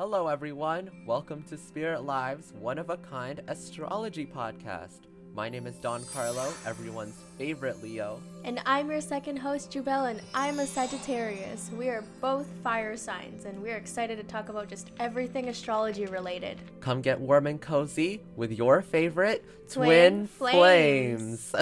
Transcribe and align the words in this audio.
Hello, 0.00 0.28
everyone. 0.28 0.90
Welcome 1.04 1.42
to 1.50 1.58
Spirit 1.58 2.04
Live's 2.04 2.54
one 2.54 2.78
of 2.78 2.88
a 2.88 2.96
kind 2.96 3.42
astrology 3.48 4.24
podcast. 4.24 5.00
My 5.34 5.50
name 5.50 5.66
is 5.66 5.76
Don 5.76 6.02
Carlo, 6.06 6.54
everyone's 6.64 7.16
favorite 7.36 7.82
Leo. 7.82 8.18
And 8.44 8.62
I'm 8.64 8.90
your 8.90 9.02
second 9.02 9.36
host, 9.36 9.70
Jubel, 9.70 10.10
and 10.10 10.22
I'm 10.34 10.58
a 10.58 10.66
Sagittarius. 10.66 11.70
We 11.76 11.90
are 11.90 12.02
both 12.22 12.46
fire 12.64 12.96
signs, 12.96 13.44
and 13.44 13.60
we're 13.60 13.76
excited 13.76 14.16
to 14.16 14.24
talk 14.24 14.48
about 14.48 14.70
just 14.70 14.90
everything 14.98 15.50
astrology 15.50 16.06
related. 16.06 16.56
Come 16.80 17.02
get 17.02 17.20
warm 17.20 17.46
and 17.46 17.60
cozy 17.60 18.22
with 18.36 18.52
your 18.52 18.80
favorite 18.80 19.44
Twin 19.70 20.28
Flames. 20.28 21.54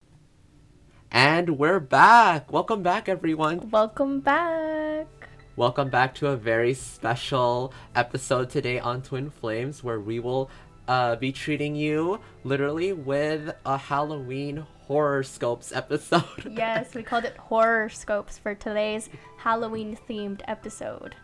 and 1.12 1.58
we're 1.58 1.80
back. 1.80 2.50
Welcome 2.50 2.82
back, 2.82 3.10
everyone. 3.10 3.68
Welcome 3.68 4.20
back. 4.20 4.81
Welcome 5.56 5.90
back 5.90 6.14
to 6.16 6.28
a 6.28 6.36
very 6.36 6.72
special 6.74 7.74
episode 7.94 8.48
today 8.48 8.78
on 8.80 9.02
Twin 9.02 9.28
Flames, 9.30 9.84
where 9.84 10.00
we 10.00 10.18
will 10.18 10.50
uh, 10.88 11.16
be 11.16 11.30
treating 11.30 11.74
you 11.76 12.20
literally 12.42 12.92
with 12.92 13.54
a 13.66 13.76
Halloween 13.76 14.66
horoscopes 14.86 15.70
episode. 15.74 16.52
yes, 16.56 16.94
we 16.94 17.02
called 17.02 17.24
it 17.24 17.36
horoscopes 17.36 18.38
for 18.38 18.54
today's 18.54 19.10
Halloween 19.38 19.98
themed 20.08 20.40
episode. 20.48 21.14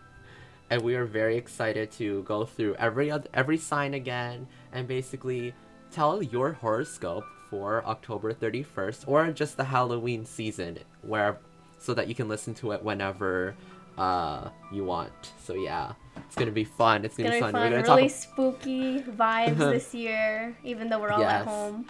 and 0.69 0.81
we 0.83 0.95
are 0.95 1.05
very 1.05 1.35
excited 1.35 1.89
to 1.91 2.21
go 2.23 2.45
through 2.45 2.75
every 2.75 3.11
oth- 3.11 3.27
every 3.33 3.57
sign 3.57 3.95
again 3.95 4.47
and 4.71 4.87
basically 4.87 5.53
tell 5.91 6.21
your 6.21 6.51
horoscope 6.53 7.23
for 7.49 7.83
October 7.85 8.31
31st 8.31 9.07
or 9.07 9.31
just 9.31 9.57
the 9.57 9.63
Halloween 9.63 10.23
season 10.23 10.77
where 11.01 11.39
so 11.79 11.95
that 11.95 12.07
you 12.07 12.13
can 12.13 12.27
listen 12.27 12.53
to 12.53 12.71
it 12.73 12.83
whenever 12.83 13.55
uh 13.99 14.49
you 14.71 14.83
want. 14.85 15.31
So 15.43 15.53
yeah, 15.55 15.93
it's 16.25 16.35
to 16.47 16.51
be 16.53 16.63
fun. 16.63 17.05
It's 17.05 17.15
to 17.17 17.23
gonna 17.23 17.35
be 17.35 17.41
fun. 17.41 17.51
fun. 17.51 17.61
We're 17.71 17.81
to 17.83 17.89
Really 17.89 18.09
talk 18.09 18.17
spooky 18.17 19.01
vibes 19.01 19.57
this 19.75 19.93
year, 19.93 20.55
even 20.63 20.89
though 20.89 20.99
we're 20.99 21.11
all 21.11 21.19
Yes. 21.21 21.41
at 21.41 21.47
home. 21.47 21.85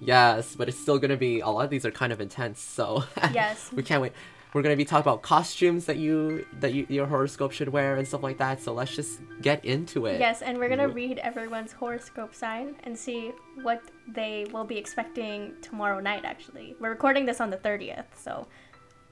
Yes, 0.00 0.54
but 0.56 0.68
it's 0.68 0.78
still 0.78 0.98
to 1.10 1.16
be 1.16 1.40
a 1.40 1.48
lot 1.48 1.64
of 1.64 1.70
these 1.70 1.86
are 1.86 1.90
kind 1.90 2.12
of 2.12 2.20
intense. 2.20 2.60
So 2.60 3.04
Yes. 3.32 3.70
we 3.72 3.82
can't 3.82 4.02
wait. 4.02 4.12
We're 4.52 4.62
gonna 4.62 4.76
be 4.76 4.84
talking 4.84 5.02
about 5.02 5.22
costumes 5.22 5.86
that 5.86 5.96
you 5.96 6.46
that 6.60 6.72
you, 6.74 6.86
your 6.88 7.06
horoscope 7.06 7.50
should 7.50 7.68
wear 7.70 7.96
and 7.96 8.06
stuff 8.06 8.22
like 8.22 8.38
that. 8.38 8.62
So 8.62 8.72
let's 8.72 8.94
just 8.94 9.20
get 9.40 9.64
into 9.64 10.06
it. 10.06 10.20
Yes, 10.20 10.42
and 10.42 10.58
we're 10.58 10.68
gonna 10.68 10.88
Wh- 10.88 10.94
read 10.94 11.18
everyone's 11.18 11.72
horoscope 11.72 12.34
sign 12.34 12.76
and 12.84 12.96
see 12.96 13.32
what 13.62 13.82
they 14.06 14.46
will 14.52 14.64
be 14.64 14.76
expecting 14.76 15.54
tomorrow 15.60 15.98
night. 15.98 16.24
Actually, 16.24 16.76
we're 16.78 16.90
recording 16.90 17.24
this 17.26 17.40
on 17.40 17.50
the 17.50 17.56
thirtieth, 17.56 18.06
so 18.16 18.46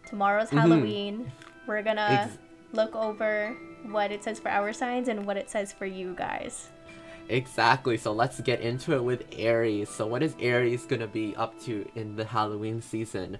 tomorrow's 0.07 0.51
Halloween. 0.51 1.33
We're 1.67 1.83
gonna. 1.83 2.27
Ex- 2.27 2.39
look 2.73 2.95
over 2.97 3.55
what 3.85 4.11
it 4.11 4.25
says 4.25 4.39
for 4.39 4.49
our 4.51 4.73
signs 4.73 5.09
and 5.09 5.27
what 5.27 5.37
it 5.37 5.51
says 5.51 5.73
for 5.73 5.87
you 5.87 6.15
guys. 6.15 6.69
Exactly. 7.29 7.97
So 7.97 8.13
let's 8.13 8.41
get 8.41 8.61
into 8.61 8.95
it 8.95 9.03
with 9.03 9.25
Aries. 9.37 9.89
So 9.89 10.07
what 10.07 10.23
is 10.23 10.35
Aries 10.41 10.85
gonna 10.87 11.07
be 11.07 11.35
up 11.37 11.59
to 11.65 11.87
in 11.95 12.17
the 12.17 12.25
Halloween 12.25 12.83
season? 12.83 13.39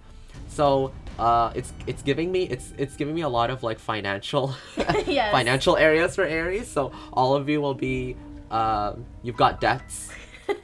So 0.49 0.93
uh, 1.19 1.53
it's 1.55 1.73
it's 1.87 2.03
giving 2.03 2.33
me 2.33 2.45
it's 2.45 2.73
it's 2.79 2.97
giving 2.97 3.15
me 3.15 3.23
a 3.23 3.29
lot 3.29 3.51
of 3.51 3.63
like 3.63 3.79
financial 3.79 4.55
Yes. 5.07 5.33
financial 5.33 5.77
areas 5.77 6.15
for 6.15 6.25
Aries. 6.25 6.69
So 6.69 6.93
all 7.13 7.35
of 7.35 7.49
you 7.49 7.61
will 7.61 7.75
be 7.75 8.17
um, 8.51 9.05
you've 9.23 9.37
got 9.37 9.61
debts 9.61 10.11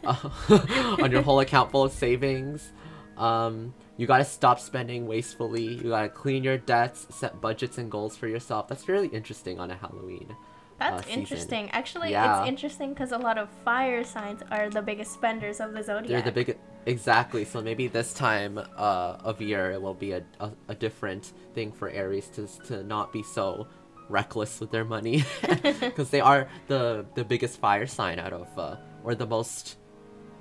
uh, 0.04 0.28
on 1.02 1.10
your 1.10 1.22
whole 1.22 1.40
account 1.40 1.70
full 1.70 1.82
of 1.84 1.92
savings. 1.92 2.72
Um, 3.16 3.74
you 3.98 4.06
gotta 4.06 4.24
stop 4.24 4.58
spending 4.60 5.06
wastefully. 5.06 5.74
You 5.74 5.90
gotta 5.90 6.08
clean 6.08 6.42
your 6.44 6.56
debts, 6.56 7.06
set 7.10 7.40
budgets 7.40 7.76
and 7.76 7.90
goals 7.90 8.16
for 8.16 8.28
yourself. 8.28 8.68
That's 8.68 8.88
really 8.88 9.08
interesting 9.08 9.60
on 9.60 9.70
a 9.70 9.76
Halloween. 9.76 10.34
That's 10.78 11.06
uh, 11.06 11.10
interesting. 11.10 11.68
Actually, 11.70 12.12
Yeah. 12.12 12.40
it's 12.40 12.48
interesting 12.48 12.94
because 12.94 13.10
a 13.10 13.18
lot 13.18 13.36
of 13.36 13.50
fire 13.64 14.04
signs 14.04 14.42
are 14.52 14.70
the 14.70 14.80
biggest 14.80 15.12
spenders 15.12 15.60
of 15.60 15.72
the 15.72 15.82
zodiac. 15.82 16.08
They're 16.08 16.22
the 16.22 16.44
big 16.44 16.58
exactly. 16.86 17.44
So 17.44 17.60
maybe 17.60 17.88
this 17.88 18.14
time 18.14 18.58
uh, 18.58 19.16
of 19.24 19.42
year 19.42 19.72
it 19.72 19.82
will 19.82 19.94
be 19.94 20.12
a, 20.12 20.22
a, 20.38 20.52
a 20.68 20.74
different 20.76 21.32
thing 21.54 21.72
for 21.72 21.90
Aries 21.90 22.28
to 22.36 22.46
to 22.68 22.84
not 22.84 23.12
be 23.12 23.24
so 23.24 23.66
reckless 24.08 24.60
with 24.60 24.70
their 24.70 24.84
money 24.84 25.24
because 25.80 26.10
they 26.10 26.20
are 26.20 26.48
the 26.68 27.04
the 27.16 27.24
biggest 27.24 27.58
fire 27.58 27.86
sign 27.86 28.20
out 28.20 28.32
of 28.32 28.46
uh, 28.56 28.76
or 29.02 29.16
the 29.16 29.26
most 29.26 29.77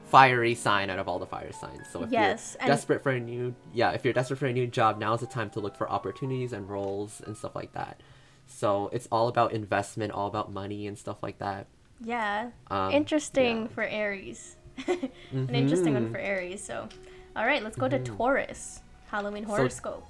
fiery 0.08 0.56
sign 0.56 0.90
out 0.90 1.00
of 1.00 1.08
all 1.08 1.20
the 1.20 1.26
fire 1.26 1.52
signs. 1.52 1.88
So 1.92 2.04
if 2.04 2.12
Yes, 2.12 2.56
you're 2.60 2.68
desperate 2.68 3.04
for 3.04 3.12
a 3.12 3.20
new 3.20 3.54
yeah, 3.74 3.92
if 3.92 4.04
you're 4.06 4.14
desperate 4.14 4.38
for 4.40 4.48
a 4.48 4.54
new 4.54 4.68
job, 4.68 5.00
now's 5.00 5.20
the 5.20 5.28
time 5.28 5.50
to 5.52 5.60
look 5.60 5.76
for 5.76 5.90
opportunities 5.90 6.54
and 6.54 6.70
roles 6.70 7.22
and 7.26 7.36
stuff 7.38 7.56
like 7.56 7.74
that. 7.74 8.02
So 8.48 8.90
it's 8.94 9.08
all 9.12 9.28
about 9.28 9.52
investment, 9.52 10.12
all 10.14 10.28
about 10.28 10.52
money 10.52 10.88
and 10.88 10.98
stuff 10.98 11.22
like 11.22 11.40
that. 11.40 11.68
Yeah. 12.04 12.52
Um, 12.70 12.92
interesting 12.92 13.64
yeah. 13.64 13.68
for 13.68 13.84
Aries. 13.84 14.56
An 14.88 15.54
interesting 15.54 15.94
one 15.96 16.08
Mhm. 16.08 16.12
for 16.12 16.18
Aries. 16.20 16.64
So, 16.64 16.88
all 17.36 17.46
right, 17.46 17.64
let's 17.64 17.76
go 17.76 17.88
to 17.90 18.00
Taurus. 18.00 18.82
Halloween 19.10 19.44
horoscope. 19.44 20.06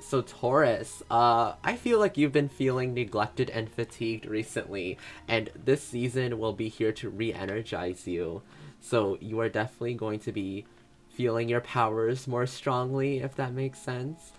So 0.00 0.22
Taurus, 0.22 1.02
uh, 1.10 1.54
I 1.64 1.74
feel 1.74 1.98
like 1.98 2.16
you've 2.16 2.32
been 2.32 2.48
feeling 2.48 2.94
neglected 2.94 3.50
and 3.50 3.68
fatigued 3.68 4.26
recently, 4.26 4.98
and 5.26 5.50
this 5.64 5.82
season 5.82 6.38
will 6.38 6.52
be 6.52 6.68
here 6.68 6.92
to 6.92 7.08
re-energize 7.08 8.06
you. 8.06 8.42
So 8.88 9.18
you 9.20 9.40
are 9.40 9.48
definitely 9.48 9.94
going 9.94 10.20
to 10.20 10.32
be 10.32 10.64
feeling 11.08 11.48
your 11.48 11.60
powers 11.60 12.28
more 12.28 12.46
strongly, 12.46 13.18
if 13.18 13.34
that 13.34 13.52
makes 13.52 13.80
sense. 13.80 14.30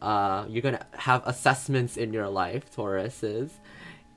Uh, 0.00 0.44
you're 0.48 0.62
gonna 0.62 0.86
have 0.92 1.26
assessments 1.26 1.96
in 1.96 2.12
your 2.12 2.28
life, 2.28 2.72
Tauruses, 2.72 3.50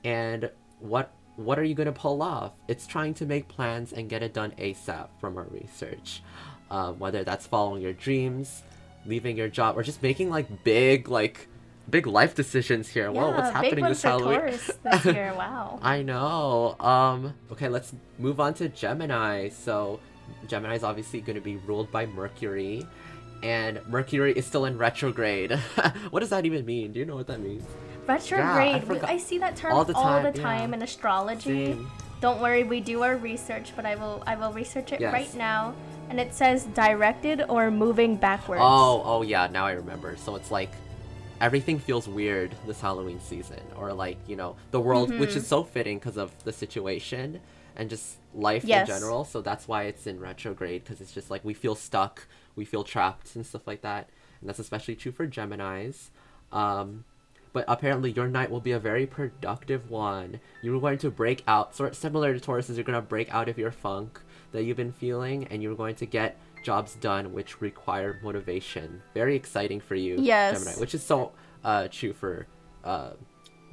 and 0.04 0.48
what 0.78 1.12
what 1.34 1.58
are 1.58 1.64
you 1.64 1.74
gonna 1.74 1.90
pull 1.90 2.22
off? 2.22 2.52
It's 2.68 2.86
trying 2.86 3.14
to 3.14 3.26
make 3.26 3.48
plans 3.48 3.92
and 3.92 4.08
get 4.08 4.22
it 4.22 4.32
done 4.32 4.52
ASAP 4.56 5.08
from 5.18 5.36
our 5.36 5.48
research. 5.50 6.22
Um, 6.70 7.00
whether 7.00 7.24
that's 7.24 7.48
following 7.48 7.82
your 7.82 7.92
dreams, 7.92 8.62
leaving 9.04 9.36
your 9.36 9.48
job, 9.48 9.76
or 9.76 9.82
just 9.82 10.00
making 10.00 10.30
like 10.30 10.62
big 10.62 11.08
like 11.08 11.48
big 11.90 12.06
life 12.06 12.34
decisions 12.34 12.88
here. 12.88 13.10
Whoa, 13.10 13.30
what's 13.30 13.50
happening 13.50 13.84
this 13.84 14.02
Halloween? 14.02 14.58
This 14.84 15.04
year. 15.04 15.32
Wow. 15.36 15.78
I 15.82 16.02
know. 16.02 16.76
Um, 16.80 17.34
okay, 17.52 17.68
let's 17.68 17.92
move 18.18 18.40
on 18.40 18.54
to 18.54 18.68
Gemini. 18.68 19.48
So, 19.48 20.00
Gemini 20.46 20.74
is 20.76 20.84
obviously 20.84 21.20
going 21.20 21.34
to 21.36 21.40
be 21.42 21.56
ruled 21.56 21.90
by 21.90 22.06
Mercury, 22.06 22.86
and 23.42 23.80
Mercury 23.88 24.32
is 24.32 24.46
still 24.46 24.64
in 24.66 24.78
retrograde. 24.78 25.52
what 26.10 26.20
does 26.20 26.30
that 26.30 26.46
even 26.46 26.64
mean? 26.64 26.92
Do 26.92 26.98
you 27.00 27.04
know 27.06 27.16
what 27.16 27.26
that 27.26 27.40
means? 27.40 27.64
Retrograde. 28.06 28.82
we- 28.82 28.94
forgot. 28.94 29.10
I, 29.10 29.16
see 29.18 29.38
that 29.38 29.56
term 29.56 29.72
All 29.72 29.78
all 29.78 29.84
the 29.84 29.92
the 29.92 29.98
time, 29.98 30.32
time, 30.42 30.70
yeah. 30.70 30.76
in 30.76 30.82
astrology. 30.82 31.66
Same. 31.72 31.90
Don't 32.20 32.40
worry, 32.40 32.62
we 32.62 32.80
do 32.80 33.02
our 33.02 33.16
research, 33.16 33.72
but 33.74 33.84
I 33.84 33.96
will 33.96 34.22
I 34.26 34.36
will 34.36 34.52
research 34.52 34.92
it 34.92 35.00
Yes. 35.00 35.12
right 35.12 35.34
now. 35.34 35.74
And 36.08 36.20
it 36.20 36.34
says 36.34 36.66
directed 36.66 37.42
or 37.48 37.70
moving 37.70 38.16
backwards. 38.16 38.60
Oh, 38.62 39.02
oh 39.04 39.22
yeah, 39.22 39.48
now 39.50 39.66
I 39.66 39.72
remember. 39.72 40.16
So 40.16 40.36
it's 40.36 40.50
like 40.52 40.70
everything 41.42 41.78
feels 41.78 42.08
weird 42.08 42.54
this 42.66 42.80
Halloween 42.80 43.20
season, 43.20 43.60
or 43.76 43.92
like 43.92 44.16
you 44.26 44.36
know 44.36 44.56
the 44.70 44.80
world, 44.80 45.10
which 45.18 45.30
Mm-hmm. 45.30 45.38
is 45.38 45.46
so 45.46 45.62
fitting 45.64 45.98
because 45.98 46.16
of 46.16 46.30
the 46.44 46.52
situation 46.52 47.40
and 47.76 47.90
just 47.90 48.16
life 48.34 48.64
Yes. 48.64 48.88
in 48.88 48.94
general. 48.94 49.24
So 49.24 49.42
that's 49.42 49.66
why 49.68 49.84
it's 49.84 50.06
in 50.06 50.20
retrograde 50.20 50.84
because 50.84 51.00
it's 51.02 51.12
just 51.12 51.30
like 51.30 51.44
we 51.44 51.54
feel 51.54 51.74
stuck, 51.74 52.26
we 52.56 52.64
feel 52.64 52.84
trapped 52.84 53.34
and 53.36 53.44
stuff 53.44 53.66
like 53.66 53.82
that, 53.82 54.08
and 54.40 54.48
that's 54.48 54.58
especially 54.58 54.94
true 54.96 55.12
for 55.12 55.26
Gemini's. 55.26 56.10
Um, 56.52 57.04
but 57.54 57.64
apparently 57.68 58.10
your 58.12 58.28
night 58.28 58.50
will 58.50 58.60
be 58.60 58.72
a 58.72 58.78
very 58.78 59.06
productive 59.06 59.90
one. 59.90 60.40
You're 60.62 60.80
going 60.80 60.98
to 60.98 61.10
break 61.10 61.42
out, 61.46 61.74
sort 61.76 61.94
similar 61.94 62.32
to 62.32 62.40
Tauruses, 62.40 62.76
you're 62.76 62.84
going 62.84 62.96
to 62.98 63.06
break 63.06 63.32
out 63.34 63.48
of 63.50 63.58
your 63.58 63.70
funk 63.70 64.20
that 64.52 64.62
you've 64.64 64.76
been 64.78 64.92
feeling, 64.92 65.46
and 65.50 65.62
you're 65.62 65.74
going 65.74 65.94
to 65.96 66.06
get 66.06 66.36
jobs 66.62 66.94
done 66.96 67.32
which 67.32 67.60
require 67.60 68.18
motivation. 68.22 69.02
Very 69.14 69.36
exciting 69.36 69.80
for 69.80 69.94
you, 69.94 70.16
Yes. 70.18 70.58
Gemini, 70.58 70.80
which 70.80 70.94
is 70.94 71.02
so 71.02 71.32
uh, 71.64 71.88
true 71.90 72.12
for 72.12 72.46
uh, 72.84 73.10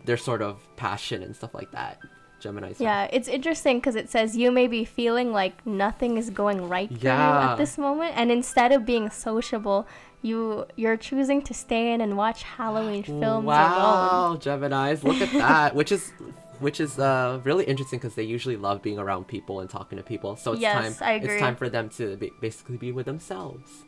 their 0.06 0.18
sort 0.18 0.42
of 0.42 0.62
passion 0.76 1.24
and 1.24 1.36
stuff 1.36 1.54
like 1.54 1.72
that. 1.72 2.00
Gemini's. 2.40 2.80
Yeah, 2.80 3.10
it's 3.12 3.28
interesting 3.28 3.80
because 3.80 3.96
it 3.96 4.10
says 4.10 4.38
you 4.38 4.50
may 4.50 4.68
be 4.68 4.86
feeling 4.86 5.34
like 5.34 5.66
nothing 5.66 6.16
is 6.18 6.30
going 6.30 6.70
right 6.70 6.88
for 6.88 7.04
you 7.04 7.10
at 7.10 7.56
this 7.58 7.78
moment, 7.78 8.14
and 8.16 8.32
instead 8.32 8.72
of 8.72 8.86
being 8.86 9.10
sociable, 9.10 9.86
you 10.22 10.66
you're 10.78 10.96
choosing 10.96 11.42
to 11.44 11.54
stay 11.54 11.92
in 11.94 12.00
and 12.00 12.16
watch 12.16 12.44
Halloween 12.44 13.04
films 13.04 13.20
alone. 13.20 13.46
Wow, 13.46 14.38
Gemini's, 14.40 15.04
look 15.04 15.20
at 15.20 15.34
that. 15.34 15.76
which 15.76 15.92
is 15.92 16.14
which 16.60 16.80
is 16.80 17.00
uh, 17.00 17.40
really 17.44 17.66
interesting 17.66 18.00
because 18.00 18.16
they 18.16 18.24
usually 18.24 18.56
love 18.58 18.82
being 18.82 19.00
around 19.00 19.28
people 19.28 19.60
and 19.60 19.70
talking 19.70 19.98
to 19.98 20.04
people. 20.04 20.36
So 20.36 20.54
it's 20.54 20.62
Yes, 20.62 20.98
time 21.00 21.08
it's 21.24 21.40
time 21.40 21.56
for 21.56 21.70
them 21.70 21.90
to 21.98 22.16
be, 22.18 22.32
basically 22.42 22.78
be 22.78 22.92
with 22.92 23.06
themselves. 23.06 23.86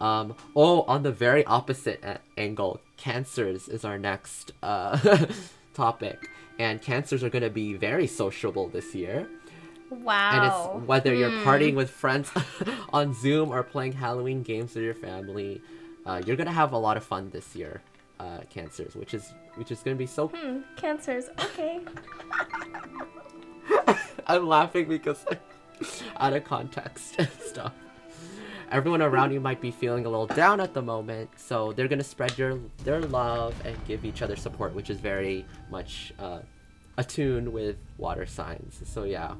Um, 0.00 0.34
oh, 0.54 0.82
on 0.82 1.02
the 1.02 1.10
very 1.12 1.44
opposite 1.46 2.02
a- 2.04 2.20
angle, 2.36 2.80
cancers 2.96 3.68
is 3.68 3.84
our 3.84 3.98
next 3.98 4.52
uh, 4.62 5.26
topic, 5.74 6.30
and 6.58 6.80
cancers 6.80 7.24
are 7.24 7.30
going 7.30 7.42
to 7.42 7.50
be 7.50 7.74
very 7.74 8.06
sociable 8.06 8.68
this 8.68 8.94
year. 8.94 9.28
Wow. 9.90 10.30
And 10.32 10.44
it's 10.44 10.86
whether 10.86 11.12
you're 11.14 11.30
Hmm. 11.30 11.48
partying 11.48 11.74
with 11.74 11.90
friends 11.90 12.30
on 12.92 13.14
Zoom 13.14 13.50
or 13.50 13.62
playing 13.62 13.92
Halloween 13.92 14.42
games 14.42 14.74
with 14.74 14.84
your 14.84 14.94
family, 14.94 15.62
uh, 16.06 16.20
you're 16.24 16.36
gonna 16.36 16.52
have 16.52 16.72
a 16.72 16.78
lot 16.78 16.96
of 16.96 17.04
fun 17.04 17.30
this 17.30 17.56
year. 17.56 17.82
Uh, 18.20 18.40
cancers, 18.50 18.94
which 18.94 19.14
is 19.14 19.32
which 19.54 19.70
is 19.70 19.80
gonna 19.80 19.96
be 19.96 20.06
so. 20.06 20.28
Hmm, 20.28 20.60
cancers. 20.76 21.30
Okay. 21.40 21.80
I'm 24.26 24.46
laughing 24.46 24.88
because 24.88 25.24
out 26.16 26.32
of 26.32 26.44
context 26.44 27.16
and 27.18 27.30
stuff. 27.40 27.72
Everyone 28.70 29.00
around 29.00 29.32
you 29.32 29.40
might 29.40 29.62
be 29.62 29.70
feeling 29.70 30.04
a 30.04 30.10
little 30.10 30.26
down 30.26 30.60
at 30.60 30.74
the 30.74 30.82
moment, 30.82 31.30
so 31.36 31.72
they're 31.72 31.88
gonna 31.88 32.04
spread 32.04 32.36
your 32.36 32.58
their 32.84 33.00
love 33.00 33.54
and 33.64 33.74
give 33.86 34.04
each 34.04 34.20
other 34.20 34.36
support, 34.36 34.74
which 34.74 34.90
is 34.90 35.00
very 35.00 35.46
much 35.70 36.12
uh, 36.18 36.40
attuned 36.98 37.50
with 37.50 37.76
water 37.96 38.26
signs. 38.26 38.82
So 38.84 39.04
yeah. 39.04 39.34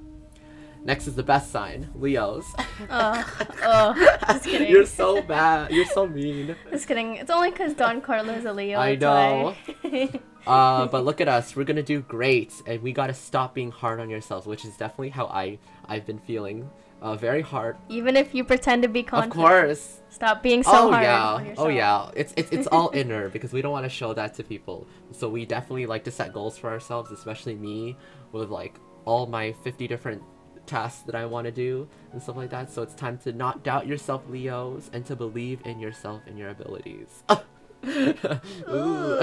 Next 0.85 1.07
is 1.07 1.15
the 1.15 1.23
best 1.23 1.51
sign, 1.51 1.89
Leos. 1.95 2.47
Oh, 2.91 3.37
oh, 3.65 4.17
just 4.29 4.45
kidding. 4.45 4.71
You're 4.71 4.87
so 4.87 5.21
bad. 5.21 5.73
You're 5.73 5.85
so 5.85 6.07
mean. 6.07 6.55
Just 6.71 6.87
kidding. 6.87 7.17
It's 7.17 7.31
only 7.31 7.51
because 7.51 7.75
Don 7.75 8.01
Carlo 8.01 8.33
is 8.33 8.45
a 8.45 8.53
Leo. 8.53 8.79
I 8.79 8.95
know. 8.95 9.55
Uh, 10.47 10.87
but 10.87 11.05
look 11.05 11.21
at 11.21 11.29
us. 11.29 11.55
We're 11.55 11.65
gonna 11.65 11.83
do 11.83 12.01
great, 12.01 12.55
and 12.67 12.81
we 12.81 12.93
gotta 12.93 13.13
stop 13.13 13.53
being 13.53 13.71
hard 13.71 14.01
on 14.01 14.09
yourselves, 14.09 14.47
which 14.47 14.65
is 14.65 14.79
definitely 14.79 15.11
how 15.11 15.27
I 15.27 15.59
I've 15.87 16.07
been 16.07 16.19
feeling. 16.21 16.71
Uh, 17.03 17.17
very 17.17 17.43
hard. 17.43 17.77
Even 17.91 18.17
if 18.17 18.35
you 18.35 18.45
pretend 18.45 18.83
to 18.83 18.89
be 18.89 19.03
confident. 19.03 19.33
Of 19.33 19.37
course. 19.37 20.01
Stop 20.09 20.43
being 20.43 20.63
so 20.63 20.71
oh 20.73 20.91
hard 20.91 21.05
yeah. 21.05 21.33
on 21.35 21.47
yourself. 21.47 21.67
Oh 21.67 21.71
yeah. 21.71 22.11
It's 22.17 22.33
it's 22.39 22.51
it's 22.51 22.67
all 22.69 22.91
inner 22.95 23.29
because 23.29 23.53
we 23.53 23.61
don't 23.61 23.73
want 23.73 23.85
to 23.85 23.91
show 23.91 24.15
that 24.15 24.33
to 24.35 24.43
people. 24.43 24.87
So 25.13 25.29
we 25.29 25.45
definitely 25.45 25.87
like 25.87 26.05
to 26.05 26.11
set 26.11 26.33
goals 26.33 26.57
for 26.57 26.71
ourselves, 26.71 27.11
especially 27.11 27.55
me 27.55 27.97
with 28.33 28.49
like 28.49 28.81
all 29.05 29.27
my 29.27 29.53
50 29.53 29.87
different 29.87 30.23
tasks 30.69 31.03
that 31.03 31.15
I 31.17 31.25
want 31.27 31.47
to 31.47 31.51
do 31.51 31.89
and 32.13 32.23
stuff 32.23 32.37
like 32.37 32.51
that. 32.51 32.71
So 32.71 32.83
it's 32.83 32.95
time 32.95 33.19
to 33.19 33.33
not 33.33 33.65
doubt 33.65 33.87
yourself, 33.87 34.23
Leos, 34.29 34.91
and 34.93 35.05
to 35.07 35.17
believe 35.17 35.61
in 35.65 35.81
yourself 35.81 36.23
and 36.27 36.39
your 36.39 36.51
abilities. 36.51 37.23
Ooh. 37.87 39.19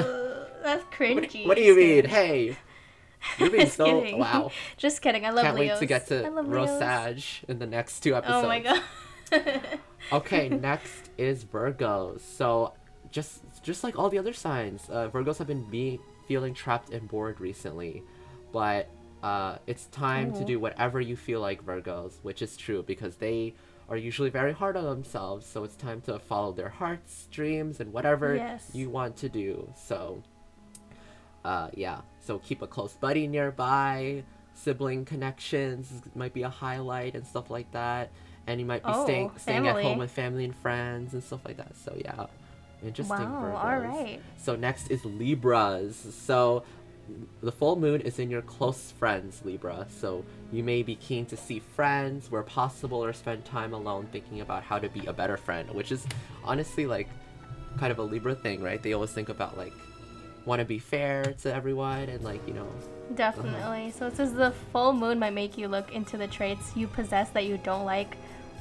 That's 0.63 0.83
What, 0.83 0.91
cringy. 0.91 1.45
what 1.47 1.55
do 1.57 1.61
you 1.63 1.75
mean? 1.75 2.05
Hey, 2.05 2.57
you're 3.37 3.49
being 3.49 3.61
Just 3.65 3.77
so 3.77 3.85
kidding. 3.85 4.19
wow. 4.19 4.51
Just 4.77 5.01
kidding. 5.01 5.25
I 5.25 5.29
love 5.29 5.43
Can't 5.45 5.55
Leos. 5.57 5.73
wait 5.75 5.79
to 5.79 5.85
get 5.85 6.07
to 6.07 6.25
I 6.25 6.29
love 6.29 6.47
Rose 6.47 6.69
Leos. 6.81 7.41
In 7.47 7.59
the 7.59 7.67
next 7.67 7.99
two 8.01 8.15
episodes. 8.15 8.43
Oh 8.45 8.47
my 8.47 8.59
god. 8.59 8.81
okay, 10.11 10.49
next 10.49 11.09
is 11.17 11.43
Virgos. 11.45 12.21
So, 12.21 12.73
just 13.11 13.41
just 13.63 13.83
like 13.83 13.97
all 13.97 14.09
the 14.09 14.17
other 14.17 14.33
signs, 14.33 14.87
uh, 14.89 15.09
Virgos 15.09 15.37
have 15.37 15.47
been 15.47 15.63
being 15.69 15.99
feeling 16.27 16.53
trapped 16.53 16.89
and 16.91 17.07
bored 17.07 17.39
recently, 17.39 18.03
but 18.51 18.87
uh, 19.29 19.57
it's 19.71 19.85
time 19.87 20.27
to 20.33 20.41
Oh. 20.43 20.45
do 20.51 20.59
whatever 20.59 20.99
you 21.01 21.15
feel 21.27 21.41
like, 21.47 21.59
Virgos, 21.65 22.13
which 22.27 22.41
is 22.47 22.55
true 22.65 22.81
because 22.83 23.15
they 23.17 23.55
are 23.89 23.97
usually 23.97 24.29
very 24.29 24.53
hard 24.61 24.75
on 24.77 24.83
themselves. 24.85 25.43
So 25.47 25.63
it's 25.63 25.75
time 25.75 25.99
to 26.01 26.19
follow 26.19 26.51
their 26.53 26.69
hearts, 26.81 27.27
dreams, 27.37 27.79
and 27.81 27.91
whatever 27.91 28.35
Yes. 28.35 28.69
you 28.73 28.87
want 28.89 29.13
to 29.23 29.29
do. 29.29 29.49
So, 29.89 30.21
uh, 31.43 31.69
yeah. 31.73 32.01
So 32.19 32.39
keep 32.39 32.61
a 32.61 32.67
close 32.67 32.93
buddy 32.93 33.27
nearby. 33.27 34.23
Sibling 34.53 35.05
connections 35.05 35.91
might 36.15 36.33
be 36.33 36.43
a 36.43 36.49
highlight 36.49 37.13
and 37.15 37.25
stuff 37.27 37.49
like 37.49 37.71
that. 37.71 38.09
And 38.47 38.59
you 38.59 38.65
might 38.65 38.83
be 38.83 38.91
Oh, 38.93 39.03
staying 39.05 39.31
staying 39.37 39.67
at 39.67 39.81
home 39.81 39.97
with 39.97 40.11
family 40.11 40.45
and 40.45 40.55
friends 40.55 41.13
and 41.13 41.23
stuff 41.23 41.41
like 41.45 41.57
that. 41.57 41.75
So 41.75 41.93
yeah, 41.97 42.27
interesting. 42.83 43.17
wow. 43.29 43.41
Virgos. 43.43 43.63
All 43.63 43.79
right. 43.79 44.19
So 44.37 44.55
next 44.55 44.89
is 44.91 45.03
Libras. 45.03 45.95
So 46.27 46.63
the 47.41 47.51
full 47.51 47.75
moon 47.75 48.01
is 48.01 48.19
in 48.19 48.29
your 48.29 48.41
close 48.41 48.91
friends, 48.91 49.41
Libra. 49.43 49.85
So 49.89 50.25
you 50.51 50.63
may 50.63 50.83
be 50.83 50.95
keen 50.95 51.25
to 51.27 51.37
see 51.37 51.59
friends 51.59 52.31
where 52.31 52.43
possible 52.43 53.03
or 53.03 53.13
spend 53.13 53.45
time 53.45 53.73
alone 53.73 54.07
thinking 54.11 54.41
about 54.41 54.63
how 54.63 54.79
to 54.79 54.89
be 54.89 55.05
a 55.05 55.13
better 55.13 55.37
friend, 55.37 55.69
which 55.71 55.91
is 55.91 56.05
honestly 56.43 56.85
like 56.85 57.07
kind 57.77 57.91
of 57.91 57.99
a 57.99 58.03
Libra 58.03 58.35
thing, 58.35 58.61
right? 58.61 58.81
They 58.81 58.93
always 58.93 59.11
think 59.11 59.29
about 59.29 59.57
like 59.57 59.73
want 60.45 60.59
to 60.59 60.65
be 60.65 60.79
fair 60.79 61.23
to 61.41 61.53
everyone 61.53 62.09
and 62.09 62.23
like, 62.23 62.45
you 62.47 62.53
know, 62.53 62.67
Definitely. 63.13 63.91
So 63.91 64.07
it 64.07 64.15
says 64.17 64.33
the 64.33 64.51
full 64.71 64.93
moon 64.93 65.19
might 65.19 65.33
make 65.33 65.57
you 65.57 65.67
look 65.67 65.93
into 65.93 66.17
the 66.17 66.27
traits 66.27 66.75
you 66.75 66.87
possess 66.87 67.29
that 67.31 67.45
you 67.45 67.57
don't 67.57 67.85
like 67.85 68.17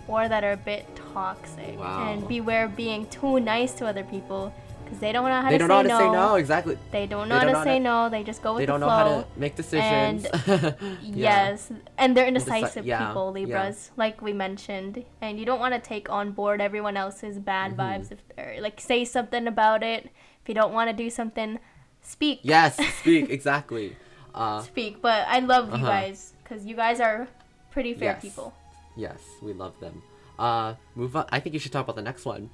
or 0.07 0.29
that 0.29 0.45
are 0.45 0.53
a 0.53 0.57
bit 0.57 0.87
toxic. 1.15 1.79
Wow. 1.79 2.13
And 2.13 2.29
beware 2.29 2.67
of 2.67 2.77
being 2.77 3.07
too 3.09 3.41
nice 3.41 3.73
to 3.75 3.87
other 3.87 4.05
people 4.05 4.53
because 4.85 4.99
they 5.01 5.13
don't 5.13 5.25
know 5.25 5.41
how 5.43 5.49
to 5.51 5.51
say 5.51 5.59
that. 5.59 5.59
they 5.59 5.59
to 5.59 5.69
don't 5.69 5.85
say 5.85 5.89
know 5.89 5.95
how 5.95 6.01
to 6.01 6.07
no. 6.07 6.13
say 6.13 6.17
no, 6.29 6.35
exactly. 6.37 6.79
They 6.91 7.07
don't 7.07 7.29
They 7.29 7.35
know 7.35 7.39
how 7.39 7.41
don't 7.41 7.47
to 7.49 7.53
know 7.53 7.59
how 7.59 7.65
say 7.65 7.79
to- 7.79 7.85
no. 7.85 8.09
They 8.11 8.23
just 8.23 8.43
go 8.43 8.53
with. 8.55 8.61
They 8.61 8.67
don't 8.67 8.81
know 8.81 8.87
flow. 8.87 8.97
how 8.97 9.21
to 9.23 9.27
make 9.37 9.57
decisions. 9.57 10.27
Yeah. 10.47 10.73
Yes, 11.03 11.71
and 11.99 12.17
they're 12.17 12.27
Indeci- 12.27 12.47
indecisive 12.49 12.85
yeah, 12.87 13.07
people, 13.07 13.27
yeah. 13.37 13.45
Libras, 13.47 13.91
like 13.97 14.21
we 14.23 14.33
mentioned, 14.33 15.05
and 15.21 15.39
you 15.39 15.45
don't 15.47 15.61
want 15.61 15.75
to 15.75 15.81
take 15.81 16.11
on 16.11 16.33
board 16.33 16.61
everyone 16.61 16.97
else's 16.97 17.39
bad 17.39 17.73
Mm-hmm. 17.77 17.81
vibes. 17.81 18.13
If 18.13 18.19
or, 18.39 18.61
like 18.61 18.81
say 18.81 19.05
something 19.05 19.47
about 19.47 19.83
it, 19.83 20.05
if 20.43 20.49
you 20.49 20.55
don't 20.55 20.73
want 20.73 20.91
to 20.91 20.97
do 20.97 21.09
something, 21.11 21.59
speak. 22.03 22.41
Yes, 22.43 22.77
speak 23.01 23.31
exactly. 23.31 23.97
Uh, 24.35 24.63
Speak. 24.63 25.01
But 25.01 25.27
I 25.29 25.39
love 25.39 25.69
you 25.69 25.75
Uh-huh. 25.75 25.87
guys 25.87 26.33
because 26.43 26.67
you 26.67 26.75
guys 26.75 26.99
are 27.01 27.29
pretty 27.71 27.95
fair 27.95 28.15
Yes. 28.15 28.23
people. 28.23 28.53
yes, 28.97 29.21
we 29.41 29.53
love 29.53 29.79
them. 29.81 30.03
Uh, 30.39 30.75
move 30.97 31.15
on. 31.15 31.25
I 31.31 31.39
think 31.39 31.55
you 31.55 31.61
should 31.61 31.71
talk 31.71 31.85
about 31.87 31.95
the 31.95 32.03
next 32.03 32.25
one. 32.27 32.51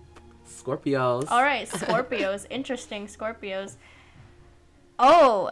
Scorpios. 0.51 1.31
All 1.31 1.43
right, 1.43 1.69
Scorpios. 1.69 2.47
interesting, 2.51 3.07
Scorpios. 3.07 3.77
Oh, 4.99 5.51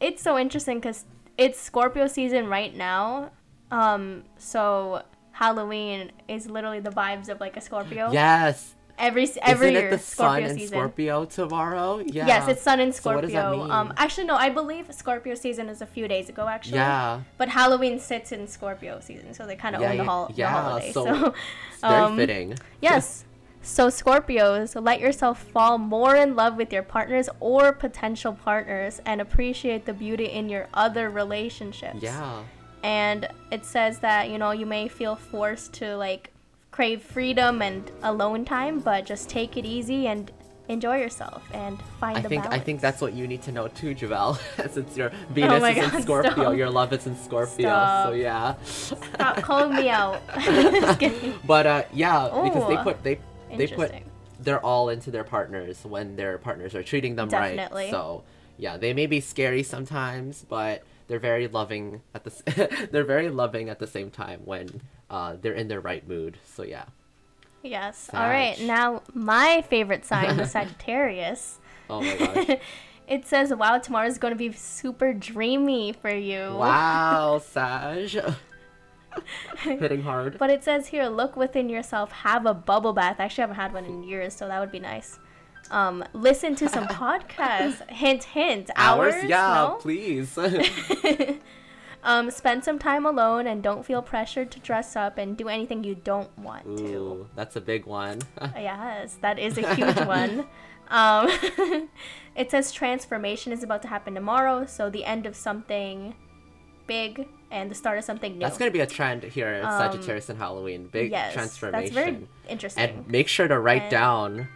it's 0.00 0.22
so 0.22 0.38
interesting 0.38 0.78
because 0.78 1.04
it's 1.36 1.60
Scorpio 1.60 2.06
season 2.06 2.48
right 2.48 2.74
now. 2.74 3.30
Um, 3.70 4.24
so 4.38 5.02
Halloween 5.32 6.12
is 6.28 6.48
literally 6.48 6.80
the 6.80 6.90
vibes 6.90 7.28
of 7.28 7.40
like 7.40 7.56
a 7.56 7.60
Scorpio. 7.60 8.10
Yes. 8.12 8.74
Every 8.98 9.28
every 9.42 9.66
Isn't 9.68 9.74
year, 9.82 9.88
it 9.88 9.90
the 9.90 9.98
Scorpio 9.98 10.46
sun 10.46 10.54
season. 10.58 10.68
Scorpio 10.78 11.24
tomorrow? 11.26 11.98
Yeah. 12.06 12.26
Yes, 12.26 12.48
it's 12.48 12.62
Sun 12.62 12.80
in 12.80 12.92
So 12.92 13.14
what 13.14 13.20
does 13.20 13.32
that 13.32 13.52
Scorpio. 13.52 13.70
Um, 13.70 13.92
actually, 13.98 14.24
no, 14.24 14.36
I 14.36 14.48
believe 14.48 14.90
Scorpio 14.90 15.34
season 15.34 15.68
is 15.68 15.82
a 15.82 15.86
few 15.86 16.08
days 16.08 16.30
ago. 16.30 16.48
Actually, 16.48 16.76
Yeah. 16.78 17.20
But 17.36 17.50
Halloween 17.50 17.98
sits 17.98 18.32
in 18.32 18.46
Scorpio 18.46 19.00
season, 19.00 19.34
so 19.34 19.44
they 19.46 19.54
kind 19.54 19.76
of 19.76 19.82
Yeah, 19.82 19.90
own 19.90 19.96
the, 19.98 20.04
hol- 20.04 20.32
yeah, 20.34 20.50
the 20.50 20.58
holiday. 20.62 20.92
so 20.92 21.04
So, 21.04 21.34
It's 21.72 21.80
very 21.82 21.94
um, 21.94 22.16
fitting. 22.16 22.54
yes. 22.80 23.26
So 23.66 23.88
Scorpios, 23.88 24.80
let 24.80 25.00
yourself 25.00 25.42
fall 25.42 25.76
more 25.76 26.14
in 26.14 26.36
love 26.36 26.56
with 26.56 26.72
your 26.72 26.84
partners 26.84 27.28
or 27.40 27.72
potential 27.72 28.32
partners, 28.32 29.02
and 29.04 29.20
appreciate 29.20 29.84
the 29.84 29.92
beauty 29.92 30.26
in 30.26 30.48
your 30.48 30.68
other 30.72 31.10
relationships. 31.10 31.98
Yeah. 32.00 32.44
And 32.84 33.28
it 33.50 33.66
says 33.66 33.98
that 33.98 34.30
you 34.30 34.38
know 34.38 34.52
you 34.52 34.66
may 34.66 34.86
feel 34.86 35.16
forced 35.16 35.72
to 35.74 35.96
like 35.96 36.30
crave 36.70 37.02
freedom 37.02 37.60
and 37.60 37.90
alone 38.04 38.44
time, 38.44 38.78
but 38.78 39.04
just 39.04 39.28
take 39.28 39.56
it 39.56 39.64
easy 39.66 40.06
and 40.06 40.30
enjoy 40.68 40.98
yourself 40.98 41.42
and 41.52 41.80
find 42.00 42.18
I 42.18 42.20
the 42.20 42.28
think 42.28 42.46
I 42.46 42.60
think 42.60 42.80
that's 42.80 43.02
what 43.02 43.14
you 43.14 43.26
need 43.26 43.42
to 43.42 43.52
know 43.52 43.66
too, 43.66 43.94
Javel. 43.94 44.34
Since 44.70 44.96
your 44.96 45.10
Venus 45.30 45.60
my 45.60 45.72
is 45.72 45.92
in 45.92 46.02
Scorpio, 46.02 46.32
stop. 46.32 46.56
your 46.56 46.70
love 46.70 46.92
is 46.92 47.04
in 47.08 47.16
Scorpio. 47.16 47.66
Stop. 47.66 48.06
So 48.06 48.12
yeah. 48.14 48.54
Stop 48.62 49.36
calling 49.42 49.74
me 49.74 49.88
out. 49.88 50.22
Just 50.40 51.00
kidding. 51.00 51.34
But 51.44 51.66
uh, 51.66 51.82
yeah, 51.92 52.30
because 52.44 52.68
they 52.68 52.76
put 52.76 53.02
they 53.02 53.18
they 53.54 53.66
put 53.66 53.92
they're 54.40 54.64
all 54.64 54.88
into 54.88 55.10
their 55.10 55.24
partners 55.24 55.84
when 55.84 56.16
their 56.16 56.38
partners 56.38 56.74
are 56.74 56.82
treating 56.82 57.16
them 57.16 57.28
Definitely. 57.28 57.84
right. 57.84 57.90
So 57.90 58.24
yeah, 58.58 58.76
they 58.76 58.92
may 58.92 59.06
be 59.06 59.20
scary 59.20 59.62
sometimes, 59.62 60.44
but 60.48 60.82
they're 61.08 61.18
very 61.18 61.48
loving 61.48 62.02
at 62.14 62.24
the 62.24 62.88
they're 62.92 63.04
very 63.04 63.30
loving 63.30 63.68
at 63.68 63.78
the 63.78 63.86
same 63.86 64.10
time 64.10 64.40
when 64.44 64.82
uh, 65.10 65.36
they're 65.40 65.54
in 65.54 65.68
their 65.68 65.80
right 65.80 66.06
mood. 66.06 66.38
So 66.44 66.62
yeah. 66.62 66.84
Yes. 67.62 68.10
All 68.12 68.20
right. 68.20 68.60
Now 68.60 69.02
my 69.14 69.62
favorite 69.68 70.04
sign, 70.04 70.36
the 70.36 70.46
Sagittarius. 70.46 71.58
Oh 71.88 72.00
my 72.00 72.16
gosh. 72.16 72.58
it 73.08 73.26
says, 73.26 73.52
"Wow, 73.54 73.78
tomorrow's 73.78 74.18
going 74.18 74.32
to 74.32 74.38
be 74.38 74.52
super 74.52 75.12
dreamy 75.12 75.92
for 75.92 76.10
you." 76.10 76.54
wow, 76.56 77.40
Sag. 77.44 78.34
Hitting 79.58 80.02
hard. 80.02 80.38
But 80.38 80.50
it 80.50 80.62
says 80.64 80.88
here, 80.88 81.06
look 81.06 81.36
within 81.36 81.68
yourself, 81.68 82.10
have 82.12 82.46
a 82.46 82.54
bubble 82.54 82.92
bath. 82.92 83.16
I 83.18 83.24
actually 83.24 83.42
haven't 83.42 83.56
had 83.56 83.72
one 83.72 83.84
in 83.84 84.02
years, 84.02 84.34
so 84.34 84.48
that 84.48 84.60
would 84.60 84.72
be 84.72 84.80
nice. 84.80 85.18
Um, 85.70 86.04
listen 86.12 86.54
to 86.56 86.68
some 86.68 86.86
podcasts. 86.88 87.88
hint, 87.90 88.24
hint. 88.24 88.70
Hours? 88.76 89.14
Yeah, 89.24 89.54
No? 89.70 89.78
please. 89.80 90.38
Um, 92.04 92.30
spend 92.30 92.62
some 92.62 92.78
time 92.78 93.04
alone 93.04 93.48
and 93.48 93.64
don't 93.64 93.84
feel 93.84 94.00
pressured 94.00 94.52
to 94.52 94.60
dress 94.60 94.94
up 94.94 95.18
and 95.18 95.36
do 95.36 95.48
anything 95.48 95.82
you 95.82 95.96
don't 95.96 96.30
want 96.38 96.64
to. 96.78 96.84
Ooh, 96.84 97.28
that's 97.34 97.56
a 97.56 97.60
big 97.60 97.84
one. 97.84 98.20
Yes, 98.54 99.16
that 99.22 99.40
is 99.40 99.58
a 99.58 99.74
huge 99.74 99.96
one. 100.06 100.46
Um, 100.88 101.28
it 102.36 102.52
says 102.52 102.70
transformation 102.70 103.50
is 103.52 103.64
about 103.64 103.82
to 103.82 103.88
happen 103.88 104.14
tomorrow, 104.14 104.66
so 104.66 104.88
the 104.88 105.04
end 105.04 105.26
of 105.26 105.34
something 105.34 106.14
big 106.86 107.26
and 107.56 107.70
the 107.70 107.74
start 107.74 107.98
of 107.98 108.04
something 108.04 108.34
new. 108.34 108.40
That's 108.40 108.58
gonna 108.58 108.70
be 108.70 108.80
a 108.80 108.86
trend 108.86 109.22
here 109.24 109.48
at 109.48 109.64
Um, 109.64 109.78
Sagittarius 109.80 110.28
and 110.28 110.38
Halloween. 110.38 110.88
Big 110.92 111.10
yes, 111.10 111.32
transformation. 111.32 111.94
That's 111.94 111.94
very 111.94 112.28
interesting. 112.48 112.82
and 112.84 113.08
make 113.08 113.28
sure 113.28 113.48
to 113.48 113.58
write 113.58 113.82
And- 113.82 113.90
down 113.90 114.48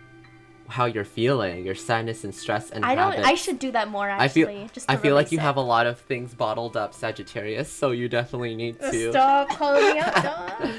how 0.68 0.84
you're 0.84 1.04
feeling, 1.04 1.64
your 1.66 1.74
sadness 1.74 2.22
and 2.22 2.32
stress 2.32 2.70
and 2.70 2.84
I 2.84 2.94
don't. 2.94 3.10
habits. 3.12 3.26
I 3.26 3.34
should 3.34 3.58
do 3.58 3.72
that 3.72 3.88
more. 3.88 4.08
I 4.08 4.24
Actually, 4.26 4.44
feel 4.44 4.68
just 4.72 4.86
to 4.86 4.92
I 4.92 4.96
feel 4.96 5.16
like 5.16 5.32
you 5.32 5.38
it. 5.38 5.42
have 5.42 5.56
a 5.56 5.60
lot 5.62 5.86
of 5.88 5.98
things 5.98 6.32
bottled 6.34 6.76
up, 6.76 6.94
Sagittarius. 6.94 7.72
So 7.72 7.90
you 7.90 8.08
definitely 8.08 8.54
need 8.54 8.78
to. 8.78 9.10
Stop 9.10 9.48
calling 9.48 9.94
me 9.94 9.98
out, 9.98 10.14
Don. 10.22 10.74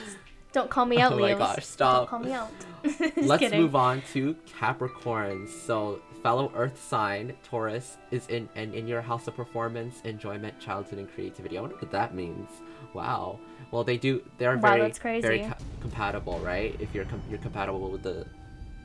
Don't 0.53 0.69
call 0.69 0.85
me 0.85 0.99
out, 0.99 1.15
Leo. 1.15 1.25
Oh 1.35 1.39
my 1.39 1.45
Leos. 1.45 1.55
gosh, 1.55 1.65
stop. 1.65 1.97
Don't 1.97 2.09
call 2.09 2.19
me 2.19 2.31
out. 2.33 2.51
Let's 3.17 3.39
kidding. 3.39 3.61
move 3.61 3.75
on 3.75 4.01
to 4.13 4.35
Capricorns. 4.59 5.49
So, 5.49 6.01
fellow 6.21 6.51
Earth 6.55 6.81
sign 6.81 7.33
Taurus 7.43 7.97
is 8.11 8.27
in 8.27 8.47
and 8.55 8.73
in 8.73 8.87
your 8.87 9.01
house 9.01 9.27
of 9.27 9.35
performance, 9.35 10.01
enjoyment, 10.03 10.59
childhood, 10.59 10.99
and 10.99 11.11
creativity. 11.13 11.57
I 11.57 11.61
wonder 11.61 11.75
what 11.77 11.91
that 11.91 12.13
means. 12.13 12.49
Wow. 12.93 13.39
Well, 13.71 13.83
they 13.83 13.97
do. 13.97 14.21
They're 14.37 14.57
Wow, 14.57 14.61
very 14.61 14.91
very 15.21 15.39
co- 15.39 15.55
compatible, 15.81 16.39
right? 16.39 16.75
If 16.79 16.93
you're 16.93 17.05
com- 17.05 17.23
you're 17.29 17.39
compatible 17.39 17.89
with 17.89 18.03
the 18.03 18.25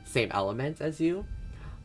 same 0.05 0.31
elements 0.31 0.81
as 0.81 0.99
you. 0.99 1.25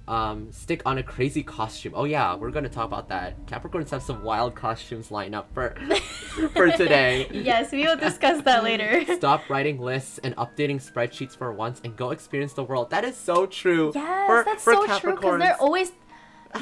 Um, 0.09 0.51
stick 0.51 0.83
on 0.85 0.99
a 0.99 1.03
crazy 1.03 1.45
costume. 1.45 1.93
Oh 1.95 2.05
yeah, 2.05 2.35
we're 2.35 2.51
gonna 2.51 2.69
talk 2.69 2.87
about 2.87 3.09
that. 3.11 3.47
Capricorns 3.47 3.91
have 3.91 4.03
some 4.03 4.25
wild 4.25 4.55
costumes 4.57 5.13
lined 5.13 5.35
up 5.35 5.53
for 5.55 5.77
for 6.55 6.71
today. 6.73 7.29
Yes, 7.31 7.71
we 7.71 7.85
will 7.85 7.97
discuss 7.97 8.43
that 8.43 8.65
later. 8.65 9.05
Stop 9.17 9.49
writing 9.49 9.79
lists 9.79 10.19
and 10.25 10.35
updating 10.37 10.83
spreadsheets 10.83 11.37
for 11.37 11.53
once 11.53 11.81
and 11.85 11.97
go 11.97 12.11
experience 12.11 12.53
the 12.53 12.65
world. 12.65 12.91
That 12.91 13.05
is 13.05 13.17
so 13.17 13.47
true. 13.47 13.93
Yes, 13.95 14.27
for- 14.27 14.45
that's 14.45 14.65
for 14.65 14.75
so 14.75 14.99
true 14.99 15.15
because 15.15 15.39
they're 15.39 15.61
always. 15.61 15.93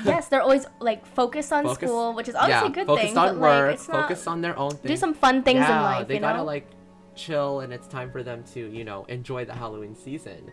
Yes, 0.04 0.28
they're 0.28 0.42
always 0.42 0.66
like 0.78 1.04
focused 1.06 1.52
on 1.52 1.64
Focus- 1.64 1.88
school, 1.88 2.12
which 2.12 2.28
is 2.28 2.34
obviously 2.34 2.66
yeah, 2.66 2.70
a 2.72 2.74
good 2.74 2.86
focused 2.86 3.08
thing. 3.08 3.18
on 3.18 3.34
but 3.34 3.40
work, 3.40 3.70
like, 3.78 3.88
not. 3.88 4.02
focus 4.02 4.26
on 4.28 4.40
their 4.40 4.56
own 4.56 4.70
thing. 4.70 4.88
do 4.88 4.96
some 4.96 5.14
fun 5.14 5.42
things 5.42 5.60
yeah, 5.60 5.76
in 5.78 5.82
life, 5.82 6.08
they 6.08 6.14
you 6.14 6.20
gotta 6.20 6.38
know. 6.38 6.44
like 6.44 6.68
chill, 7.16 7.60
and 7.60 7.72
it's 7.72 7.88
time 7.88 8.12
for 8.12 8.22
them 8.22 8.44
to 8.54 8.60
you 8.70 8.84
know 8.84 9.04
enjoy 9.08 9.44
the 9.46 9.54
Halloween 9.54 9.96
season. 9.96 10.50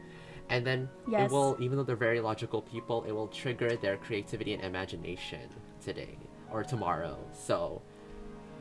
And 0.49 0.65
then 0.65 0.89
Yes. 1.07 1.29
it 1.29 1.33
will, 1.33 1.57
even 1.59 1.77
though 1.77 1.83
they're 1.83 1.95
very 1.95 2.19
logical 2.21 2.61
people, 2.61 3.03
it 3.03 3.11
will 3.11 3.27
trigger 3.27 3.75
their 3.75 3.97
creativity 3.97 4.53
and 4.53 4.63
imagination 4.63 5.41
today 5.83 6.17
or 6.51 6.63
tomorrow. 6.63 7.17
So, 7.33 7.81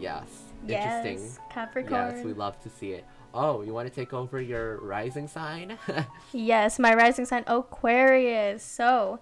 yes, 0.00 0.26
interesting. 0.66 1.18
Yes, 1.18 1.38
Capricorn. 1.50 2.16
Yes, 2.16 2.24
we 2.24 2.32
love 2.32 2.60
to 2.62 2.68
see 2.68 2.92
it. 2.92 3.04
Oh, 3.32 3.62
you 3.62 3.72
want 3.72 3.86
to 3.88 3.94
take 3.94 4.12
over 4.12 4.40
your 4.40 4.78
rising 4.78 5.28
sign? 5.28 5.78
Yes, 6.32 6.78
my 6.78 6.94
rising 6.94 7.24
sign 7.26 7.44
Aquarius. 7.46 8.62
So, 8.62 9.20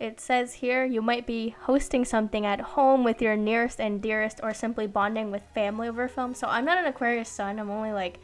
it 0.00 0.18
says 0.18 0.54
here 0.54 0.84
you 0.84 1.02
might 1.02 1.26
be 1.26 1.54
hosting 1.62 2.04
something 2.04 2.44
at 2.46 2.60
home 2.60 3.04
with 3.04 3.20
your 3.22 3.36
nearest 3.36 3.78
and 3.80 4.00
dearest, 4.02 4.40
or 4.42 4.52
simply 4.54 4.86
bonding 4.86 5.30
with 5.30 5.42
family 5.54 5.88
over 5.88 6.08
film. 6.08 6.34
So, 6.34 6.48
I'm 6.48 6.64
not 6.64 6.78
an 6.78 6.86
Aquarius 6.86 7.28
sun. 7.28 7.58
I'm 7.60 7.70
only 7.70 7.92
like 7.92 8.18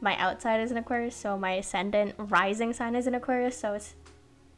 my 0.00 0.16
outside 0.16 0.60
is 0.60 0.70
an 0.70 0.76
Aquarius, 0.78 1.16
so 1.16 1.36
my 1.38 1.52
ascendant 1.52 2.14
rising 2.18 2.72
sign 2.72 2.94
is 2.94 3.06
an 3.06 3.14
Aquarius. 3.14 3.58
So, 3.58 3.74
it's 3.74 3.94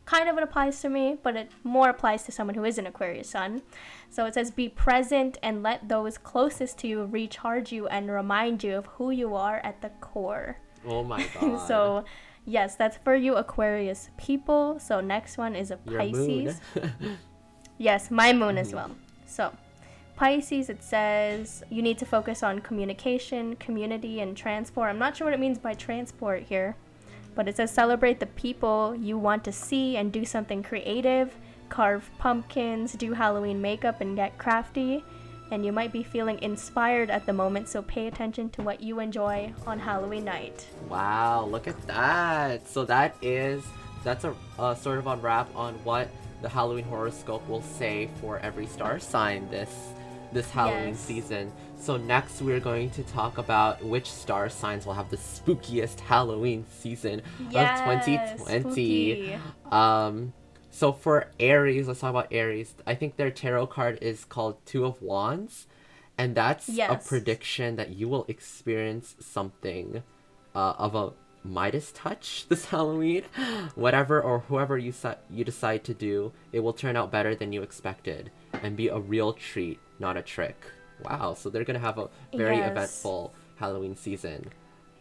kind 0.06 0.28
of 0.28 0.36
it 0.36 0.42
applies 0.42 0.80
to 0.82 0.88
me, 0.88 1.16
but 1.22 1.36
it 1.36 1.50
more 1.62 1.88
applies 1.88 2.24
to 2.24 2.32
someone 2.32 2.54
who 2.56 2.64
is 2.64 2.78
an 2.78 2.86
Aquarius 2.86 3.30
sun. 3.30 3.62
So 4.08 4.26
it 4.26 4.34
says, 4.34 4.50
be 4.50 4.68
present 4.68 5.38
and 5.40 5.62
let 5.62 5.88
those 5.88 6.18
closest 6.18 6.78
to 6.78 6.88
you 6.88 7.04
recharge 7.04 7.70
you 7.70 7.86
and 7.86 8.10
remind 8.10 8.64
you 8.64 8.76
of 8.76 8.86
who 8.86 9.10
you 9.12 9.36
are 9.36 9.58
at 9.62 9.80
the 9.82 9.90
core. 10.00 10.56
oh 10.84 11.04
my 11.04 11.24
god. 11.40 11.58
so, 11.68 12.04
yes, 12.44 12.74
that's 12.74 12.96
for 12.96 13.14
you 13.14 13.36
Aquarius 13.36 14.10
people. 14.16 14.80
So 14.80 15.00
next 15.00 15.38
one 15.38 15.54
is 15.54 15.70
a 15.70 15.76
Pisces. 15.76 16.60
Yes, 17.78 18.10
my 18.10 18.32
moon 18.32 18.58
as 18.58 18.72
Mhm. 18.72 18.74
well. 18.74 18.90
So, 19.26 19.52
Pisces, 20.20 20.68
it 20.68 20.82
says 20.82 21.64
you 21.70 21.80
need 21.80 21.96
to 21.96 22.04
focus 22.04 22.42
on 22.42 22.58
communication, 22.58 23.56
community, 23.56 24.20
and 24.20 24.36
transport. 24.36 24.90
I'm 24.90 24.98
not 24.98 25.16
sure 25.16 25.24
what 25.26 25.32
it 25.32 25.40
means 25.40 25.56
by 25.56 25.72
transport 25.72 26.42
here, 26.42 26.76
but 27.34 27.48
it 27.48 27.56
says 27.56 27.70
celebrate 27.70 28.20
the 28.20 28.26
people 28.26 28.94
you 28.94 29.16
want 29.16 29.42
to 29.44 29.50
see 29.50 29.96
and 29.96 30.12
do 30.12 30.26
something 30.26 30.62
creative, 30.62 31.34
carve 31.70 32.10
pumpkins, 32.18 32.92
do 32.92 33.14
Halloween 33.14 33.62
makeup, 33.62 34.02
and 34.02 34.14
get 34.14 34.36
crafty. 34.36 35.02
And 35.52 35.64
you 35.64 35.72
might 35.72 35.90
be 35.90 36.02
feeling 36.02 36.38
inspired 36.42 37.08
at 37.08 37.24
the 37.24 37.32
moment, 37.32 37.70
so 37.70 37.80
pay 37.80 38.06
attention 38.06 38.50
to 38.50 38.62
what 38.62 38.82
you 38.82 39.00
enjoy 39.00 39.54
on 39.66 39.78
Halloween 39.78 40.26
night. 40.26 40.66
Wow, 40.90 41.46
look 41.46 41.66
at 41.66 41.80
that. 41.86 42.68
So 42.68 42.84
that 42.84 43.16
is 43.22 43.64
that's 44.04 44.24
a 44.24 44.34
uh, 44.58 44.74
sort 44.74 44.98
of 44.98 45.06
unwrap 45.06 45.48
on 45.56 45.76
what 45.76 46.10
the 46.42 46.48
Halloween 46.50 46.84
horoscope 46.84 47.48
will 47.48 47.62
say 47.62 48.10
for 48.20 48.38
every 48.40 48.66
star 48.66 48.98
sign 48.98 49.48
this 49.50 49.94
this 50.32 50.50
Halloween 50.50 50.88
Yes. 50.90 51.00
season. 51.00 51.52
So 51.78 51.96
next 51.96 52.42
we're 52.42 52.60
going 52.60 52.90
to 52.90 53.02
talk 53.04 53.38
about 53.38 53.82
which 53.82 54.10
star 54.10 54.48
signs 54.48 54.84
will 54.86 54.92
have 54.94 55.10
the 55.10 55.16
spookiest 55.16 56.00
Halloween 56.00 56.64
season 56.70 57.22
Yes, 57.50 57.70
of 57.80 57.84
2020. 57.84 58.62
spooky. 58.62 59.38
Um 59.70 60.32
so 60.72 60.92
for 60.92 61.30
Aries, 61.40 61.88
let's 61.88 62.00
talk 62.00 62.10
about 62.10 62.28
Aries. 62.30 62.74
I 62.86 62.94
think 62.94 63.16
their 63.16 63.30
tarot 63.30 63.66
card 63.68 63.98
is 64.00 64.24
called 64.24 64.64
Two 64.66 64.84
of 64.84 65.02
Wands, 65.02 65.66
and 66.16 66.34
that's 66.36 66.68
a 66.68 66.74
prediction 67.08 67.74
that 67.76 67.90
you 67.90 68.08
will 68.08 68.24
experience 68.28 69.16
something 69.18 70.04
uh, 70.54 70.74
of 70.78 70.94
a 70.94 71.12
Midas 71.42 71.90
touch 71.92 72.46
this 72.48 72.66
Halloween. 72.66 73.24
Whatever 73.74 74.20
or 74.20 74.40
whoever 74.40 74.78
you 74.78 74.92
si- 74.92 75.18
you 75.28 75.42
decide 75.44 75.82
to 75.84 75.94
do, 75.94 76.30
it 76.52 76.60
will 76.60 76.72
turn 76.74 76.94
out 76.96 77.10
better 77.10 77.34
than 77.34 77.52
you 77.52 77.62
expected 77.62 78.30
and 78.62 78.76
be 78.76 78.86
a 78.88 78.98
real 78.98 79.32
treat, 79.32 79.80
not 80.00 80.16
a 80.16 80.22
trick. 80.22 80.56
Wow, 81.04 81.34
so 81.34 81.48
they're 81.50 81.64
gonna 81.64 81.78
have 81.78 81.98
a 81.98 82.08
very 82.34 82.56
Yes. 82.58 82.70
eventful 82.70 83.32
Halloween 83.56 83.96
season. 83.96 84.50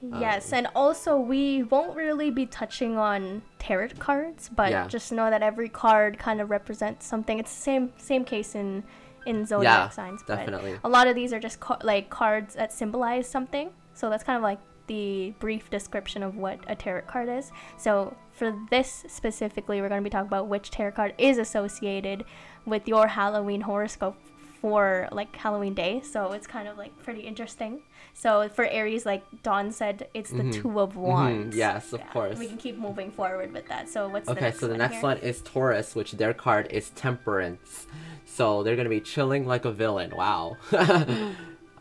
Yes, 0.02 0.54
Um, 0.54 0.60
and 0.60 0.68
also 0.76 1.18
we 1.20 1.64
won't 1.64 1.96
really 1.96 2.30
be 2.32 2.46
touching 2.46 2.98
on 2.98 3.42
tarot 3.58 3.90
cards, 4.00 4.48
but 4.50 4.72
Yeah. 4.72 4.88
just 4.88 5.12
know 5.12 5.30
that 5.30 5.42
every 5.44 5.68
card 5.68 6.18
kind 6.18 6.40
of 6.40 6.50
represents 6.50 7.06
something. 7.06 7.38
It's 7.40 7.54
the 7.54 7.62
same 7.62 7.94
same 7.98 8.24
case 8.24 8.56
in 8.56 8.84
in 9.26 9.46
zodiac 9.46 9.72
Yeah, 9.74 9.90
signs, 9.90 10.24
but 10.26 10.38
definitely. 10.38 10.80
a 10.84 10.90
lot 10.90 11.08
of 11.08 11.14
these 11.16 11.34
are 11.34 11.40
just 11.40 11.60
ca- 11.60 11.78
like 11.84 12.10
cards 12.10 12.56
that 12.56 12.72
symbolize 12.72 13.28
something. 13.28 13.72
So 13.94 14.10
that's 14.10 14.24
kind 14.24 14.38
of 14.38 14.44
like 14.44 14.60
the 14.88 15.34
brief 15.40 15.70
description 15.70 16.24
of 16.24 16.36
what 16.38 16.60
a 16.68 16.74
tarot 16.76 17.02
card 17.02 17.28
is. 17.30 17.52
So 17.78 18.16
for 18.32 18.56
this 18.72 19.04
specifically, 19.08 19.82
we're 19.82 19.90
going 19.90 20.02
to 20.02 20.04
be 20.04 20.10
talking 20.10 20.28
about 20.28 20.48
which 20.48 20.72
tarot 20.72 20.94
card 20.94 21.14
is 21.18 21.38
associated 21.38 22.24
with 22.66 22.88
your 22.88 23.08
Halloween 23.08 23.62
horoscope 23.62 24.16
for 24.62 25.08
like 25.12 25.36
Halloween 25.36 25.74
day. 25.74 26.02
So 26.02 26.32
it's 26.34 26.48
kind 26.48 26.68
of 26.68 26.78
like 26.78 26.92
pretty 27.04 27.22
interesting. 27.22 27.82
So 28.14 28.50
for 28.50 28.66
Aries, 28.66 29.06
like 29.06 29.24
Don 29.44 29.72
said, 29.72 30.08
it's 30.14 30.32
the 30.32 30.44
Mhm. 30.44 30.54
Two 30.54 30.80
of 30.80 30.96
Wands. 30.98 31.56
yes, 31.56 31.94
of 31.94 32.02
course. 32.10 32.38
We 32.38 32.48
can 32.48 32.58
keep 32.58 32.78
moving 32.78 33.12
forward 33.12 33.54
with 33.54 33.68
that. 33.70 33.88
So 33.90 34.10
what's 34.10 34.26
the 34.26 34.34
Okay, 34.34 34.42
next 34.42 34.60
so 34.60 34.66
the 34.68 34.74
one 34.74 34.80
next 34.80 34.94
here? 34.96 35.04
one 35.04 35.18
is 35.20 35.42
Taurus, 35.42 35.96
which 35.96 36.12
their 36.14 36.34
card 36.34 36.68
is 36.72 36.90
Temperance. 36.92 37.88
So 38.26 38.64
they're 38.64 38.76
gonna 38.76 38.90
be 38.90 39.00
chilling 39.02 39.46
like 39.48 39.64
a 39.66 39.72
villain. 39.72 40.12
Wow. 40.16 40.58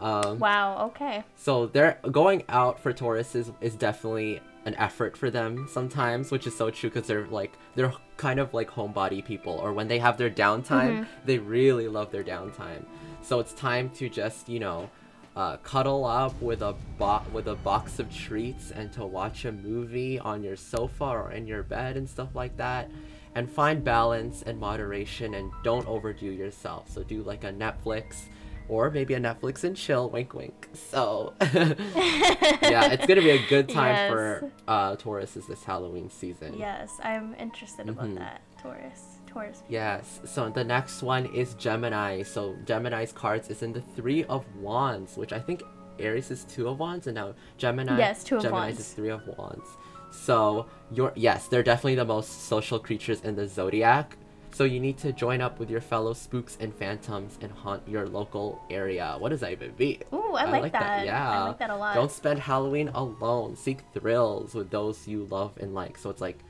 um, 0.01 0.39
Wow. 0.39 0.87
Okay. 0.91 1.25
so 1.37 1.67
they're 1.67 1.99
going 2.11 2.45
out 2.49 2.81
for 2.81 2.93
Taurus 2.93 3.35
is, 3.35 3.51
is 3.61 3.75
definitely 3.75 4.41
an 4.65 4.75
effort 4.77 5.17
for 5.17 5.31
them 5.31 5.67
sometimes, 5.71 6.31
which 6.31 6.47
is 6.47 6.57
so 6.57 6.71
true 6.71 6.91
because 6.91 7.07
they're 7.09 7.27
like 7.27 7.53
they're 7.75 7.93
kind 8.19 8.39
of 8.39 8.53
like 8.53 8.69
homebody 8.69 9.25
people, 9.25 9.55
or 9.55 9.73
when 9.73 9.89
they 9.89 9.99
have 9.99 10.19
their 10.19 10.29
downtime, 10.31 11.07
they 11.25 11.39
really 11.39 11.89
love 11.89 12.13
their 12.13 12.25
downtime. 12.25 12.85
So 13.23 13.41
it's 13.41 13.55
time 13.55 13.89
to 13.97 14.11
just 14.11 14.49
you 14.51 14.61
know. 14.61 14.91
Uh, 15.37 15.57
cuddle 15.59 16.05
up 16.05 16.35
with 16.43 16.63
a 16.63 16.75
bo- 16.99 17.23
with 17.33 17.47
a 17.47 17.55
box 17.55 18.01
of 18.01 18.13
treats 18.13 18.73
and 18.73 18.93
to 18.93 19.07
watch 19.07 19.45
a 19.45 19.53
movie 19.53 20.19
on 20.19 20.43
your 20.43 20.57
sofa 20.57 21.05
or 21.05 21.31
in 21.31 21.47
your 21.47 21.63
bed 21.63 21.97
and 21.97 22.09
stuff 22.11 22.35
like 22.35 22.57
that 22.57 22.91
and 23.37 23.49
find 23.49 23.85
balance 23.85 24.43
and 24.43 24.59
moderation 24.59 25.35
and 25.35 25.53
don't 25.63 25.87
overdo 25.87 26.27
yourself 26.27 26.91
so 26.91 27.05
do 27.05 27.23
like 27.23 27.45
a 27.45 27.53
netflix 27.53 28.23
or 28.69 28.91
maybe 28.91 29.15
a 29.15 29.21
netflix 29.21 29.65
and 29.65 29.77
chill 29.77 30.09
wink 30.11 30.35
wink 30.35 30.69
so 30.75 31.33
yeah 31.43 32.87
it's 32.93 33.07
gonna 33.07 33.21
be 33.21 33.31
a 33.31 33.47
good 33.49 33.69
time 33.69 34.11
for 34.13 34.41
Yes. 34.43 34.53
uh 34.69 34.97
tauruses 34.97 35.47
this 35.47 35.65
halloween 35.65 36.11
season 36.11 36.55
Yes, 36.59 36.93
I'm 37.03 37.35
interested 37.39 37.89
about 37.89 38.07
Mhm. 38.07 38.19
that. 38.19 38.41
Taurus. 38.63 39.19
Taurus. 39.27 39.63
Yes. 39.69 40.21
So 40.25 40.49
the 40.51 40.65
next 40.65 41.03
one 41.03 41.27
is 41.27 41.55
Gemini. 41.55 42.23
So 42.25 42.57
Gemini's 42.65 43.13
cards 43.13 43.49
is 43.51 43.63
in 43.63 43.73
the 43.73 43.81
Three 43.95 44.25
of 44.25 44.45
Wands, 44.57 45.17
which 45.17 45.33
I 45.33 45.39
think 45.39 45.63
Aries 46.01 46.31
is 46.31 46.45
Two 46.45 46.67
of 46.69 46.79
Wands, 46.81 47.07
and 47.07 47.15
now 47.15 47.35
Gemini. 47.57 47.97
Yes, 47.99 48.25
Two 48.25 48.37
of 48.37 48.43
Gemini's 48.43 48.53
Wands. 48.77 48.81
is 48.81 48.93
Three 48.95 49.11
of 49.11 49.23
Wands. 49.39 49.69
So 50.11 50.67
you're 50.91 51.13
yes, 51.15 51.47
they're 51.49 51.63
definitely 51.63 51.95
the 51.97 52.05
most 52.05 52.47
social 52.49 52.79
creatures 52.81 53.21
in 53.21 53.37
the 53.37 53.47
zodiac. 53.47 54.17
So 54.59 54.65
you 54.65 54.81
need 54.81 54.99
to 54.99 55.13
join 55.13 55.41
up 55.41 55.61
with 55.61 55.71
your 55.71 55.81
fellow 55.81 56.13
spooks 56.15 56.59
and 56.59 56.75
phantoms 56.75 57.39
and 57.41 57.53
haunt 57.53 57.87
your 57.87 58.09
local 58.09 58.61
area. 58.71 59.15
What 59.17 59.29
does 59.29 59.39
that 59.39 59.53
even 59.53 59.73
mean? 59.79 60.03
Ooh, 60.13 60.33
I, 60.35 60.47
like, 60.47 60.73
that. 60.73 61.07
Yeah. 61.07 61.31
I 61.31 61.47
like 61.47 61.61
that 61.61 61.71
a 61.71 61.77
lot. 61.77 61.95
Don't 61.95 62.11
spend 62.11 62.41
Halloween 62.41 62.89
alone. 62.89 63.55
Seek 63.55 63.85
thrills 63.95 64.57
with 64.57 64.69
those 64.71 65.07
you 65.07 65.27
love 65.27 65.57
and 65.61 65.75
like. 65.75 65.97
So 65.97 66.11
it's 66.11 66.21
like, 66.21 66.41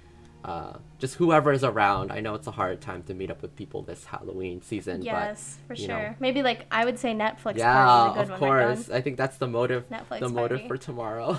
uh, 0.42 0.78
just 0.98 1.16
whoever 1.16 1.52
is 1.52 1.62
around. 1.64 2.10
I 2.10 2.20
know 2.20 2.34
it's 2.34 2.46
a 2.46 2.50
hard 2.50 2.80
time 2.80 3.02
to 3.02 3.12
meet 3.12 3.30
up 3.30 3.42
with 3.42 3.54
people 3.54 3.82
this 3.82 4.06
Halloween 4.06 4.62
season, 4.62 5.02
Yes, 5.02 5.58
for 5.66 5.76
sure. 5.76 5.88
know. 5.88 6.14
Maybe 6.18 6.42
like 6.42 6.64
I 6.70 6.86
would 6.86 6.98
say 6.98 7.12
Netflix 7.12 7.58
yeah, 7.58 7.74
party 7.74 8.20
of 8.20 8.28
good 8.28 8.40
one. 8.40 8.50
right, 8.50 8.74
course. 8.76 8.88
I 8.88 9.02
think 9.02 9.18
that's 9.18 9.36
the 9.36 9.48
motive. 9.48 9.86
Netflix 9.90 10.20
the 10.20 10.30
motive 10.30 10.66
for 10.66 10.78
tomorrow. 10.78 11.38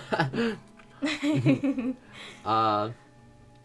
uh, 2.46 2.92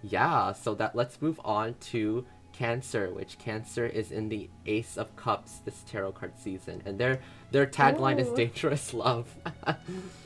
yeah. 0.02 0.52
So 0.54 0.74
that 0.76 0.96
let's 0.96 1.20
move 1.20 1.38
on 1.44 1.74
to 1.90 2.24
Cancer, 2.56 3.10
which 3.10 3.38
Cancer 3.38 3.84
is 3.86 4.12
in 4.12 4.28
the 4.28 4.48
Ace 4.66 4.96
of 4.96 5.14
Cups 5.16 5.58
this 5.64 5.82
tarot 5.88 6.12
card 6.12 6.32
season, 6.38 6.82
and 6.86 6.98
their 6.98 7.20
their 7.50 7.66
tagline 7.66 8.18
is 8.18 8.28
dangerous 8.30 8.94
love. 8.94 9.26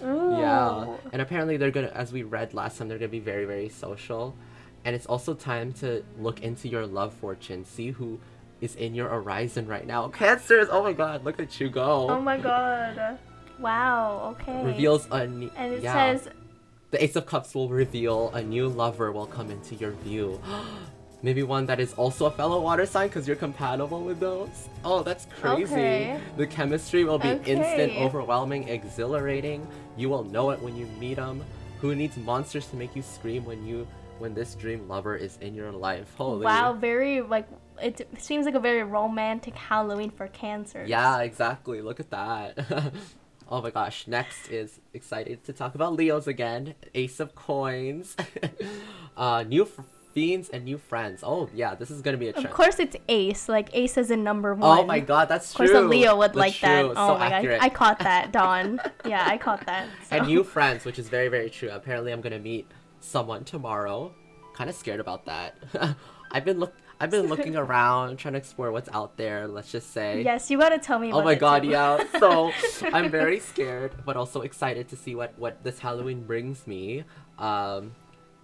Yeah, 0.00 0.96
and 1.12 1.20
apparently 1.20 1.56
they're 1.56 1.70
gonna, 1.70 1.88
as 1.88 2.12
we 2.12 2.22
read 2.22 2.54
last 2.54 2.78
time, 2.78 2.88
they're 2.88 2.98
gonna 2.98 3.08
be 3.08 3.18
very 3.18 3.44
very 3.44 3.68
social, 3.68 4.34
and 4.84 4.94
it's 4.94 5.06
also 5.06 5.34
time 5.34 5.72
to 5.74 6.04
look 6.18 6.42
into 6.42 6.68
your 6.68 6.86
love 6.86 7.14
fortune, 7.14 7.64
see 7.64 7.90
who 7.90 8.20
is 8.60 8.76
in 8.76 8.94
your 8.94 9.08
horizon 9.08 9.66
right 9.66 9.86
now. 9.86 10.08
Cancers, 10.08 10.68
oh 10.70 10.82
my 10.82 10.92
God, 10.92 11.24
look 11.24 11.40
at 11.40 11.58
you 11.60 11.68
go. 11.70 12.08
Oh 12.10 12.20
my 12.20 12.36
god. 12.36 13.18
Wow. 13.58 14.36
Okay. 14.40 14.64
Reveals 14.64 15.08
a 15.10 15.26
ne- 15.26 15.50
And 15.56 15.74
it 15.74 15.82
yeah. 15.82 15.94
says 15.94 16.28
The 16.92 17.02
Ace 17.02 17.16
of 17.16 17.26
Cups 17.26 17.54
will 17.54 17.68
reveal 17.68 18.30
a 18.30 18.42
new 18.42 18.68
lover 18.68 19.10
will 19.10 19.26
come 19.26 19.50
into 19.50 19.74
your 19.74 19.92
view. 19.92 20.40
Maybe 21.22 21.42
one 21.42 21.66
that 21.66 21.80
is 21.80 21.94
also 21.94 22.26
a 22.26 22.30
fellow 22.30 22.60
water 22.60 22.86
sign 22.86 23.08
because 23.08 23.26
you're 23.26 23.36
compatible 23.36 24.02
with 24.02 24.20
those. 24.20 24.68
Oh, 24.84 25.02
that's 25.02 25.26
crazy. 25.40 25.74
Okay. 25.74 26.20
The 26.36 26.46
chemistry 26.46 27.04
will 27.04 27.18
be 27.18 27.30
instant, 27.30 27.92
overwhelming, 27.96 28.68
exhilarating. 28.68 29.66
You 29.96 30.10
will 30.10 30.22
know 30.22 30.50
it 30.50 30.60
when 30.62 30.76
you 30.76 30.86
meet 31.00 31.16
them. 31.16 31.44
Who 31.80 31.94
needs 31.96 32.16
monsters 32.16 32.66
to 32.68 32.76
make 32.76 32.94
you 32.94 33.02
scream 33.02 33.44
when 33.44 33.66
you 33.66 33.86
when 34.18 34.34
this 34.34 34.54
dream 34.54 34.88
lover 34.88 35.16
is 35.16 35.38
in 35.40 35.54
your 35.54 35.72
life? 35.72 36.12
Holy. 36.16 36.44
wow, 36.44 36.72
very 36.72 37.20
like 37.20 37.48
it 37.82 38.08
seems 38.18 38.46
like 38.46 38.54
a 38.54 38.60
very 38.60 38.82
romantic 38.82 39.54
Halloween 39.54 40.10
for 40.10 40.28
cancers. 40.28 40.88
Yeah, 40.88 41.20
exactly. 41.20 41.80
Look 41.80 41.98
at 41.98 42.10
that. 42.10 42.58
oh 43.48 43.60
my 43.60 43.70
gosh. 43.70 44.06
Next 44.06 44.48
is 44.50 44.78
excited 44.94 45.44
to 45.44 45.52
talk 45.52 45.74
about 45.74 45.94
Leos 45.94 46.28
again. 46.28 46.74
Ace 46.94 47.18
of 47.18 47.34
Coins. 47.34 48.16
uh, 49.16 49.44
new 49.46 49.62
f- 49.62 49.84
fiends 50.18 50.48
and 50.48 50.64
new 50.64 50.78
friends. 50.78 51.22
Oh 51.22 51.48
yeah, 51.54 51.74
this 51.76 51.90
is 51.90 52.02
gonna 52.02 52.16
be 52.16 52.28
a 52.28 52.32
trend. 52.32 52.46
Of 52.46 52.52
course 52.52 52.78
it's 52.80 52.96
Ace, 53.08 53.48
like 53.48 53.68
Ace 53.72 53.96
is 53.96 54.10
in 54.10 54.24
number 54.24 54.52
one. 54.54 54.78
Oh 54.78 54.84
my 54.84 54.98
god, 55.00 55.28
that's 55.28 55.50
Of 55.52 55.56
course 55.58 55.70
true. 55.70 55.78
a 55.78 55.92
Leo 55.94 56.16
would 56.16 56.30
That's 56.30 56.36
like 56.36 56.60
that. 56.60 56.80
true. 56.82 56.90
Oh 56.96 57.14
so 57.14 57.18
my 57.18 57.30
accurate. 57.30 57.60
god. 57.60 57.66
I 57.66 57.68
caught 57.68 57.98
that, 58.00 58.32
Don. 58.38 58.80
yeah, 59.06 59.24
I 59.26 59.38
caught 59.38 59.64
that. 59.66 59.86
and 60.10 60.26
new 60.26 60.42
friends, 60.42 60.84
which 60.84 60.98
is 60.98 61.08
very 61.08 61.28
very 61.28 61.50
true. 61.50 61.70
Apparently, 61.70 62.12
I'm 62.12 62.20
gonna 62.20 62.38
meet 62.40 62.66
someone 63.00 63.44
tomorrow. 63.44 64.12
Kind 64.54 64.68
of 64.68 64.74
scared 64.76 64.98
about 65.00 65.24
that. 65.26 65.54
I've 66.32 66.44
been 66.44 66.58
look. 66.58 66.74
I've 67.00 67.10
been 67.12 67.28
looking 67.28 67.54
around, 67.64 68.16
trying 68.16 68.34
to 68.34 68.38
explore 68.38 68.72
what's 68.72 68.88
out 68.92 69.16
there. 69.16 69.46
Let's 69.46 69.70
just 69.70 69.92
say. 69.92 70.22
Yes, 70.24 70.50
you 70.50 70.58
gotta 70.58 70.78
tell 70.78 70.98
me 70.98 71.10
about 71.10 71.20
Oh 71.22 71.24
my 71.24 71.36
god, 71.36 71.62
too. 71.62 71.68
yeah. 71.68 72.02
So 72.18 72.50
I'm 72.92 73.08
very 73.08 73.38
scared, 73.38 73.92
but 74.04 74.16
also 74.16 74.40
excited 74.42 74.88
to 74.88 74.96
see 74.96 75.14
what 75.14 75.30
what 75.38 75.62
this 75.62 75.78
Halloween 75.78 76.24
brings 76.24 76.66
me. 76.66 77.04
Um, 77.38 77.92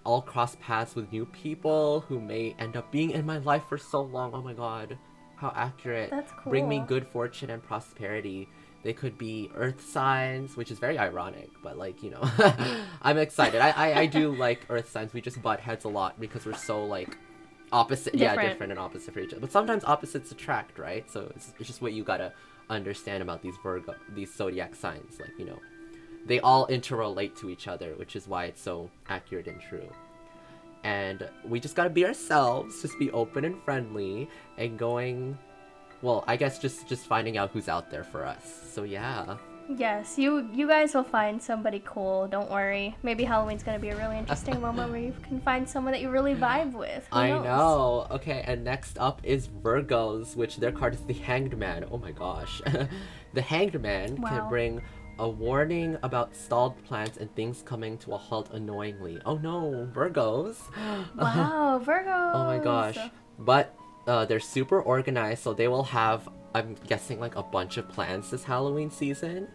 I'll 0.06 0.22
cross 0.22 0.56
paths 0.60 0.94
with 0.94 1.10
new 1.12 1.26
people 1.26 2.00
who 2.08 2.20
may 2.20 2.54
end 2.58 2.76
up 2.76 2.90
being 2.90 3.10
in 3.10 3.24
my 3.24 3.38
life 3.38 3.62
for 3.68 3.78
so 3.78 4.02
long. 4.02 4.32
Oh 4.34 4.42
my 4.42 4.52
god, 4.52 4.98
how 5.36 5.52
accurate! 5.56 6.10
That's 6.10 6.32
Bring 6.46 6.68
me 6.68 6.80
good 6.86 7.06
fortune 7.06 7.50
and 7.50 7.62
prosperity. 7.62 8.48
They 8.82 8.92
could 8.92 9.16
be 9.16 9.50
earth 9.54 9.82
signs, 9.82 10.58
which 10.58 10.70
is 10.70 10.78
very 10.78 10.98
ironic, 10.98 11.48
but 11.62 11.78
like 11.78 12.02
you 12.02 12.10
know, 12.10 12.22
I'm 13.02 13.16
excited. 13.16 13.60
I, 13.62 13.70
I 13.70 14.00
I 14.00 14.06
do 14.06 14.34
like 14.46 14.66
earth 14.68 14.90
signs. 14.90 15.14
We 15.14 15.20
just 15.22 15.40
butt 15.40 15.60
heads 15.60 15.84
a 15.84 15.88
lot 15.88 16.20
because 16.20 16.44
we're 16.44 16.54
so 16.54 16.84
like 16.84 17.16
opposite 17.72 18.14
yeah 18.14 18.30
Different. 18.30 18.50
different 18.50 18.72
and 18.72 18.78
opposite 18.78 19.12
for 19.12 19.20
each 19.20 19.32
other 19.32 19.40
but 19.40 19.50
sometimes 19.50 19.82
opposites 19.84 20.30
attract 20.30 20.78
right 20.78 21.10
so 21.10 21.30
it's, 21.34 21.52
it's 21.58 21.66
just 21.66 21.82
what 21.82 21.92
you 21.92 22.04
gotta 22.04 22.32
understand 22.70 23.20
about 23.20 23.42
these 23.42 23.56
virgo 23.62 23.94
these 24.14 24.32
zodiac 24.32 24.76
signs 24.76 25.18
like 25.18 25.32
you 25.38 25.44
know 25.44 25.58
they 26.26 26.40
all 26.40 26.66
interrelate 26.68 27.36
to 27.36 27.50
each 27.50 27.68
other 27.68 27.94
which 27.96 28.16
is 28.16 28.26
why 28.28 28.44
it's 28.44 28.60
so 28.60 28.90
accurate 29.08 29.46
and 29.46 29.60
true 29.60 29.88
and 30.84 31.28
we 31.46 31.58
just 31.60 31.74
gotta 31.74 31.90
be 31.90 32.04
ourselves 32.04 32.80
just 32.82 32.98
be 32.98 33.10
open 33.12 33.44
and 33.44 33.62
friendly 33.62 34.28
and 34.58 34.78
going 34.78 35.36
well 36.02 36.24
i 36.26 36.36
guess 36.36 36.58
just 36.58 36.86
just 36.88 37.06
finding 37.06 37.36
out 37.36 37.50
who's 37.50 37.68
out 37.68 37.90
there 37.90 38.04
for 38.04 38.24
us 38.24 38.62
so 38.72 38.82
yeah 38.84 39.36
Yes, 39.78 40.18
you 40.18 40.46
you 40.52 40.68
guys 40.68 40.92
will 40.92 41.04
find 41.04 41.42
somebody 41.42 41.80
cool. 41.86 42.28
Don't 42.28 42.50
worry. 42.50 42.94
Maybe 43.02 43.24
Halloween's 43.24 43.62
gonna 43.62 43.78
be 43.78 43.88
a 43.88 43.96
really 43.96 44.18
interesting 44.18 44.60
moment 44.60 44.90
where 44.92 45.00
you 45.00 45.14
can 45.22 45.40
find 45.40 45.66
someone 45.66 45.92
that 45.92 46.02
you 46.02 46.10
really 46.10 46.34
vibe 46.48 46.72
with. 46.74 47.06
Who 47.10 47.16
I 47.18 47.28
knows? 47.30 47.44
know. 47.44 48.06
Okay, 48.10 48.44
and 48.46 48.62
next 48.62 48.98
up 48.98 49.22
is 49.24 49.48
Virgos, 49.48 50.36
which 50.36 50.58
their 50.58 50.70
card 50.70 50.92
is 50.92 51.00
the 51.06 51.14
Hanged 51.14 51.56
Man. 51.56 51.86
Oh 51.90 51.96
my 51.96 52.12
gosh. 52.12 52.60
the 53.32 53.40
Hanged 53.40 53.80
Man 53.80 54.20
Wow. 54.20 54.28
can 54.28 54.48
bring 54.50 54.82
a 55.18 55.28
warning 55.28 55.96
about 56.02 56.34
stalled 56.34 56.82
plans 56.84 57.16
and 57.18 57.34
things 57.34 57.62
coming 57.62 57.98
to 57.98 58.14
a 58.14 58.16
halt 58.16 58.50
annoyingly. 58.52 59.20
Oh 59.24 59.36
no, 59.36 59.88
Virgos. 59.92 60.56
Wow, 61.16 61.80
Virgo. 61.82 62.10
oh 62.34 62.44
my 62.44 62.58
gosh. 62.58 62.98
But 63.38 63.74
uh, 64.06 64.24
they're 64.24 64.40
super 64.40 64.80
organized, 64.80 65.42
so 65.42 65.54
they 65.54 65.68
will 65.68 65.84
have, 65.84 66.28
I'm 66.54 66.76
guessing, 66.86 67.20
like 67.20 67.36
a 67.36 67.42
bunch 67.42 67.76
of 67.76 67.88
plans 67.88 68.30
this 68.30 68.44
Halloween 68.44 68.90
season. 68.90 69.48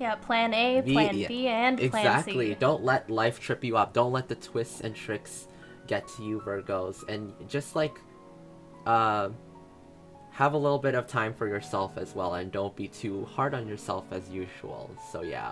Yeah, 0.00 0.14
Plan 0.14 0.54
A, 0.54 0.82
Plan 0.82 1.18
yeah, 1.18 1.28
B, 1.28 1.48
and 1.48 1.78
Plan 1.78 1.90
C. 1.90 1.98
Exactly. 1.98 2.54
Don't 2.54 2.84
let 2.84 3.10
life 3.10 3.40
trip 3.40 3.64
you 3.64 3.76
up. 3.76 3.92
Don't 3.92 4.12
let 4.12 4.28
the 4.28 4.36
twists 4.36 4.80
and 4.80 4.94
tricks 4.94 5.48
get 5.88 6.06
to 6.16 6.22
you, 6.22 6.40
Virgos. 6.40 7.06
And 7.08 7.32
just 7.48 7.74
like, 7.74 7.98
uh, 8.86 9.30
have 10.38 10.52
a 10.52 10.56
little 10.56 10.78
bit 10.78 10.94
of 10.94 11.08
time 11.08 11.34
for 11.34 11.48
yourself 11.48 11.98
as 11.98 12.14
well, 12.14 12.34
and 12.34 12.52
don't 12.52 12.76
be 12.76 12.86
too 12.86 13.24
hard 13.24 13.54
on 13.54 13.66
yourself 13.66 14.04
as 14.12 14.30
usual. 14.30 14.88
So 15.10 15.22
yeah, 15.22 15.50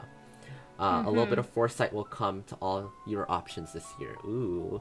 uh, 0.79 1.03
a 1.05 1.11
little 1.11 1.27
bit 1.27 1.41
of 1.41 1.49
foresight 1.49 1.93
will 1.93 2.05
come 2.05 2.45
to 2.45 2.55
all 2.63 2.93
your 3.05 3.29
options 3.29 3.73
this 3.73 3.85
year. 3.99 4.13
Ooh, 4.25 4.81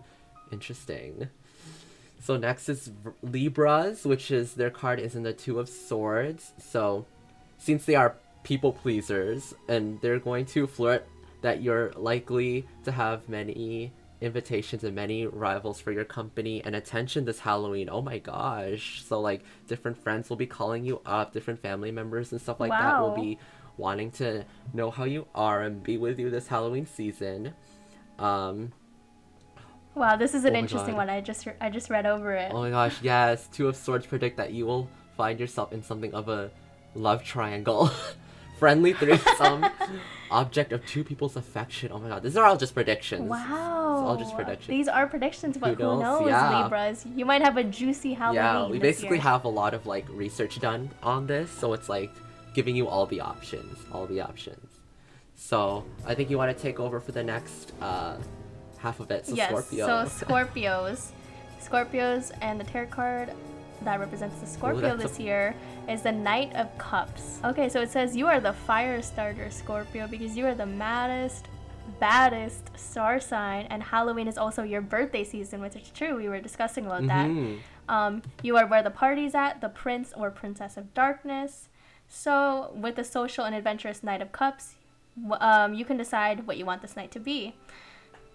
interesting. 0.52 1.30
So 2.22 2.38
next 2.38 2.70
is 2.70 2.92
Libras, 3.24 4.06
which 4.06 4.30
is 4.30 4.54
their 4.54 4.70
card 4.70 5.00
is 5.00 5.16
in 5.16 5.24
the 5.24 5.34
Two 5.34 5.58
of 5.60 5.68
Swords. 5.68 6.54
So 6.60 7.08
since 7.58 7.86
they 7.86 7.96
are 7.96 8.16
people 8.44 8.74
pleasers 8.74 9.56
and 9.68 10.00
they're 10.02 10.20
going 10.20 10.46
to 10.46 10.68
flirt 10.68 11.08
that 11.42 11.64
you're 11.64 11.92
likely 11.94 12.68
to 12.84 12.92
have 12.92 13.28
many 13.28 13.92
invitations 14.22 14.84
and 14.84 14.96
many 14.96 15.26
rivals 15.26 15.80
for 15.80 15.92
your 15.92 16.06
company 16.06 16.62
and 16.64 16.76
attention 16.76 17.26
this 17.26 17.40
Halloween. 17.40 17.90
Oh 17.92 18.02
my 18.02 18.18
gosh. 18.18 19.04
So 19.06 19.20
like 19.20 19.44
different 19.68 19.98
friends 19.98 20.30
will 20.30 20.38
be 20.38 20.48
calling 20.48 20.86
you 20.86 21.02
up, 21.06 21.34
different 21.34 21.60
family 21.60 21.92
members 21.92 22.32
and 22.32 22.42
stuff 22.42 22.60
like 22.60 22.72
that 22.72 23.00
will 23.00 23.12
be 23.14 23.38
wanting 23.78 24.12
to 24.12 24.46
know 24.74 24.90
how 24.90 25.04
you 25.04 25.28
are 25.36 25.62
and 25.62 25.84
be 25.84 25.98
with 25.98 26.20
you 26.20 26.30
this 26.30 26.48
Halloween 26.48 26.86
season. 26.86 27.54
Um 28.18 28.72
Wow, 29.96 30.18
this 30.18 30.34
is 30.34 30.44
an 30.44 30.56
Oh 30.56 30.60
interesting 30.60 30.96
one. 30.96 31.10
I 31.10 31.22
just 31.22 31.46
re- 31.46 31.54
I 31.62 31.70
just 31.70 31.90
read 31.90 32.06
over 32.06 32.34
it. 32.34 32.52
Oh 32.54 32.60
my 32.60 32.70
gosh, 32.70 33.02
yes. 33.02 33.48
Two 33.48 33.68
of 33.68 33.76
Swords 33.76 34.06
predict 34.06 34.38
that 34.38 34.52
you 34.52 34.66
will 34.66 34.90
find 35.16 35.40
yourself 35.40 35.72
in 35.72 35.84
something 35.84 36.14
of 36.14 36.28
a 36.30 36.52
love 36.96 37.24
triangle. 37.24 37.92
Friendly 38.60 38.94
threesome. 38.94 39.66
object 40.32 40.72
of 40.72 40.86
two 40.86 41.04
people's 41.04 41.36
affection. 41.36 41.92
Oh 41.94 42.00
my 42.00 42.10
god, 42.10 42.24
these 42.24 42.36
are 42.38 42.46
all 42.46 42.58
just 42.58 42.74
predictions. 42.74 43.30
Wow. 43.30 43.38
It's 44.00 44.08
all 44.10 44.18
just 44.18 44.36
predictions. 44.36 44.68
These 44.68 44.88
are 44.88 45.08
predictions, 45.08 45.58
but 45.58 45.76
Who 45.76 45.84
who 45.84 45.84
knows? 45.84 46.02
knows, 46.22 46.28
Yeah. 46.30 46.64
Libras? 46.64 47.06
You 47.16 47.26
might 47.26 47.42
have 47.42 47.58
a 47.58 47.64
juicy 47.64 48.14
Halloween. 48.14 48.36
yeah, 48.44 48.68
we 48.68 48.80
basically 48.80 49.18
year. 49.18 49.24
have 49.24 49.46
a 49.46 49.50
lot 49.50 49.74
of 49.74 49.86
like 49.86 50.06
research 50.10 50.60
done 50.60 50.90
on 51.04 51.28
this, 51.28 51.50
so 51.52 51.74
it's 51.74 51.90
like 51.90 52.12
giving 52.54 52.76
you 52.76 52.88
all 52.88 53.06
the 53.06 53.22
options. 53.22 53.78
All 53.92 54.06
the 54.06 54.22
options. 54.22 54.68
So 55.36 55.84
I 56.06 56.16
think 56.16 56.30
you 56.30 56.38
want 56.38 56.56
to 56.56 56.62
take 56.62 56.80
over 56.80 57.00
for 57.00 57.12
the 57.12 57.24
next 57.24 57.74
uh, 57.82 58.18
half 58.78 59.00
of 59.00 59.12
it. 59.12 59.26
So 59.26 59.36
yes. 59.36 59.50
Scorpio. 59.50 59.86
So 59.86 60.26
Scorpios, 60.26 61.12
Scorpios, 61.62 62.32
and 62.42 62.60
the 62.60 62.64
tarot 62.64 62.88
card 62.88 63.32
that 63.84 64.00
represents 64.00 64.40
the 64.40 64.46
Scorpio 64.48 64.94
a- 64.94 64.98
this 64.98 65.20
year 65.20 65.56
is 65.90 66.02
the 66.04 66.12
Knight 66.12 66.54
of 66.56 66.76
Cups. 66.78 67.40
Okay, 67.44 67.70
so 67.70 67.82
it 67.82 67.90
says 67.92 68.16
you 68.16 68.28
are 68.28 68.40
the 68.40 68.54
fire 68.54 69.02
starter, 69.02 69.50
Scorpio, 69.50 70.08
because 70.08 70.36
you 70.38 70.46
are 70.48 70.56
the 70.56 70.66
maddest, 70.66 71.48
baddest 72.00 72.78
star 72.78 73.20
sign, 73.20 73.68
and 73.70 73.82
Halloween 73.84 74.28
is 74.28 74.38
also 74.38 74.64
your 74.64 74.82
birthday 74.82 75.24
season, 75.24 75.62
which 75.62 75.76
is 75.76 75.90
true. 75.92 76.16
We 76.16 76.28
were 76.30 76.40
discussing 76.42 76.86
about 76.86 77.08
that. 77.08 77.28
Mhm. 77.30 77.60
Um, 77.88 78.22
you 78.42 78.58
are 78.58 78.66
where 78.66 78.82
the 78.82 78.90
party's 78.90 79.36
at, 79.36 79.62
the 79.62 79.70
prince 79.70 80.14
or 80.18 80.32
princess 80.32 80.78
of 80.78 80.94
darkness. 80.94 81.70
So, 82.08 82.72
with 82.76 82.96
the 82.96 83.04
social 83.04 83.46
and 83.46 83.56
adventurous 83.56 84.04
Knight 84.04 84.22
of 84.22 84.32
Cups, 84.32 84.76
w- 85.22 85.38
um, 85.42 85.74
you 85.74 85.86
can 85.86 85.98
decide 85.98 86.48
what 86.48 86.58
you 86.58 86.66
want 86.66 86.82
this 86.82 86.96
night 86.96 87.12
to 87.12 87.20
be. 87.20 87.56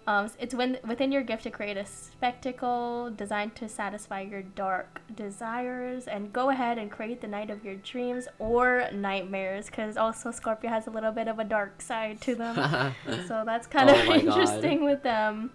Um, 0.07 0.31
it's 0.39 0.55
when, 0.55 0.79
within 0.87 1.11
your 1.11 1.21
gift 1.21 1.43
to 1.43 1.51
create 1.51 1.77
a 1.77 1.85
spectacle 1.85 3.11
designed 3.15 3.55
to 3.57 3.69
satisfy 3.69 4.21
your 4.21 4.41
dark 4.41 4.99
desires, 5.15 6.07
and 6.07 6.33
go 6.33 6.49
ahead 6.49 6.79
and 6.79 6.89
create 6.89 7.21
the 7.21 7.27
night 7.27 7.49
of 7.51 7.63
your 7.63 7.75
dreams 7.75 8.27
or 8.39 8.87
nightmares, 8.91 9.67
because 9.67 9.97
also 9.97 10.31
Scorpio 10.31 10.69
has 10.71 10.87
a 10.87 10.89
little 10.89 11.11
bit 11.11 11.27
of 11.27 11.37
a 11.37 11.43
dark 11.43 11.81
side 11.81 12.19
to 12.21 12.33
them. 12.35 12.55
so 13.27 13.43
that's 13.45 13.67
kind 13.67 13.89
Oh 13.91 13.99
of 13.99 14.07
my 14.07 14.17
God. 14.21 14.25
interesting 14.27 14.83
with 14.83 15.03
them. 15.03 15.51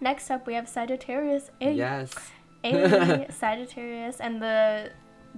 Next 0.00 0.30
up, 0.30 0.46
we 0.46 0.54
have 0.54 0.68
Sagittarius. 0.68 1.50
Hey, 1.58 1.72
yes. 1.74 2.14
a 2.64 3.26
Sagittarius, 3.32 4.20
and 4.20 4.42
the 4.42 4.90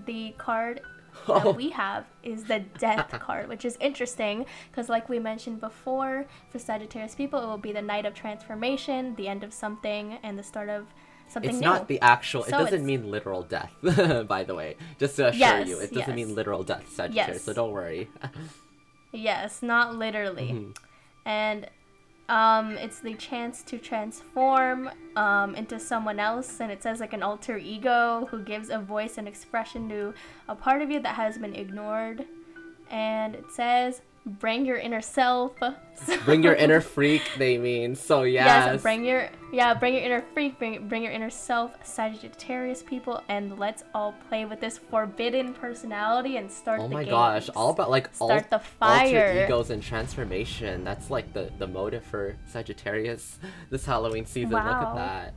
the 0.06 0.34
card 0.36 0.80
that 1.26 1.56
we 1.56 1.70
have 1.70 2.06
is 2.22 2.44
the 2.44 2.60
Death 2.78 3.10
card, 3.20 3.48
which 3.48 3.64
is 3.64 3.76
interesting 3.80 4.46
because, 4.70 4.88
like 4.88 5.08
we 5.08 5.18
mentioned 5.18 5.60
before, 5.60 6.26
for 6.50 6.58
Sagittarius 6.58 7.14
people, 7.14 7.40
it 7.42 7.46
will 7.46 7.58
be 7.58 7.72
the 7.72 7.82
night 7.82 8.06
of 8.06 8.14
transformation, 8.14 9.14
the 9.16 9.28
end 9.28 9.44
of 9.44 9.52
something, 9.52 10.18
and 10.22 10.38
the 10.38 10.42
start 10.42 10.68
of 10.68 10.86
something 11.28 11.50
it's 11.50 11.60
new. 11.60 11.66
not 11.66 11.88
the 11.88 12.00
actual. 12.00 12.44
it 12.44 12.50
doesn't 12.50 12.66
it's- 12.68 12.82
mean 12.82 13.10
literal 13.10 13.42
death, 13.42 13.72
by 14.28 14.42
the 14.44 14.54
way. 14.54 14.76
Just 14.98 15.16
to 15.16 15.28
assure 15.28 15.38
Yes, 15.38 15.68
you, 15.68 15.78
it 15.78 15.92
doesn't 15.92 16.16
yes. 16.18 16.26
mean 16.26 16.34
literal 16.34 16.62
death, 16.64 16.84
Sagittarius. 16.92 17.36
Yes. 17.36 17.42
So 17.42 17.52
don't 17.52 17.72
worry. 17.72 18.08
Yes, 19.12 19.60
not 19.62 19.96
literally. 19.96 20.50
Mhm. 20.52 20.76
And 21.24 21.66
um, 22.30 22.78
it's 22.78 23.00
the 23.00 23.14
chance 23.14 23.62
to 23.64 23.76
transform 23.76 24.88
um, 25.16 25.56
into 25.56 25.80
someone 25.80 26.20
else, 26.20 26.60
and 26.60 26.70
it 26.70 26.80
says 26.80 27.00
like 27.00 27.12
an 27.12 27.24
alter 27.24 27.58
ego 27.58 28.28
who 28.30 28.44
gives 28.44 28.70
a 28.70 28.78
voice 28.78 29.18
and 29.18 29.26
expression 29.26 29.88
to 29.88 30.14
a 30.48 30.54
part 30.54 30.80
of 30.80 30.90
you 30.90 31.00
that 31.00 31.16
has 31.16 31.36
been 31.38 31.56
ignored. 31.56 32.24
And 32.88 33.34
it 33.34 33.50
says, 33.50 34.02
bring 34.26 34.64
your 34.66 34.76
inner 34.76 35.00
self. 35.00 35.52
Bring 36.24 36.42
your 36.42 36.54
inner 36.54 36.80
freak. 36.80 37.22
They 37.36 37.58
mean 37.58 37.94
so. 37.94 38.22
Yes. 38.22 38.46
Yes, 38.46 38.82
bring 38.82 39.04
your 39.04 39.28
yeah, 39.52 39.74
bring 39.74 39.92
your 39.94 40.02
inner 40.02 40.24
freak, 40.32 40.58
bring 40.58 40.88
bring 40.88 41.02
your 41.02 41.12
inner 41.12 41.28
self, 41.28 41.72
Sagittarius 41.84 42.82
people, 42.82 43.22
and 43.28 43.58
let's 43.58 43.84
all 43.94 44.14
play 44.28 44.46
with 44.46 44.60
this 44.60 44.78
forbidden 44.78 45.52
personality 45.52 46.38
and 46.38 46.50
start 46.50 46.80
Oh 46.80 46.88
my 46.88 47.02
games. 47.04 47.10
gosh! 47.10 47.48
All 47.50 47.70
about 47.70 47.90
like 47.90 48.14
Start 48.14 48.48
the 48.48 48.56
alter 48.56 48.66
fire. 48.78 49.44
egos 49.44 49.68
and 49.70 49.82
transformation. 49.82 50.84
That's 50.84 51.10
like 51.10 51.32
the 51.34 51.50
the 51.58 51.66
motive 51.66 52.04
for 52.04 52.36
Sagittarius 52.46 53.38
this 53.70 53.84
Halloween 53.84 54.24
season. 54.24 54.52
Look 54.52 54.62
at 54.62 54.94
that. 54.94 55.34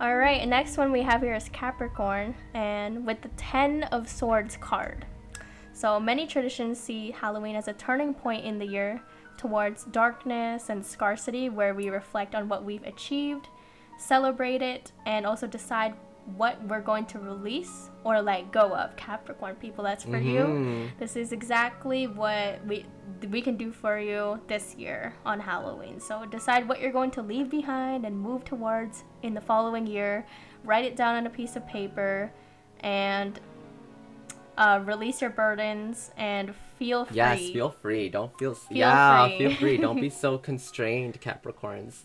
All 0.00 0.16
right, 0.16 0.46
next 0.48 0.76
one 0.76 0.90
we 0.90 1.02
have 1.02 1.20
here 1.22 1.34
is 1.34 1.48
Capricorn, 1.50 2.34
and 2.54 3.06
with 3.06 3.20
the 3.20 3.28
Ten 3.36 3.84
of 3.84 4.08
Swords 4.08 4.56
card. 4.56 5.06
So 5.74 5.98
many 5.98 6.26
traditions 6.26 6.78
see 6.78 7.10
Halloween 7.10 7.56
as 7.56 7.66
a 7.68 7.72
turning 7.72 8.14
point 8.14 8.44
in 8.44 8.58
the 8.58 8.66
year 8.66 9.02
towards 9.36 9.84
darkness 9.86 10.70
and 10.70 10.86
scarcity, 10.86 11.48
where 11.48 11.74
we 11.74 11.90
reflect 11.90 12.34
on 12.36 12.48
what 12.48 12.64
we've 12.64 12.84
achieved, 12.84 13.48
celebrate 13.98 14.62
it, 14.62 14.92
and 15.04 15.26
also 15.26 15.48
decide 15.48 15.94
what 16.36 16.62
we're 16.68 16.80
going 16.80 17.04
to 17.04 17.18
release 17.18 17.90
or 18.04 18.22
let 18.22 18.50
go 18.52 18.74
of. 18.74 18.96
Capricorn 18.96 19.56
people, 19.56 19.84
that's 19.84 20.04
for 20.04 20.16
you. 20.16 20.44
Mhm. 20.44 20.98
This 20.98 21.16
is 21.16 21.32
exactly 21.32 22.06
what 22.06 22.64
we 22.64 22.86
we 23.30 23.42
can 23.42 23.56
do 23.56 23.72
for 23.72 23.98
you 23.98 24.40
this 24.46 24.74
year 24.76 25.14
on 25.26 25.40
Halloween. 25.40 25.98
So 26.00 26.24
decide 26.24 26.68
what 26.68 26.80
you're 26.80 26.92
going 26.92 27.10
to 27.12 27.22
leave 27.22 27.50
behind 27.50 28.04
and 28.06 28.18
move 28.18 28.44
towards 28.44 29.04
in 29.22 29.34
the 29.34 29.40
following 29.40 29.86
year. 29.86 30.24
Write 30.64 30.84
it 30.84 30.94
down 30.96 31.16
on 31.16 31.26
a 31.26 31.30
piece 31.30 31.56
of 31.56 31.66
paper 31.66 32.32
and 32.80 33.40
uh, 34.56 34.80
release 34.84 35.20
your 35.20 35.30
burdens 35.30 36.10
and 36.16 36.54
feel 36.78 37.04
free. 37.06 37.16
Yes, 37.16 37.38
feel 37.50 37.70
free. 37.70 38.08
Don't 38.08 38.36
feel, 38.38 38.54
Feel 38.54 38.76
yeah, 38.78 39.28
free. 39.28 39.38
feel 39.38 39.54
free. 39.56 39.76
Don't 39.78 40.00
be 40.00 40.10
so 40.24 40.38
constrained, 40.38 41.20
Capricorns. 41.20 41.96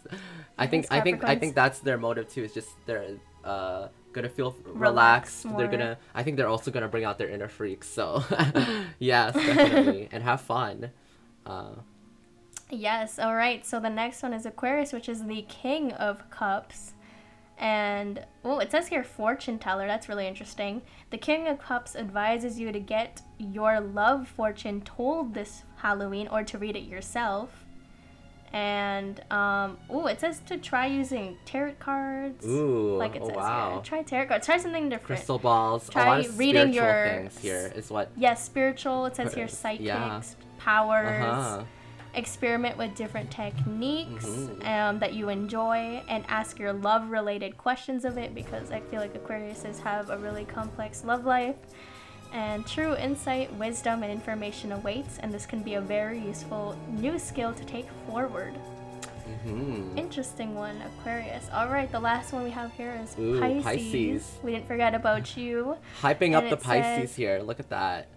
I 0.57 0.67
think 0.67 0.85
Yes, 0.85 0.91
I 0.91 1.01
think 1.01 1.23
I 1.23 1.35
think 1.35 1.55
that's 1.55 1.79
their 1.79 1.97
motive 1.97 2.29
too. 2.29 2.43
Is 2.43 2.53
just 2.53 2.69
they're 2.85 3.17
uh 3.43 3.88
gonna 4.13 4.29
feel 4.29 4.55
Relax 4.65 5.45
relaxed. 5.45 5.57
They're 5.57 5.67
gonna. 5.67 5.97
I 6.13 6.23
think 6.23 6.38
they're 6.38 6.47
also 6.47 6.71
gonna 6.71 6.88
bring 6.88 7.05
out 7.05 7.17
their 7.17 7.29
inner 7.29 7.47
freaks. 7.47 7.88
So 7.88 8.23
yes, 8.99 9.33
definitely, 9.33 10.09
and 10.12 10.23
have 10.23 10.41
fun. 10.41 10.91
Uh, 11.45 11.75
Yes, 12.71 13.17
all 13.17 13.35
right. 13.35 13.65
So 13.65 13.79
the 13.79 13.89
next 13.89 14.21
one 14.21 14.31
is 14.33 14.45
Aquarius, 14.45 14.93
which 14.93 15.09
is 15.09 15.25
the 15.25 15.41
King 15.43 15.91
of 15.93 16.29
Cups. 16.29 16.93
And, 17.60 18.26
oh, 18.45 18.60
it 18.60 18.72
says 18.72 18.88
here 18.88 19.04
fortune 19.04 19.60
teller. 19.60 19.86
That's 19.86 20.08
really 20.08 20.28
interesting. 20.28 20.82
The 21.10 21.17
King 21.17 21.48
of 21.48 21.60
Cups 21.60 21.95
advises 21.95 22.58
you 22.58 22.72
to 22.72 22.80
get 22.80 23.22
your 23.38 23.82
love 23.82 24.30
fortune 24.30 24.82
told 24.82 25.34
this 25.34 25.63
Halloween 25.78 26.30
or 26.30 26.43
to 26.45 26.58
read 26.58 26.78
it 26.78 26.84
yourself. 26.84 27.65
And, 28.54 29.19
um, 29.30 29.78
oh, 29.89 30.08
it 30.08 30.22
says 30.22 30.39
to 30.48 30.58
try 30.58 30.88
using 30.88 31.38
tarot 31.45 31.76
cards. 31.80 32.45
ooh, 32.48 32.95
like 32.98 33.15
it 33.15 33.22
oh 33.22 33.28
says 33.28 33.36
wow. 33.36 33.72
here. 33.74 33.82
Try 33.82 34.04
tarot 34.04 34.28
cards. 34.28 34.45
Try 34.45 34.58
something 34.58 34.89
different. 34.89 35.06
Crystal 35.06 35.38
balls. 35.38 35.89
Try 35.89 36.06
a 36.06 36.10
lot 36.22 36.26
of 36.26 36.39
reading 36.39 36.74
your 36.74 37.08
things 37.08 37.38
here 37.38 37.72
is 37.76 37.91
what. 37.91 38.10
Yes, 38.15 38.43
spiritual. 38.43 39.06
It 39.06 39.17
says 39.17 39.34
here 39.34 39.50
psychics, 39.50 39.86
yeah. 39.86 40.22
powers 40.58 41.26
Uh-huh. 41.26 41.63
Experiment 42.13 42.78
with 42.78 42.95
different 42.95 43.30
techniques 43.32 44.26
Mhm. 44.26 44.65
um, 44.65 45.00
that 45.00 45.13
you 45.13 45.30
enjoy 45.30 46.02
and 46.08 46.26
ask 46.28 46.58
your 46.60 46.74
love 46.74 47.10
related 47.10 47.58
questions 47.58 48.04
of 48.06 48.17
it 48.17 48.34
because 48.34 48.72
I 48.72 48.80
feel 48.80 49.00
like 49.00 49.13
Aquariuses 49.13 49.80
have 49.84 50.10
a 50.10 50.17
really 50.17 50.45
complex 50.45 51.04
love 51.04 51.26
life. 51.26 51.56
And 52.32 52.65
true 52.67 52.95
insight, 52.95 53.52
wisdom, 53.56 54.04
and 54.04 54.12
information 54.12 54.72
awaits, 54.72 55.17
and 55.17 55.34
this 55.34 55.45
can 55.48 55.63
be 55.63 55.74
a 55.76 55.82
very 55.82 56.19
useful 56.19 56.76
new 56.89 57.17
skill 57.17 57.54
to 57.54 57.65
take 57.65 57.88
forward. 58.08 58.54
Mhm. 59.45 59.98
Interesting 59.98 60.56
one, 60.56 60.82
Aquarius. 60.82 61.50
All 61.54 61.67
right, 61.69 61.91
the 61.91 62.00
last 62.00 62.34
one 62.34 62.43
we 62.43 62.50
have 62.52 62.72
here 62.74 63.00
is 63.04 63.15
Ooh, 63.19 63.39
Pisces. 63.39 63.63
Pisces. 63.63 64.39
We 64.43 64.52
didn't 64.52 64.67
forget 64.67 64.93
about 64.95 65.38
you. 65.38 65.78
Hyping 66.02 66.34
up 66.36 66.50
the 66.50 66.58
Pisces 66.58 67.12
says- 67.12 67.15
here. 67.15 67.39
Look 67.39 67.60
at 67.60 67.69
that. 67.69 68.08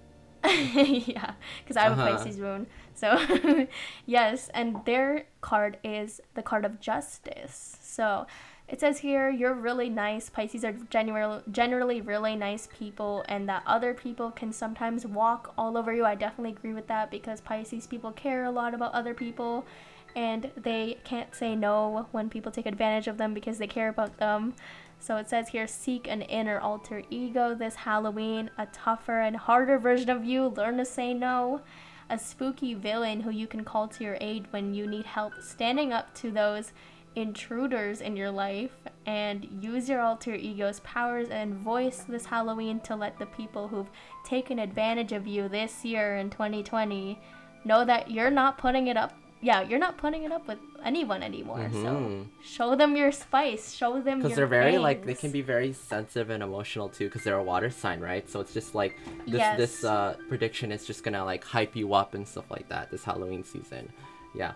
yeah, 1.06 1.34
because 1.62 1.76
I 1.76 1.82
have 1.82 1.92
Uh-huh. 1.92 2.02
a 2.02 2.10
Pisces 2.10 2.38
moon. 2.38 2.66
So, 2.94 3.66
yes, 4.06 4.50
and 4.54 4.84
their 4.84 5.26
card 5.40 5.78
is 5.84 6.20
the 6.34 6.42
card 6.42 6.64
of 6.64 6.80
justice. 6.80 7.76
So, 7.82 8.26
it 8.68 8.80
says 8.80 8.98
here 9.00 9.28
you're 9.30 9.54
really 9.54 9.88
nice. 9.88 10.30
Pisces 10.30 10.64
are 10.64 10.72
generally 10.90 11.42
generally 11.50 12.00
really 12.00 12.34
nice 12.36 12.68
people, 12.76 13.24
and 13.28 13.48
that 13.48 13.62
other 13.66 13.94
people 13.94 14.30
can 14.30 14.52
sometimes 14.52 15.06
walk 15.06 15.52
all 15.56 15.76
over 15.78 15.92
you. 15.92 16.04
I 16.04 16.14
definitely 16.14 16.52
agree 16.52 16.72
with 16.74 16.88
that 16.88 17.10
because 17.10 17.40
Pisces 17.40 17.86
people 17.86 18.12
care 18.12 18.44
a 18.44 18.50
lot 18.50 18.74
about 18.74 18.94
other 18.94 19.14
people, 19.14 19.66
and 20.14 20.50
they 20.56 20.98
can't 21.04 21.34
say 21.34 21.54
no 21.54 22.06
when 22.12 22.30
people 22.30 22.52
take 22.52 22.66
advantage 22.66 23.06
of 23.06 23.18
them 23.18 23.34
because 23.34 23.58
they 23.58 23.66
care 23.66 23.88
about 23.88 24.18
them. 24.18 24.54
So 24.98 25.16
it 25.16 25.28
says 25.28 25.48
here 25.48 25.66
seek 25.66 26.06
an 26.06 26.22
inner 26.22 26.60
alter 26.60 27.02
ego 27.10 27.54
this 27.54 27.74
Halloween, 27.74 28.50
a 28.56 28.66
tougher 28.66 29.20
and 29.20 29.36
harder 29.36 29.78
version 29.78 30.10
of 30.10 30.24
you. 30.24 30.46
Learn 30.46 30.78
to 30.78 30.84
say 30.84 31.12
no. 31.12 31.60
A 32.08 32.18
spooky 32.18 32.74
villain 32.74 33.20
who 33.22 33.30
you 33.30 33.46
can 33.46 33.64
call 33.64 33.88
to 33.88 34.04
your 34.04 34.18
aid 34.20 34.46
when 34.50 34.74
you 34.74 34.86
need 34.86 35.06
help 35.06 35.32
standing 35.40 35.92
up 35.92 36.14
to 36.16 36.30
those 36.30 36.72
intruders 37.14 38.00
in 38.00 38.16
your 38.16 38.30
life 38.30 38.72
and 39.06 39.46
use 39.60 39.88
your 39.88 40.00
alter 40.00 40.34
ego's 40.34 40.80
powers 40.80 41.28
and 41.28 41.54
voice 41.54 42.04
this 42.08 42.26
Halloween 42.26 42.80
to 42.80 42.96
let 42.96 43.18
the 43.18 43.26
people 43.26 43.68
who've 43.68 43.90
taken 44.24 44.58
advantage 44.58 45.12
of 45.12 45.26
you 45.26 45.48
this 45.48 45.84
year 45.84 46.16
in 46.16 46.30
2020 46.30 47.18
know 47.64 47.84
that 47.84 48.10
you're 48.10 48.30
not 48.30 48.58
putting 48.58 48.86
it 48.86 48.96
up 48.96 49.12
yeah, 49.42 49.60
you're 49.62 49.78
not 49.80 49.98
putting 49.98 50.22
it 50.22 50.32
up 50.32 50.46
with 50.46 50.58
anyone 50.84 51.22
anymore. 51.22 51.68
So 51.72 51.78
Mhm. 51.78 52.26
show 52.42 52.74
them 52.76 52.96
your 52.96 53.12
spice. 53.12 53.74
Show 53.74 54.00
them 54.00 54.20
because 54.22 54.36
they're 54.36 54.46
very 54.46 54.78
like 54.78 55.04
they 55.04 55.14
can 55.14 55.30
be 55.32 55.42
very 55.42 55.72
sensitive 55.72 56.30
and 56.30 56.42
emotional 56.42 56.88
too 56.88 57.06
because 57.08 57.22
they're 57.24 57.36
a 57.38 57.42
water 57.42 57.70
sign 57.70 58.00
right 58.00 58.28
so 58.30 58.40
it's 58.40 58.54
just 58.54 58.74
like 58.74 58.92
this 59.26 59.40
Yes. 59.44 59.56
this 59.62 59.84
uh 59.84 60.16
prediction 60.28 60.70
is 60.72 60.86
just 60.86 61.02
gonna 61.04 61.24
like 61.24 61.42
hype 61.44 61.74
you 61.76 61.92
up 61.94 62.14
and 62.14 62.26
stuff 62.26 62.50
like 62.50 62.68
that 62.68 62.90
this 62.90 63.04
halloween 63.04 63.42
season 63.44 63.88
yeah 64.34 64.52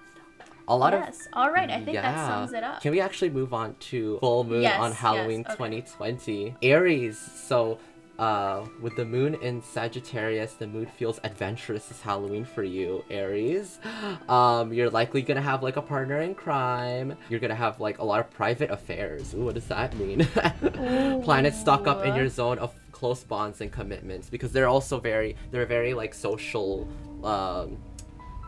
a 0.68 0.76
lot 0.76 0.92
of 0.94 1.00
yes. 1.00 1.28
All 1.32 1.50
right. 1.52 1.70
I 1.70 1.80
think 1.84 1.94
yeah. 1.94 2.02
that 2.02 2.26
sums 2.26 2.52
it 2.52 2.64
up. 2.64 2.80
Can 2.82 2.90
we 2.90 3.00
actually 3.00 3.30
move 3.30 3.54
on 3.54 3.76
to 3.90 4.18
full 4.18 4.42
moon 4.42 4.62
Yes, 4.62 4.80
on 4.80 4.90
yes, 4.90 4.98
Halloween 4.98 5.40
okay. 5.42 5.52
2020? 5.52 6.56
Aries. 6.60 7.16
So, 7.18 7.78
uh, 8.18 8.64
with 8.80 8.96
the 8.96 9.04
moon 9.04 9.34
in 9.36 9.60
Sagittarius, 9.62 10.54
the 10.54 10.66
mood 10.66 10.88
feels 10.90 11.20
adventurous 11.24 11.86
this 11.86 12.00
Halloween 12.00 12.44
for 12.44 12.62
you, 12.64 13.04
Aries. 13.10 13.78
Um, 14.28 14.72
you're 14.72 14.90
likely 14.90 15.22
gonna 15.22 15.40
have 15.42 15.62
like 15.62 15.76
a 15.76 15.82
partner 15.82 16.20
in 16.20 16.34
crime. 16.34 17.16
You're 17.28 17.38
gonna 17.40 17.54
have 17.54 17.78
like 17.80 17.98
a 17.98 18.04
lot 18.04 18.18
of 18.20 18.30
private 18.30 18.70
affairs. 18.70 19.34
Ooh, 19.34 19.44
what 19.44 19.54
does 19.54 19.66
that 19.68 19.94
mean? 19.96 20.24
Planets 21.22 21.58
stock 21.58 21.86
up 21.86 22.04
in 22.04 22.14
your 22.14 22.28
zone 22.28 22.58
of 22.58 22.72
close 22.92 23.22
bonds 23.22 23.60
and 23.60 23.70
commitments 23.70 24.28
because 24.30 24.52
they're 24.52 24.68
also 24.68 24.98
very 24.98 25.36
they're 25.52 25.66
very 25.66 25.94
like 25.94 26.14
social 26.14 26.88
um 27.22 27.78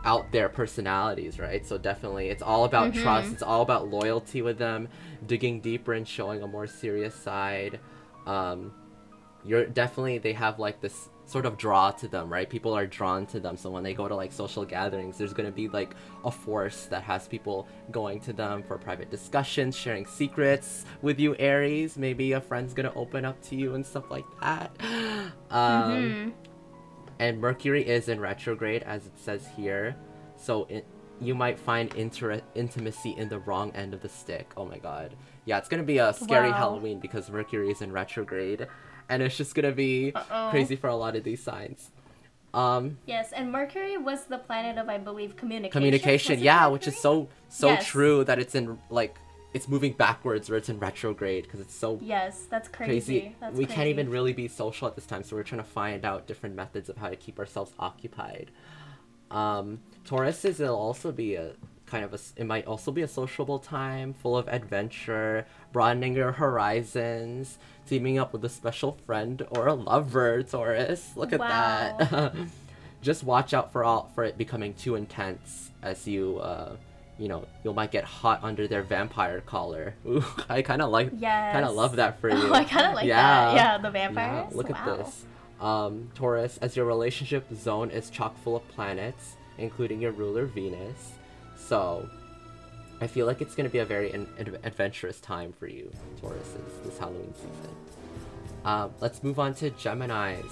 out 0.05 0.31
there 0.31 0.49
personalities, 0.49 1.39
right? 1.39 1.65
So 1.65 1.77
definitely, 1.77 2.29
it's 2.29 2.41
all 2.41 2.65
about 2.65 2.89
Mm-hmm. 2.91 3.01
trust. 3.01 3.33
It's 3.33 3.43
all 3.43 3.61
about 3.61 3.89
loyalty 3.89 4.41
with 4.41 4.57
them, 4.57 4.87
digging 5.27 5.59
deeper 5.61 5.93
and 5.93 6.07
showing 6.07 6.41
a 6.41 6.47
more 6.47 6.67
serious 6.67 7.13
side. 7.15 7.79
Um, 8.25 8.73
you're 9.45 9.65
definitely 9.65 10.17
they 10.17 10.33
have 10.33 10.59
like 10.59 10.81
this 10.81 11.09
sort 11.25 11.45
of 11.45 11.57
draw 11.57 11.91
to 11.91 12.07
them, 12.07 12.27
right? 12.31 12.49
People 12.49 12.73
are 12.75 12.87
drawn 12.87 13.25
to 13.27 13.39
them. 13.39 13.55
So 13.55 13.69
when 13.69 13.83
they 13.83 13.93
go 13.93 14.07
to 14.07 14.15
like 14.15 14.31
social 14.33 14.65
gatherings, 14.65 15.17
there's 15.17 15.33
gonna 15.33 15.51
be 15.51 15.67
like 15.69 15.93
a 16.25 16.31
force 16.31 16.85
that 16.87 17.03
has 17.03 17.27
people 17.27 17.67
going 17.91 18.19
to 18.21 18.33
them 18.33 18.63
for 18.63 18.77
private 18.77 19.11
discussions, 19.11 19.75
sharing 19.75 20.05
secrets 20.07 20.85
with 21.03 21.19
you, 21.19 21.35
Aries. 21.37 21.97
Maybe 21.97 22.31
a 22.33 22.41
friend's 22.41 22.73
gonna 22.73 22.93
open 22.95 23.25
up 23.25 23.39
to 23.43 23.55
you 23.55 23.75
and 23.75 23.85
stuff 23.85 24.09
like 24.09 24.25
that. 24.41 24.71
Um, 25.51 25.91
Mhm. 25.91 26.33
and 27.19 27.39
Mercury 27.41 27.87
is 27.87 28.07
in 28.09 28.19
retrograde, 28.19 28.83
as 28.83 29.05
it 29.07 29.17
says 29.17 29.47
here. 29.55 29.95
So 30.35 30.65
it, 30.69 30.85
you 31.19 31.33
might 31.35 31.59
find 31.59 31.93
inter- 31.95 32.41
intimacy 32.55 33.15
in 33.17 33.29
the 33.29 33.39
wrong 33.39 33.71
end 33.75 33.93
of 33.93 34.01
the 34.01 34.09
stick. 34.09 34.51
Oh 34.55 34.65
my 34.65 34.77
god. 34.77 35.15
Yeah, 35.45 35.57
it's 35.57 35.67
gonna 35.69 35.83
be 35.83 35.97
a 35.97 36.13
scary 36.13 36.49
Wow. 36.51 36.57
Halloween 36.57 36.99
because 36.99 37.29
Mercury 37.29 37.71
is 37.71 37.81
in 37.81 37.91
retrograde, 37.91 38.67
and 39.09 39.21
it's 39.23 39.35
just 39.37 39.55
gonna 39.55 39.71
be 39.71 40.11
Uh-oh. 40.13 40.49
crazy 40.51 40.75
for 40.75 40.87
a 40.87 40.95
lot 40.95 41.15
of 41.15 41.23
these 41.23 41.41
signs. 41.41 41.91
Um, 42.53 42.97
Yes, 43.05 43.31
and 43.31 43.51
Mercury 43.51 43.97
was 43.97 44.25
the 44.25 44.37
planet 44.39 44.77
of, 44.77 44.89
I 44.89 44.97
believe, 44.97 45.35
communication. 45.35 45.71
communication, 45.71 46.39
yeah, 46.39 46.67
which 46.67 46.87
is 46.87 46.97
so 46.97 47.29
so 47.49 47.69
Yes. 47.69 47.85
true 47.87 48.23
that 48.23 48.39
it's 48.39 48.55
in 48.55 48.79
like 48.89 49.15
it's 49.53 49.67
moving 49.67 49.93
backwards 49.93 50.47
or 50.49 50.55
it's 50.57 50.69
in 50.69 50.77
retrograde 50.79 51.43
because 51.43 51.59
it's 51.59 51.73
so 51.73 51.99
Yes, 52.01 52.45
that's 52.49 52.67
crazy. 52.67 52.91
crazy. 53.21 53.35
That's 53.39 53.55
we 53.57 53.65
crazy. 53.65 53.75
can't 53.75 53.87
even 53.87 54.09
really 54.09 54.33
be 54.33 54.47
social 54.47 54.87
at 54.87 54.95
this 54.95 55.05
time, 55.07 55.23
so 55.23 55.35
we're 55.35 55.43
trying 55.43 55.61
to 55.61 55.67
find 55.67 56.05
out 56.05 56.27
different 56.27 56.55
methods 56.55 56.87
of 56.89 56.97
how 56.97 57.09
to 57.09 57.15
keep 57.15 57.39
ourselves 57.39 57.71
occupied. 57.79 58.51
Um, 59.31 59.79
Tauruses, 60.05 60.59
it'll 60.59 60.75
also 60.75 61.11
be 61.11 61.35
a 61.35 61.53
kind 61.89 62.03
of 62.05 62.13
a. 62.13 62.19
It 62.35 62.45
might 62.45 62.65
also 62.65 62.91
be 62.91 63.01
a 63.01 63.07
sociable 63.07 63.59
time, 63.59 64.13
full 64.13 64.37
of 64.37 64.47
adventure, 64.47 65.45
broadening 65.73 66.15
your 66.15 66.31
horizons, 66.33 67.57
teaming 67.87 68.17
up 68.17 68.33
with 68.33 68.43
a 68.45 68.49
special 68.49 68.97
friend 69.05 69.45
or 69.51 69.67
a 69.67 69.73
lover. 69.73 70.43
Taurus, 70.43 71.11
look 71.15 71.33
at 71.33 71.39
that. 71.39 72.33
Just 73.01 73.23
watch 73.23 73.53
out 73.53 73.71
for 73.71 73.83
all 73.83 74.11
for 74.13 74.23
it 74.25 74.37
becoming 74.37 74.73
too 74.73 74.95
intense 74.95 75.71
as 75.81 76.07
you. 76.07 76.39
Uh, 76.39 76.75
you 77.17 77.27
know, 77.27 77.45
you 77.65 77.73
might 77.73 77.91
get 77.91 78.05
hot 78.05 78.39
under 78.43 78.65
their 78.65 78.81
vampire 78.81 79.41
collar. 79.41 79.93
Ooh, 80.07 80.23
I 80.47 80.61
kind 80.61 80.81
of 80.81 80.89
like, 80.89 81.09
Yes. 81.17 81.51
kind 81.51 81.65
of 81.65 81.75
love 81.75 81.97
that 81.97 82.21
for 82.21 82.29
you. 82.33 82.35
Oh, 82.37 82.53
I 82.53 82.63
kind 82.63 82.87
of 82.87 82.93
like 82.93 83.07
Yeah. 83.07 83.21
that. 83.21 83.55
Yeah, 83.55 83.77
the 83.77 83.87
Yeah, 83.89 83.91
vampires. 84.07 84.55
look 84.55 84.69
wow. 84.69 84.75
at 84.77 84.97
this. 84.99 85.25
Um, 85.59 86.11
Taurus, 86.15 86.57
as 86.61 86.77
your 86.77 86.85
relationship 86.85 87.45
zone 87.53 87.91
is 87.91 88.09
chock 88.09 88.41
full 88.41 88.55
of 88.55 88.65
planets, 88.69 89.35
including 89.57 89.99
your 90.01 90.13
ruler 90.13 90.45
Venus. 90.45 91.11
So, 91.67 92.09
I 93.01 93.07
feel 93.07 93.25
like 93.27 93.41
it's 93.41 93.55
going 93.55 93.69
to 93.69 93.71
be 93.71 93.79
a 93.79 93.85
very 93.85 94.11
adventurous 94.63 95.19
time 95.19 95.53
for 95.53 95.67
you, 95.67 95.91
Tauruses, 96.21 96.83
this 96.83 96.97
Halloween 96.97 97.33
season. 97.35 97.75
Um, 98.65 98.91
let's 98.99 99.23
move 99.23 99.39
on 99.39 99.53
to 99.55 99.69
Geminis. 99.71 100.51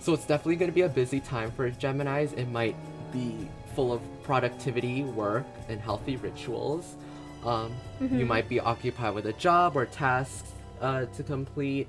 So, 0.00 0.12
it's 0.14 0.26
definitely 0.26 0.56
going 0.56 0.70
to 0.70 0.74
be 0.74 0.82
a 0.82 0.88
busy 0.88 1.20
time 1.20 1.50
for 1.52 1.70
Geminis. 1.70 2.36
It 2.36 2.48
might 2.50 2.76
be 3.12 3.48
full 3.74 3.92
of 3.92 4.00
productivity, 4.22 5.04
work, 5.04 5.46
and 5.68 5.80
healthy 5.80 6.16
rituals. 6.16 6.96
Um, 7.44 7.72
You 8.00 8.26
might 8.26 8.48
be 8.48 8.58
occupied 8.58 9.14
with 9.14 9.26
a 9.26 9.32
job 9.34 9.76
or 9.76 9.86
tasks 9.86 10.52
uh, 10.80 11.04
to 11.04 11.22
complete, 11.22 11.86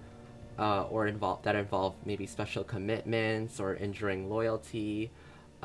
uh, 0.59 0.83
or 0.83 1.07
involve 1.07 1.41
that 1.43 1.55
involve 1.55 1.95
maybe 2.05 2.25
special 2.27 2.63
commitments 2.63 3.59
or 3.59 3.73
enduring 3.73 4.29
loyalty. 4.29 5.09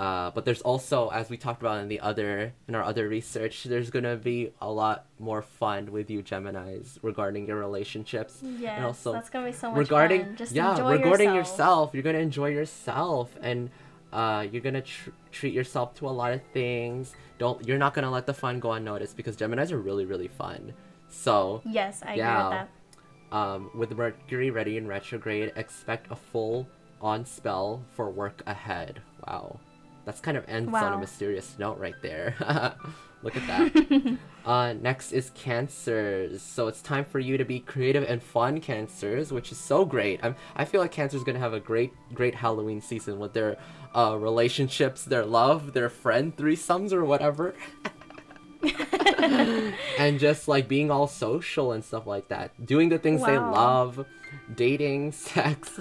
Uh, 0.03 0.31
but 0.35 0.45
there's 0.45 0.63
also, 0.63 0.99
as 1.11 1.31
we 1.31 1.37
talked 1.37 1.63
about 1.63 1.79
in 1.81 1.89
the 1.95 2.01
other 2.11 2.53
in 2.67 2.75
our 2.75 2.83
other 2.83 3.05
research, 3.09 3.55
there's 3.73 3.91
gonna 3.97 4.17
be 4.17 4.39
a 4.61 4.69
lot 4.83 5.07
more 5.21 5.43
fun 5.61 5.93
with 5.97 6.11
you 6.11 6.21
Gemini's 6.31 6.99
regarding 7.03 7.47
your 7.47 7.59
relationships, 7.69 8.43
Yes, 8.43 8.73
and 8.77 8.85
also 8.91 9.13
that's 9.13 9.31
gonna 9.31 9.47
be 9.47 9.53
so 9.53 9.71
much 9.71 9.79
regarding 9.79 10.23
fun. 10.25 10.37
Just 10.43 10.53
yeah 10.53 10.75
regarding 10.97 11.31
yourself. 11.33 11.37
yourself 11.37 11.85
you're 11.95 12.03
gonna 12.03 12.19
enjoy 12.31 12.49
yourself 12.61 13.27
and 13.49 13.71
uh, 14.13 14.41
you're 14.51 14.61
gonna 14.69 14.83
tr- 14.83 15.11
treat 15.31 15.55
yourself 15.55 15.95
to 15.99 16.09
a 16.09 16.15
lot 16.23 16.33
of 16.33 16.43
things 16.53 17.15
don't 17.39 17.59
you're 17.67 17.79
not 17.79 17.95
gonna 17.95 18.11
let 18.11 18.27
the 18.27 18.35
fun 18.35 18.59
go 18.59 18.73
unnoticed 18.73 19.17
because 19.17 19.37
gemini's 19.37 19.71
are 19.71 19.79
really 19.89 20.05
really 20.13 20.29
fun 20.43 20.61
so 21.09 21.63
Yes, 21.65 22.03
I 22.03 22.15
Yeah. 22.15 22.49
agree 22.51 22.59
with 22.59 22.69
that. 23.31 23.37
um, 23.39 23.61
with 23.81 23.91
mercury 24.03 24.51
ready 24.51 24.75
in 24.81 24.85
retrograde 24.97 25.53
expect 25.65 26.11
a 26.11 26.17
full 26.17 26.67
on 27.01 27.25
spell 27.25 27.69
for 27.95 28.11
work 28.11 28.43
ahead 28.47 29.01
wow 29.29 29.61
that's 30.05 30.21
kind 30.21 30.37
of 30.37 30.45
ends 30.49 30.73
on 30.75 30.93
a 30.93 30.99
mysterious 30.99 31.57
note 31.59 31.79
right 31.79 31.95
there. 32.03 32.35
Look 33.23 33.37
at 33.37 33.47
that. 33.47 34.19
Uh, 34.45 34.73
next 34.73 35.13
is 35.13 35.31
cancers. 35.37 36.43
So 36.43 36.67
it's 36.67 36.83
time 36.83 37.05
for 37.05 37.21
you 37.21 37.39
to 37.39 37.45
be 37.45 37.61
creative 37.61 38.03
and 38.03 38.21
fun 38.21 38.61
cancers 38.61 39.31
which 39.31 39.53
is 39.53 39.59
so 39.59 39.85
great. 39.85 40.19
I'm, 40.21 40.35
i 40.57 40.65
feel 40.65 40.81
like 40.81 40.91
cancer's 40.91 41.23
gonna 41.23 41.39
have 41.39 41.53
a 41.53 41.61
great 41.61 41.93
great 42.13 42.35
halloween 42.35 42.81
season 42.81 43.21
with 43.21 43.35
their 43.35 43.57
uh, 43.95 44.17
relationships 44.19 45.05
their 45.05 45.25
love 45.25 45.75
their 45.75 45.89
friend 45.89 46.37
threesomes 46.37 46.93
or 46.93 47.05
whatever. 47.05 47.55
And 49.99 50.19
just 50.19 50.49
like 50.49 50.67
being 50.67 50.91
all 50.91 51.07
social 51.07 51.73
and 51.73 51.85
stuff 51.85 52.07
like 52.07 52.29
that. 52.29 52.67
Doing 52.67 52.89
the 52.89 52.99
things 52.99 53.25
they 53.25 53.39
love. 53.39 54.05
Dating 54.55 55.13
sex. 55.13 55.79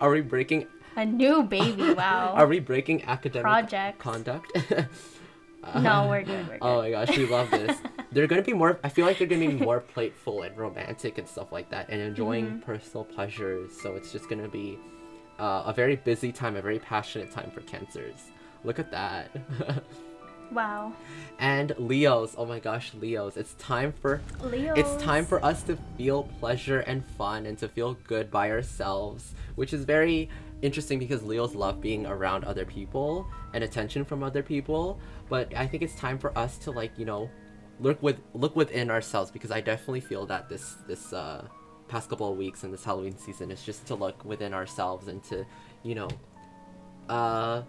Are 0.00 0.10
we 0.10 0.20
breaking 0.20 0.66
A 1.00 1.06
new 1.06 1.42
baby. 1.42 1.94
Wow. 2.02 2.34
are 2.36 2.46
we 2.46 2.60
breaking 2.60 3.04
academic 3.04 3.42
Projects. 3.42 3.98
conduct 4.02 4.48
no, 5.88 6.08
we're 6.08 6.22
good. 6.22 6.46
We're 6.48 6.58
good. 6.58 6.62
Oh 6.62 6.78
my 6.82 6.90
gosh, 6.90 7.16
we 7.16 7.26
love 7.26 7.50
this. 7.50 7.76
they're 8.12 8.26
gonna 8.26 8.42
be 8.42 8.52
more. 8.52 8.78
I 8.84 8.88
feel 8.88 9.06
like 9.06 9.18
they're 9.18 9.26
gonna 9.26 9.46
be 9.48 9.64
more 9.70 9.80
playful 9.80 10.42
and 10.42 10.56
romantic 10.56 11.18
and 11.18 11.26
stuff 11.28 11.52
like 11.52 11.68
that, 11.70 11.88
and 11.90 12.00
enjoying 12.00 12.46
Mm-hmm. 12.46 12.58
personal 12.70 13.04
pleasures. 13.04 13.70
So 13.82 13.94
it's 13.96 14.10
just 14.12 14.28
gonna 14.30 14.48
be 14.48 14.78
uh, 15.38 15.64
a 15.66 15.72
very 15.72 15.96
busy 15.96 16.32
time, 16.32 16.56
a 16.56 16.62
very 16.62 16.78
passionate 16.78 17.30
time 17.30 17.50
for 17.50 17.60
cancers. 17.62 18.20
Look 18.64 18.78
at 18.78 18.90
that. 18.90 19.30
Wow. 20.52 20.92
and 21.38 21.72
Leos. 21.78 22.34
Oh 22.36 22.44
my 22.44 22.58
gosh, 22.58 22.92
Leos. 22.94 23.36
It's 23.36 23.54
time 23.54 23.92
for 24.02 24.20
Leo. 24.42 24.74
it's 24.74 24.96
time 24.96 25.24
for 25.24 25.38
us 25.44 25.62
to 25.64 25.78
feel 25.96 26.24
pleasure 26.40 26.80
and 26.80 27.04
fun 27.18 27.46
and 27.46 27.56
to 27.58 27.68
feel 27.68 27.94
good 28.08 28.30
by 28.32 28.50
ourselves, 28.50 29.34
which 29.54 29.72
is 29.72 29.84
very 29.84 30.28
interesting 30.62 30.98
because 30.98 31.22
Leos 31.22 31.54
love 31.54 31.80
being 31.80 32.06
around 32.06 32.44
other 32.44 32.64
people 32.64 33.26
and 33.54 33.64
attention 33.64 34.04
from 34.04 34.22
other 34.22 34.42
people. 34.42 34.98
But 35.28 35.54
I 35.56 35.66
think 35.66 35.82
it's 35.82 35.94
time 35.94 36.18
for 36.18 36.36
us 36.36 36.58
to 36.58 36.70
like, 36.70 36.92
you 36.98 37.04
know, 37.04 37.30
look 37.80 38.02
with 38.02 38.20
look 38.34 38.56
within 38.56 38.90
ourselves 38.90 39.30
because 39.30 39.50
I 39.50 39.60
definitely 39.60 40.00
feel 40.00 40.26
that 40.26 40.48
this 40.48 40.76
this 40.86 41.12
uh 41.12 41.46
past 41.88 42.08
couple 42.08 42.30
of 42.30 42.36
weeks 42.36 42.62
in 42.62 42.70
this 42.70 42.84
Halloween 42.84 43.16
season 43.16 43.50
is 43.50 43.64
just 43.64 43.86
to 43.86 43.94
look 43.94 44.24
within 44.24 44.54
ourselves 44.54 45.08
and 45.08 45.22
to, 45.24 45.44
you 45.82 45.94
know, 45.94 46.08
uh 47.08 47.62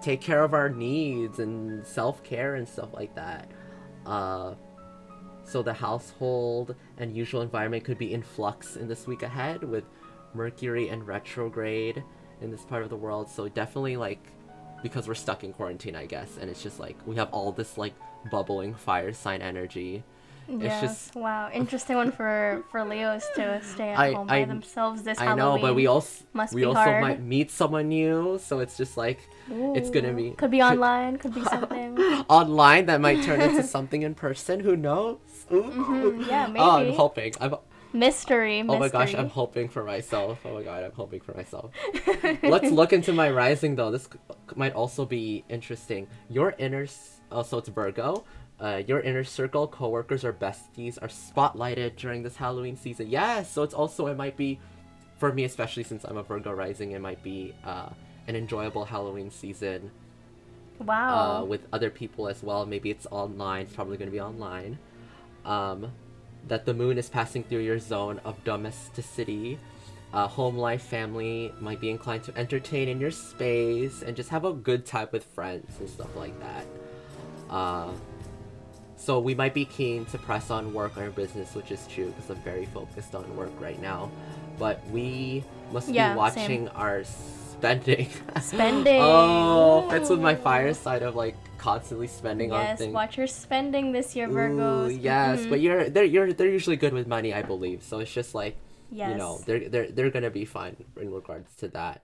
take 0.00 0.20
care 0.20 0.44
of 0.44 0.54
our 0.54 0.68
needs 0.68 1.40
and 1.40 1.84
self-care 1.84 2.54
and 2.54 2.68
stuff 2.68 2.92
like 2.92 3.14
that. 3.14 3.50
Uh 4.06 4.54
so 5.44 5.62
the 5.62 5.72
household 5.72 6.74
and 6.98 7.16
usual 7.16 7.40
environment 7.40 7.82
could 7.82 7.96
be 7.96 8.12
in 8.12 8.22
flux 8.22 8.76
in 8.76 8.86
this 8.86 9.06
week 9.06 9.22
ahead 9.22 9.64
with 9.64 9.84
Mercury 10.34 10.90
and 10.90 11.06
retrograde 11.06 12.04
in 12.40 12.50
this 12.50 12.62
part 12.64 12.82
of 12.82 12.90
the 12.90 12.96
world. 12.96 13.28
So 13.28 13.48
definitely 13.48 13.96
like 13.96 14.20
because 14.82 15.08
we're 15.08 15.14
stuck 15.14 15.42
in 15.44 15.52
quarantine, 15.52 15.96
I 15.96 16.06
guess, 16.06 16.38
and 16.40 16.48
it's 16.50 16.62
just 16.62 16.78
like 16.78 16.96
we 17.06 17.16
have 17.16 17.28
all 17.32 17.52
this 17.52 17.76
like 17.78 17.94
bubbling 18.30 18.74
fire 18.74 19.12
sign 19.12 19.42
energy. 19.42 20.02
Yes. 20.50 20.80
just- 20.80 21.14
wow. 21.14 21.50
Interesting 21.52 21.96
one 21.96 22.10
for 22.10 22.64
for 22.70 22.82
Leos 22.82 23.22
to 23.36 23.60
stay 23.62 23.90
at 23.90 23.98
I- 23.98 24.12
home 24.14 24.26
by 24.28 24.38
I- 24.38 24.44
themselves 24.46 25.02
this 25.02 25.18
I 25.18 25.24
Halloween. 25.24 25.56
know, 25.60 25.60
but 25.60 25.74
we 25.74 25.86
also 25.86 26.24
Must 26.32 26.54
we 26.54 26.64
also 26.64 26.80
hard. 26.80 27.02
might 27.02 27.20
meet 27.22 27.50
someone 27.50 27.88
new, 27.88 28.38
so 28.42 28.60
it's 28.60 28.76
just 28.78 28.96
like 28.96 29.18
it's 29.50 29.90
gonna 29.90 30.14
be 30.14 30.30
Could 30.30 30.50
be 30.50 30.62
online. 30.62 31.18
Could 31.18 31.34
be 31.34 31.44
something. 31.54 31.98
online 32.30 32.86
that 32.86 33.00
might 33.02 33.22
turn 33.24 33.42
into 33.42 33.62
something 33.76 34.02
in 34.02 34.14
person. 34.14 34.60
Who 34.60 34.74
knows? 34.74 35.18
Ooh. 35.52 35.62
Mhm, 35.64 36.26
yeah, 36.26 36.46
Oh, 36.56 36.70
I'm 36.78 36.84
maybe. 36.84 36.96
hoping. 36.96 37.32
I'm, 37.42 37.54
mystery. 37.92 38.60
Oh 38.68 38.78
my 38.78 38.88
gosh. 38.88 39.14
I'm 39.14 39.28
hoping 39.28 39.68
for 39.68 39.84
myself. 39.84 40.40
Oh 40.44 40.54
my 40.54 40.62
god, 40.62 40.84
I'm 40.84 40.92
hoping 40.92 41.20
for 41.20 41.34
myself. 41.34 41.70
Let's 42.42 42.70
look 42.70 42.92
into 42.92 43.12
my 43.12 43.30
rising 43.30 43.76
though. 43.76 43.90
This 43.90 44.08
might 44.56 44.74
also 44.74 45.04
be 45.04 45.44
interesting. 45.48 46.06
Your 46.28 46.54
inner, 46.58 46.86
oh, 47.32 47.42
so 47.42 47.58
it's 47.58 47.68
Virgo. 47.68 48.24
Uh, 48.60 48.82
your 48.86 49.00
inner 49.00 49.22
circle, 49.22 49.68
coworkers 49.68 50.24
or 50.24 50.32
besties 50.32 50.98
are 51.00 51.06
spotlighted 51.08 51.94
during 51.96 52.22
this 52.24 52.36
Halloween 52.36 52.76
season. 52.76 53.06
Yes, 53.08 53.50
so 53.52 53.62
it's 53.62 53.74
also 53.74 54.08
it 54.08 54.16
might 54.16 54.36
be, 54.36 54.58
for 55.16 55.32
me 55.32 55.44
especially 55.44 55.84
since 55.84 56.02
I'm 56.04 56.16
a 56.16 56.24
Virgo 56.24 56.52
rising, 56.52 56.90
it 56.90 57.00
might 57.00 57.22
be 57.22 57.54
uh, 57.64 57.90
an 58.26 58.34
enjoyable 58.34 58.84
Halloween 58.84 59.30
season 59.30 59.92
Wow. 60.80 61.42
uh, 61.42 61.44
with 61.44 61.66
other 61.72 61.88
people 61.90 62.28
as 62.28 62.42
well. 62.42 62.66
Maybe 62.66 62.90
it's 62.90 63.06
online. 63.10 63.62
It's 63.66 63.74
probably 63.74 63.96
going 63.96 64.08
to 64.10 64.12
be 64.12 64.20
online. 64.20 64.78
Um, 65.44 65.92
that 66.46 66.64
the 66.64 66.74
moon 66.74 66.98
is 66.98 67.08
passing 67.08 67.42
through 67.44 67.60
your 67.60 67.78
zone 67.78 68.20
of 68.24 68.42
domesticity. 68.44 69.58
Uh, 70.12 70.26
home 70.26 70.56
life, 70.56 70.82
family 70.82 71.52
might 71.60 71.80
be 71.80 71.90
inclined 71.90 72.22
to 72.24 72.36
entertain 72.38 72.88
in 72.88 72.98
your 73.00 73.10
space 73.10 74.02
and 74.02 74.16
just 74.16 74.30
have 74.30 74.44
a 74.44 74.52
good 74.52 74.86
time 74.86 75.08
with 75.12 75.24
friends 75.24 75.78
and 75.80 75.88
stuff 75.88 76.14
like 76.16 76.38
that. 76.40 76.64
Uh, 77.50 77.90
so 78.96 79.20
we 79.20 79.34
might 79.34 79.54
be 79.54 79.64
keen 79.64 80.06
to 80.06 80.18
press 80.18 80.50
on 80.50 80.72
work 80.72 80.96
or 80.96 81.10
business, 81.10 81.54
which 81.54 81.70
is 81.70 81.86
true 81.86 82.06
because 82.06 82.30
I'm 82.30 82.42
very 82.42 82.66
focused 82.66 83.14
on 83.14 83.36
work 83.36 83.52
right 83.60 83.80
now. 83.80 84.10
But 84.58 84.84
we 84.88 85.44
must 85.72 85.88
Yeah, 85.88 86.14
be 86.14 86.16
watching 86.16 86.68
our 86.70 87.04
spending. 87.04 88.08
Spending. 88.40 89.00
oh, 89.02 89.88
fits 89.90 90.10
with 90.10 90.20
my 90.20 90.34
fire 90.34 90.72
side 90.74 91.02
of 91.02 91.14
like 91.14 91.36
constantly 91.58 92.06
spending 92.06 92.52
on 92.52 92.64
things. 92.76 92.80
yes. 92.88 92.94
Watch 92.94 93.18
your 93.18 93.26
spending 93.26 93.92
this 93.92 94.14
year, 94.16 94.28
Ooh, 94.28 94.32
Virgos. 94.34 95.02
yes, 95.02 95.40
Mhm. 95.40 95.50
but 95.50 95.60
you're 95.60 95.90
they're 95.90 96.04
you're 96.04 96.32
they're 96.32 96.50
usually 96.50 96.76
good 96.76 96.92
with 96.92 97.06
money, 97.06 97.34
I 97.34 97.42
believe. 97.42 97.82
So 97.82 97.98
it's 97.98 98.12
just 98.12 98.34
like 98.34 98.56
yes. 98.90 99.10
you 99.10 99.16
know 99.18 99.38
they're 99.46 99.68
they're 99.68 99.90
they're 99.90 100.10
gonna 100.10 100.30
be 100.30 100.44
fine 100.44 100.76
in 101.00 101.12
regards 101.12 101.54
to 101.56 101.68
that. 101.68 102.02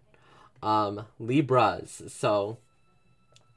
Um, 0.62 1.06
Libras. 1.18 2.02
So 2.08 2.58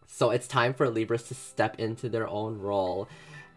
so 0.06 0.32
it's 0.32 0.48
time 0.48 0.74
for 0.74 0.90
Libras 0.90 1.24
to 1.24 1.34
step 1.36 1.80
into 1.80 2.08
their 2.10 2.28
own 2.28 2.60
role, 2.60 3.08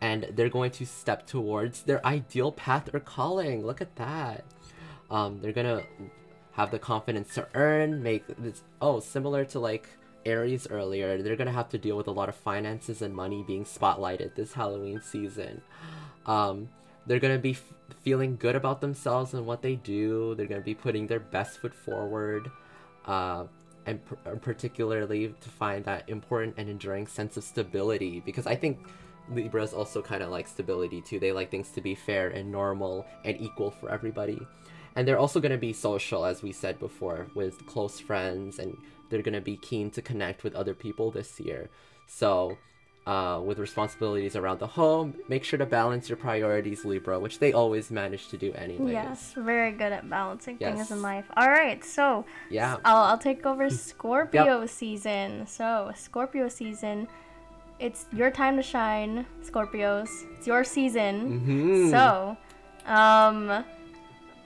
and 0.01 0.25
they're 0.35 0.49
going 0.51 0.71
to 0.73 0.85
step 0.87 1.27
towards 1.27 1.83
their 1.85 2.05
ideal 2.05 2.53
path 2.53 2.93
or 2.93 3.01
calling. 3.01 3.65
Look 3.65 3.81
at 3.81 3.97
that. 3.97 4.45
Um, 5.11 5.41
they're 5.41 5.53
gonna 5.53 5.83
have 6.53 6.71
the 6.71 6.79
confidence 6.79 7.35
to 7.35 7.47
earn, 7.55 8.03
make 8.03 8.27
this. 8.39 8.63
Oh, 8.81 9.01
similar 9.01 9.45
to 9.47 9.61
like 9.61 9.89
Aries 10.25 10.67
earlier, 10.71 11.23
they're 11.23 11.37
gonna 11.37 11.53
have 11.53 11.69
to 11.71 11.79
deal 11.79 11.97
with 11.97 12.07
a 12.07 12.13
lot 12.13 12.29
of 12.29 12.35
finances 12.35 13.03
and 13.03 13.15
money 13.15 13.43
being 13.47 13.65
spotlighted 13.65 14.35
this 14.35 14.53
Halloween 14.53 15.01
season. 15.01 15.63
Um, 16.27 16.69
they're 17.07 17.19
gonna 17.21 17.39
be 17.39 17.53
f- 17.53 17.73
feeling 18.03 18.37
good 18.37 18.57
about 18.57 18.81
themselves 18.81 19.35
and 19.35 19.47
what 19.47 19.63
they 19.63 19.77
do. 19.77 20.35
They're 20.35 20.47
gonna 20.47 20.61
be 20.61 20.75
putting 20.75 21.07
their 21.07 21.21
best 21.21 21.59
foot 21.61 21.75
forward, 21.75 22.51
uh, 23.07 23.45
and 23.87 24.05
pr- 24.05 24.15
particularly 24.41 25.35
to 25.41 25.49
find 25.49 25.85
that 25.87 26.09
important 26.09 26.55
and 26.59 26.69
enduring 26.69 27.07
sense 27.07 27.37
of 27.37 27.45
stability. 27.45 28.21
Because 28.21 28.47
I 28.47 28.55
think 28.55 28.79
Libras 29.31 29.73
also 29.73 30.03
kind 30.03 30.23
of 30.23 30.31
like 30.31 30.47
stability 30.47 31.01
too. 31.01 31.19
They 31.19 31.33
like 31.33 31.51
things 31.51 31.71
to 31.73 31.81
be 31.81 31.95
fair 31.95 32.29
and 32.29 32.51
normal 32.51 33.07
and 33.25 33.41
equal 33.41 33.71
for 33.71 33.91
everybody. 33.91 34.41
And 34.97 35.07
they're 35.07 35.19
also 35.19 35.41
gonna 35.41 35.57
be 35.57 35.73
social, 35.73 36.25
as 36.25 36.43
we 36.43 36.53
said 36.53 36.79
before, 36.79 37.29
with 37.35 37.65
close 37.67 38.01
friends, 38.01 38.59
and 38.59 38.77
they're 39.11 39.23
gonna 39.23 39.41
be 39.41 39.57
keen 39.57 39.91
to 39.91 40.03
connect 40.03 40.45
with 40.45 40.55
other 40.55 40.75
people 40.75 41.11
this 41.11 41.39
year. 41.41 41.69
So 42.07 42.57
uh, 43.07 43.41
with 43.43 43.59
responsibilities 43.59 44.37
around 44.37 44.59
the 44.61 44.67
home. 44.67 45.15
Make 45.29 45.43
sure 45.45 45.59
to 45.59 45.67
balance 45.67 46.09
your 46.09 46.17
priorities, 46.17 46.85
Libra, 46.85 47.19
which 47.19 47.39
they 47.39 47.53
always 47.53 47.91
manage 47.91 48.29
to 48.29 48.37
do 48.37 48.53
anyway. 48.53 48.93
Yes, 48.93 49.33
very 49.37 49.73
good 49.73 49.93
at 49.93 50.09
balancing 50.09 50.59
things 50.59 50.91
in 50.91 51.03
life. 51.03 51.25
All 51.37 51.49
right, 51.49 51.85
so 51.85 52.25
Yeah. 52.51 52.77
I'll, 52.85 53.03
I'll 53.05 53.19
take 53.19 53.45
over 53.47 53.71
Scorpio 53.89 54.67
season. 54.67 55.47
So, 55.47 55.91
Scorpio 55.97 56.49
season, 56.49 57.09
it's 57.79 58.07
your 58.13 58.31
time 58.31 58.57
to 58.57 58.63
shine, 58.63 59.27
Scorpios. 59.43 60.11
It's 60.37 60.47
your 60.47 60.63
season. 60.63 61.41
Mhm. 61.41 61.91
So, 61.91 62.37
um, 62.87 63.65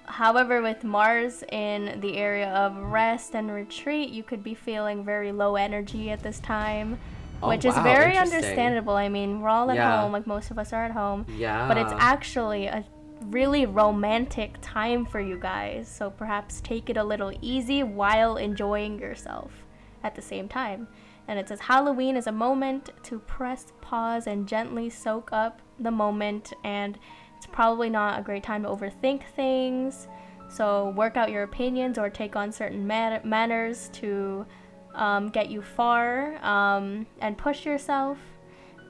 however, 0.06 0.62
with 0.62 0.84
Mars 0.84 1.42
in 1.50 2.00
the 2.00 2.16
area 2.16 2.48
of 2.50 2.76
rest 2.76 3.34
and 3.34 3.50
retreat, 3.50 4.10
you 4.10 4.22
could 4.22 4.42
be 4.42 4.54
feeling 4.54 5.04
very 5.04 5.32
low 5.32 5.56
energy 5.56 6.10
at 6.10 6.22
this 6.22 6.38
time. 6.40 6.98
Oh, 7.42 7.48
which 7.48 7.64
is 7.64 7.74
very 7.78 8.16
understandable. 8.16 8.94
I 8.94 9.08
mean, 9.08 9.40
we're 9.40 9.50
all 9.50 9.70
at 9.70 9.76
Yeah. 9.76 10.00
home, 10.00 10.12
like 10.12 10.26
most 10.26 10.50
of 10.50 10.58
us 10.58 10.72
are 10.72 10.84
at 10.84 10.92
home 10.92 11.26
Yeah. 11.28 11.68
but 11.68 11.76
it's 11.76 11.92
actually 11.98 12.66
a 12.66 12.84
really 13.26 13.66
romantic 13.66 14.56
time 14.62 15.04
for 15.04 15.20
you 15.20 15.36
guys. 15.38 15.88
So 15.88 16.10
perhaps 16.10 16.60
take 16.60 16.88
it 16.88 16.96
a 16.96 17.04
little 17.04 17.32
easy 17.42 17.82
while 17.82 18.36
enjoying 18.36 18.98
yourself 18.98 19.64
at 20.02 20.14
the 20.14 20.22
same 20.22 20.48
time. 20.48 20.88
And 21.26 21.38
it 21.38 21.48
says 21.48 21.60
Halloween 21.60 22.16
is 22.16 22.26
a 22.26 22.32
moment 22.32 22.90
to 23.04 23.18
press 23.18 23.72
pause 23.80 24.26
and 24.26 24.46
gently 24.46 24.88
soak 24.90 25.30
up 25.32 25.60
the 25.78 25.90
moment. 25.90 26.52
And 26.62 26.98
it's 27.44 27.54
probably 27.54 27.90
not 27.90 28.18
a 28.18 28.22
great 28.22 28.42
time 28.42 28.62
to 28.62 28.70
overthink 28.70 29.22
things. 29.36 30.08
So 30.48 30.90
work 30.96 31.18
out 31.18 31.30
your 31.30 31.42
opinions 31.42 31.98
or 31.98 32.08
take 32.08 32.36
on 32.36 32.50
certain 32.50 32.86
man- 32.86 33.20
manners 33.22 33.90
to 33.94 34.46
um, 34.94 35.28
get 35.28 35.50
you 35.50 35.60
far 35.60 36.42
um, 36.42 37.06
and 37.20 37.36
push 37.36 37.66
yourself. 37.66 38.16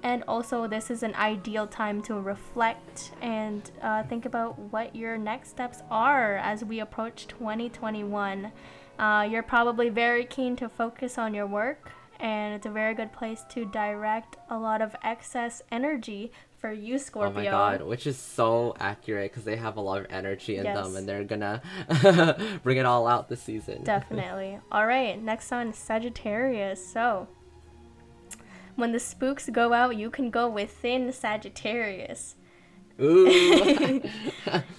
And 0.04 0.22
also, 0.28 0.68
this 0.68 0.90
is 0.90 1.02
an 1.02 1.14
ideal 1.14 1.66
time 1.66 2.00
to 2.02 2.20
reflect 2.20 3.12
and 3.22 3.68
uh, 3.82 4.04
think 4.04 4.24
about 4.24 4.56
what 4.58 4.94
your 4.94 5.16
next 5.16 5.48
steps 5.48 5.82
are 5.90 6.36
as 6.36 6.64
we 6.64 6.78
approach 6.80 7.26
2021. 7.26 8.52
Uh, 8.98 9.28
you're 9.28 9.42
probably 9.42 9.88
very 9.88 10.26
keen 10.26 10.54
to 10.56 10.68
focus 10.68 11.18
on 11.18 11.34
your 11.34 11.46
work, 11.46 11.90
and 12.20 12.54
it's 12.54 12.66
a 12.66 12.70
very 12.70 12.94
good 12.94 13.12
place 13.12 13.44
to 13.48 13.64
direct 13.64 14.36
a 14.50 14.58
lot 14.58 14.82
of 14.82 14.94
excess 15.02 15.62
energy 15.72 16.30
for 16.64 16.72
you, 16.72 16.94
Oh 16.94 16.96
Scorpio. 16.96 17.34
my 17.34 17.44
god, 17.44 17.82
which 17.82 18.06
is 18.06 18.16
so 18.16 18.74
accurate 18.80 19.30
because 19.30 19.44
they 19.44 19.56
have 19.56 19.76
a 19.76 19.82
lot 19.82 20.00
of 20.00 20.06
energy 20.08 20.56
in 20.56 20.64
Yes. 20.64 20.82
them 20.82 20.96
and 20.96 21.06
they're 21.06 21.22
gonna 21.22 21.60
bring 22.62 22.78
it 22.78 22.86
all 22.86 23.06
out 23.06 23.28
this 23.28 23.42
season. 23.42 23.84
Definitely. 23.84 24.58
All 24.72 24.86
right, 24.86 25.22
next 25.22 25.52
on 25.52 25.74
Sagittarius. 25.74 26.82
So, 26.82 27.28
when 28.76 28.92
the 28.92 28.98
spooks 28.98 29.50
go 29.50 29.74
out, 29.74 29.96
you 29.98 30.08
can 30.08 30.30
go 30.30 30.48
within 30.48 31.12
Sagittarius. 31.12 32.36
Ooh. 33.00 34.00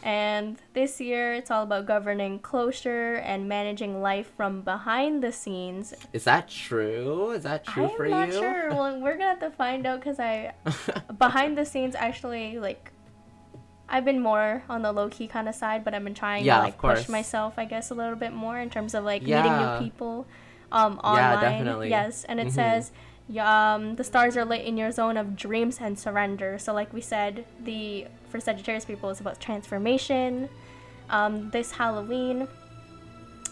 And 0.03 0.57
this 0.73 1.01
year, 1.01 1.33
it's 1.33 1.49
all 1.49 1.63
about 1.63 1.87
governing 1.87 2.37
closure 2.37 3.15
and 3.15 3.49
managing 3.49 4.01
life 4.03 4.31
from 4.37 4.61
behind 4.61 5.23
the 5.23 5.31
scenes. 5.31 5.95
is 6.13 6.25
that 6.25 6.47
true? 6.47 7.31
Is 7.31 7.41
that 7.43 7.65
true 7.65 7.85
I'm 7.85 7.95
for 7.97 8.07
not 8.07 8.31
sure. 8.31 8.69
Well, 8.69 8.99
we're 9.01 9.13
gonna 9.13 9.29
have 9.29 9.39
to 9.39 9.49
find 9.49 9.85
out 9.87 10.01
because 10.01 10.19
I, 10.19 10.53
behind 11.17 11.57
the 11.57 11.65
scenes, 11.65 11.95
actually 11.95 12.59
like, 12.59 12.91
I've 13.89 14.05
been 14.05 14.19
more 14.21 14.63
on 14.69 14.83
the 14.83 14.91
low 14.91 15.09
key 15.09 15.25
kind 15.27 15.49
of 15.49 15.55
side, 15.55 15.83
but 15.83 15.95
I've 15.95 16.03
been 16.03 16.13
trying 16.13 16.45
Yeah, 16.45 16.57
to 16.57 16.63
like 16.65 16.77
push 16.77 17.09
myself, 17.09 17.55
I 17.57 17.65
guess, 17.65 17.89
a 17.89 17.95
little 17.95 18.15
bit 18.15 18.31
more 18.33 18.59
in 18.59 18.69
terms 18.69 18.93
of 18.93 19.03
like 19.03 19.23
meeting 19.23 19.57
new 19.57 19.79
people, 19.79 20.27
um, 20.71 20.99
Yeah, 21.03 21.33
online. 21.33 21.39
definitely. 21.41 21.89
Yes, 21.89 22.23
and 22.25 22.39
it 22.39 22.47
Mhm. 22.49 22.51
says. 22.51 22.91
Um, 23.39 23.95
the 23.95 24.03
stars 24.03 24.37
are 24.37 24.45
lit 24.45 24.65
in 24.65 24.77
your 24.77 24.91
zone 24.91 25.17
of 25.17 25.35
dreams 25.35 25.79
and 25.81 25.97
surrender. 25.97 26.59
So, 26.59 26.73
like 26.73 26.93
we 26.93 27.01
said, 27.01 27.45
the 27.63 28.07
for 28.29 28.39
Sagittarius 28.39 28.85
people, 28.85 29.09
it's 29.09 29.19
about 29.19 29.39
transformation. 29.39 30.49
Um, 31.09 31.49
this 31.51 31.71
Halloween, 31.71 32.47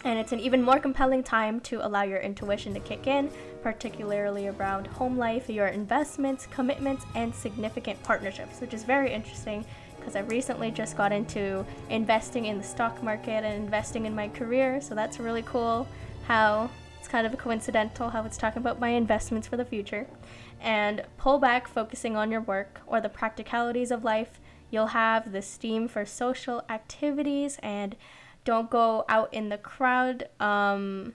and 0.04 0.20
it's 0.20 0.32
an 0.32 0.40
even 0.40 0.62
more 0.62 0.80
compelling 0.80 1.24
time 1.24 1.60
to 1.62 1.86
allow 1.86 2.04
your 2.04 2.20
intuition 2.20 2.74
to 2.74 2.80
kick 2.80 3.08
in, 3.08 3.32
particularly 3.62 4.48
around 4.48 4.88
home 4.88 5.18
life, 5.18 5.50
your 5.50 5.68
investments, 5.68 6.48
commitments, 6.48 7.06
and 7.16 7.34
significant 7.34 8.02
partnerships, 8.04 8.60
which 8.60 8.74
is 8.74 8.84
very 8.84 9.14
interesting 9.14 9.66
because 9.98 10.16
I 10.16 10.20
recently 10.22 10.70
just 10.70 10.98
got 10.98 11.14
into 11.14 11.66
investing 11.90 12.46
in 12.46 12.58
the 12.58 12.64
stock 12.64 13.02
market 13.02 13.46
and 13.46 13.64
investing 13.64 14.06
in 14.06 14.14
my 14.14 14.28
career. 14.28 14.82
So 14.82 14.96
that's 14.96 15.20
really 15.20 15.44
cool 15.44 15.88
how 16.26 16.70
it's 17.04 17.12
kind 17.12 17.28
of 17.28 17.34
a 17.34 17.38
coincidental 17.38 18.12
how 18.12 18.24
it's 18.24 18.38
talking 18.38 18.62
about 18.62 18.80
my 18.80 18.88
investments 18.88 19.46
for 19.46 19.58
the 19.58 19.66
future. 19.66 20.08
And 20.62 21.04
pull 21.18 21.38
back, 21.38 21.68
focusing 21.68 22.16
on 22.16 22.32
your 22.32 22.40
work 22.40 22.80
or 22.88 23.02
the 23.02 23.10
practicalities 23.10 23.92
of 23.92 24.06
life. 24.06 24.40
You'll 24.72 24.96
have 24.96 25.34
the 25.34 25.42
steam 25.42 25.90
for 25.90 26.06
social 26.06 26.64
activities 26.70 27.60
and 27.62 27.98
don't 28.46 28.70
go 28.70 29.04
out 29.10 29.34
in 29.34 29.50
the 29.50 29.58
crowd 29.58 30.30
um, 30.40 31.12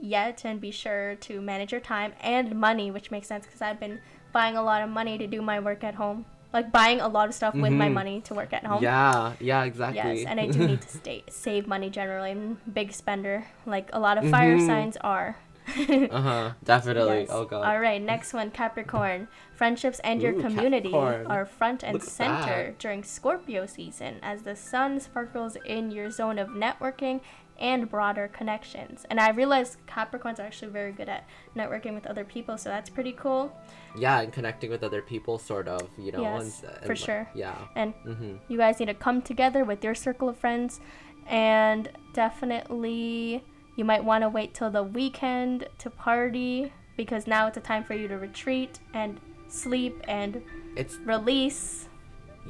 yet 0.00 0.46
and 0.46 0.62
be 0.62 0.70
sure 0.70 1.16
to 1.16 1.42
manage 1.42 1.72
your 1.72 1.82
time 1.82 2.14
and 2.22 2.58
money, 2.58 2.90
which 2.90 3.10
makes 3.10 3.28
sense 3.28 3.44
because 3.44 3.60
I've 3.60 3.78
been 3.78 4.00
buying 4.32 4.56
a 4.56 4.62
lot 4.62 4.80
of 4.80 4.88
money 4.88 5.18
to 5.18 5.26
do 5.26 5.42
my 5.42 5.60
work 5.60 5.84
at 5.84 5.96
home. 5.96 6.24
Like 6.52 6.72
buying 6.72 7.00
a 7.00 7.08
lot 7.08 7.28
of 7.28 7.34
stuff 7.34 7.54
with 7.54 7.72
my 7.72 7.88
Mhm. 7.88 7.92
money 7.92 8.20
to 8.22 8.34
work 8.34 8.52
at 8.54 8.64
home. 8.64 8.82
Yeah, 8.82 9.34
yeah, 9.38 9.64
exactly. 9.64 10.20
Yes, 10.22 10.26
and 10.26 10.40
I 10.40 10.46
do 10.46 10.66
need 10.66 10.80
to 10.80 10.88
stay 11.00 11.24
save 11.28 11.66
money 11.66 11.90
generally. 11.90 12.30
I'm 12.30 12.58
a 12.66 12.70
big 12.70 12.92
spender, 12.92 13.44
like 13.66 13.90
a 13.92 14.00
lot 14.00 14.16
of 14.16 14.28
fire 14.30 14.56
Mhm. 14.56 14.66
signs 14.66 14.96
are. 14.98 15.36
uh 16.10 16.20
huh. 16.22 16.50
Definitely. 16.64 17.20
Yes. 17.20 17.28
Oh 17.30 17.44
god. 17.44 17.66
All 17.68 17.78
right, 17.78 18.00
next 18.00 18.32
one, 18.32 18.50
Capricorn. 18.50 19.28
Friendships 19.52 20.00
and 20.00 20.22
your 20.22 20.32
Ooh, 20.32 20.40
community 20.40 20.90
Capricorn. 20.90 21.26
are 21.26 21.44
front 21.44 21.82
and 21.82 21.92
Look 21.94 22.02
center 22.04 22.74
during 22.78 23.02
Scorpio 23.04 23.66
season 23.66 24.16
as 24.22 24.42
the 24.44 24.56
sun 24.56 24.98
sparkles 25.00 25.56
in 25.66 25.90
your 25.90 26.10
zone 26.10 26.38
of 26.38 26.48
networking 26.48 27.20
and 27.58 27.90
broader 27.90 28.28
connections. 28.28 29.04
And 29.10 29.18
I 29.18 29.30
realized 29.30 29.78
Capricorns 29.86 30.38
are 30.38 30.42
actually 30.42 30.70
very 30.70 30.92
good 30.92 31.08
at 31.08 31.26
networking 31.56 31.94
with 31.94 32.06
other 32.06 32.24
people, 32.24 32.56
so 32.58 32.68
that's 32.68 32.88
pretty 32.90 33.12
cool. 33.12 33.52
Yeah, 33.96 34.20
and 34.20 34.32
connecting 34.32 34.70
with 34.70 34.84
other 34.84 35.02
people, 35.02 35.38
sort 35.38 35.66
of, 35.68 35.88
you 35.98 36.12
know. 36.12 36.22
Yes, 36.22 36.62
and, 36.62 36.70
and 36.72 36.82
for 36.82 36.88
like- 36.88 36.96
sure. 36.98 37.28
Yeah. 37.34 37.56
And 37.74 37.94
Mm-hmm. 38.06 38.36
you 38.48 38.58
guys 38.58 38.78
need 38.78 38.86
to 38.86 38.94
come 38.94 39.22
together 39.22 39.64
with 39.64 39.82
your 39.82 39.94
circle 39.94 40.28
of 40.28 40.36
friends 40.36 40.80
and 41.26 41.90
definitely 42.14 43.44
you 43.76 43.84
might 43.84 44.02
want 44.02 44.22
to 44.22 44.28
wait 44.28 44.54
till 44.54 44.70
the 44.70 44.82
weekend 44.82 45.68
to 45.78 45.90
party 45.90 46.72
because 46.96 47.26
now 47.26 47.46
it's 47.46 47.56
a 47.56 47.60
time 47.60 47.84
for 47.84 47.94
you 47.94 48.08
to 48.08 48.16
retreat 48.18 48.78
and 48.94 49.20
sleep 49.48 50.00
and 50.08 50.42
It's 50.76 50.96
release 51.04 51.87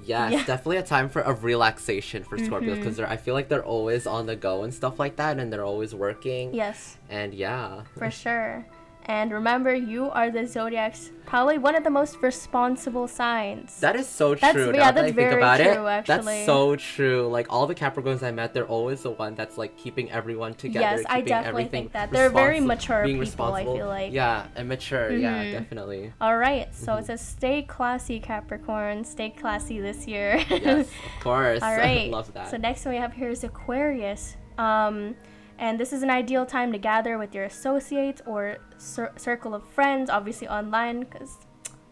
yeah, 0.05 0.29
Yeah. 0.31 0.45
definitely 0.45 0.77
a 0.79 0.83
time 0.83 1.09
for 1.09 1.21
of 1.23 1.45
relaxation 1.45 2.25
for 2.25 2.37
Scorpios 2.39 2.77
Mhm. 2.77 2.79
because 2.79 3.01
I 3.01 3.17
feel 3.17 3.35
like 3.35 3.49
they're 3.49 3.65
always 3.65 4.07
on 4.07 4.27
the 4.27 4.37
go 4.37 4.63
and 4.65 4.73
stuff 4.73 4.99
like 4.99 5.17
that, 5.17 5.39
and 5.39 5.53
they're 5.53 5.65
always 5.65 5.95
working. 5.95 6.53
yes 6.55 6.97
And 7.11 7.35
yeah. 7.35 7.83
for 7.97 8.11
sure 8.11 8.65
and 9.09 9.33
remember 9.33 9.75
you 9.75 10.11
are 10.11 10.31
the 10.31 10.47
zodiac's 10.47 11.11
probably 11.25 11.59
one 11.59 11.75
of 11.75 11.85
the 11.85 11.91
most 11.91 12.23
responsible 12.23 13.07
signs 13.07 13.81
That 13.81 13.97
is 13.97 14.07
so 14.09 14.35
true. 14.35 14.41
That's- 14.41 14.67
now 14.67 14.73
yeah, 14.73 14.93
that 14.93 14.95
that's 14.95 14.99
I 15.01 15.03
think 15.07 15.17
very 15.17 15.37
about 15.43 15.57
true, 15.61 15.87
it, 15.87 15.91
actually. 15.91 16.25
that's 16.25 16.47
so 16.47 16.77
true. 16.77 17.29
Like 17.29 17.47
all 17.51 17.67
the 17.67 17.75
Capricorns 17.75 18.23
I 18.23 18.31
met, 18.31 18.55
they're 18.55 18.67
always 18.67 19.03
the 19.03 19.11
one 19.11 19.35
that's 19.35 19.59
like 19.59 19.77
keeping 19.77 20.11
everyone 20.11 20.55
together. 20.55 20.97
Yes, 20.97 21.05
I 21.09 21.21
definitely 21.21 21.67
think 21.67 21.93
that. 21.93 22.11
They're 22.11 22.31
very 22.31 22.61
mature 22.61 23.05
being 23.05 23.23
people, 23.23 23.53
I 23.53 23.65
feel 23.65 23.87
like. 23.89 24.13
Yeah, 24.13 24.47
and 24.57 24.69
mature. 24.69 25.11
Yeah, 25.13 25.45
Mhm. 25.45 25.53
definitely. 25.53 26.13
all 26.21 26.37
right 26.37 26.75
so 26.75 26.93
Mm-hmm. 26.93 27.01
it 27.03 27.07
says 27.07 27.21
stay 27.21 27.63
classy 27.63 28.21
capricorn 28.21 29.05
stay 29.05 29.31
classy 29.31 29.81
this 29.81 30.07
year 30.07 30.37
Yes, 30.49 30.87
of 30.87 31.21
course. 31.23 31.63
All 31.63 31.77
right. 31.87 32.11
Love 32.11 32.33
that. 32.35 32.51
So 32.51 32.57
next 32.57 32.85
one 32.85 32.95
we 32.95 33.01
have 33.01 33.13
here 33.13 33.31
is 33.31 33.45
Aquarius. 33.45 34.37
Um, 34.57 35.15
and 35.59 35.79
this 35.79 35.93
is 35.93 36.03
an 36.03 36.11
ideal 36.11 36.47
time 36.47 36.73
to 36.73 36.79
gather 36.79 37.19
with 37.19 37.35
your 37.35 37.45
associates 37.45 38.23
or 38.27 38.59
cir- 38.79 39.13
circle 39.17 39.55
of 39.55 39.67
friends, 39.69 40.09
obviously 40.11 40.49
online, 40.49 41.01
because 41.01 41.39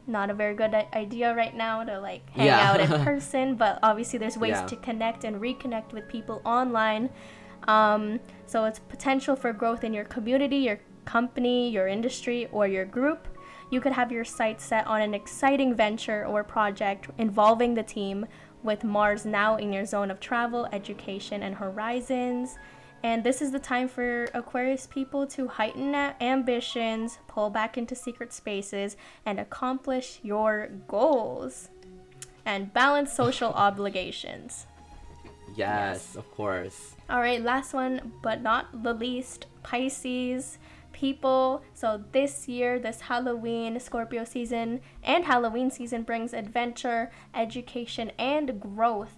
not 0.06 0.30
a 0.30 0.34
very 0.34 0.54
good 0.54 0.72
idea 0.94 1.34
right 1.34 1.54
now 1.54 1.82
to 1.82 1.98
like 1.98 2.28
hang 2.30 2.46
Yeah. 2.46 2.70
out 2.70 2.80
in 2.80 2.88
person. 3.04 3.56
But 3.56 3.78
obviously, 3.82 4.18
there's 4.20 4.38
ways 4.38 4.50
Yeah. 4.52 4.66
to 4.66 4.76
connect 4.76 5.24
and 5.24 5.40
reconnect 5.40 5.92
with 5.92 6.06
people 6.08 6.40
online. 6.44 7.10
Um, 7.66 8.20
so 8.46 8.64
it's 8.66 8.78
potential 8.78 9.34
for 9.34 9.52
growth 9.52 9.82
in 9.82 9.92
your 9.92 10.04
community, 10.04 10.58
your 10.58 10.78
company, 11.04 11.68
your 11.70 11.88
industry, 11.88 12.48
or 12.52 12.66
your 12.68 12.84
group. 12.84 13.26
You 13.70 13.80
could 13.80 13.92
have 13.92 14.12
your 14.12 14.24
sights 14.24 14.64
set 14.64 14.86
on 14.86 15.00
an 15.02 15.12
exciting 15.12 15.74
venture 15.74 16.24
or 16.24 16.44
project 16.44 17.08
involving 17.18 17.74
the 17.74 17.82
team 17.82 18.26
with 18.62 18.84
Mars 18.84 19.24
now 19.26 19.56
in 19.56 19.72
your 19.72 19.84
zone 19.84 20.10
of 20.12 20.20
travel, 20.20 20.68
education, 20.72 21.42
and 21.42 21.56
horizons. 21.56 22.56
And 23.06 23.22
this 23.22 23.40
is 23.40 23.52
the 23.52 23.60
time 23.60 23.86
for 23.86 24.24
Aquarius 24.34 24.88
people 24.88 25.28
to 25.28 25.46
heighten 25.46 25.94
ambitions, 25.94 27.20
pull 27.28 27.50
back 27.50 27.78
into 27.78 27.94
secret 27.94 28.32
spaces, 28.32 28.96
and 29.24 29.38
accomplish 29.38 30.18
your 30.24 30.70
goals. 30.88 31.68
And 32.44 32.74
balance 32.74 33.12
social 33.12 33.52
obligations. 33.66 34.66
Yes, 35.54 35.56
yes, 35.56 36.16
of 36.16 36.28
course. 36.32 36.96
All 37.08 37.20
right, 37.20 37.40
last 37.40 37.72
one, 37.72 38.12
but 38.24 38.42
not 38.42 38.82
the 38.82 38.92
least 38.92 39.46
Pisces 39.62 40.58
people. 40.90 41.62
So 41.74 42.02
this 42.10 42.48
year, 42.48 42.80
this 42.80 43.02
Halloween, 43.02 43.78
Scorpio 43.78 44.24
season, 44.24 44.80
and 45.04 45.26
Halloween 45.26 45.70
season 45.70 46.02
brings 46.02 46.34
adventure, 46.34 47.12
education, 47.32 48.10
and 48.18 48.58
growth 48.58 49.16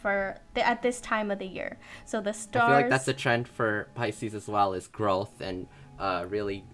for 0.00 0.38
the, 0.54 0.66
at 0.66 0.82
this 0.82 1.00
time 1.00 1.30
of 1.30 1.38
the 1.38 1.46
year. 1.46 1.78
So 2.04 2.20
the 2.20 2.32
stars. 2.32 2.64
I 2.64 2.66
feel 2.68 2.76
like 2.76 2.90
that's 2.90 3.08
a 3.08 3.14
trend 3.14 3.48
for 3.48 3.88
Pisces 3.94 4.34
as 4.34 4.48
well, 4.48 4.72
is 4.74 4.88
growth 4.88 5.40
and 5.40 5.66
uh, 5.98 6.26
really 6.28 6.64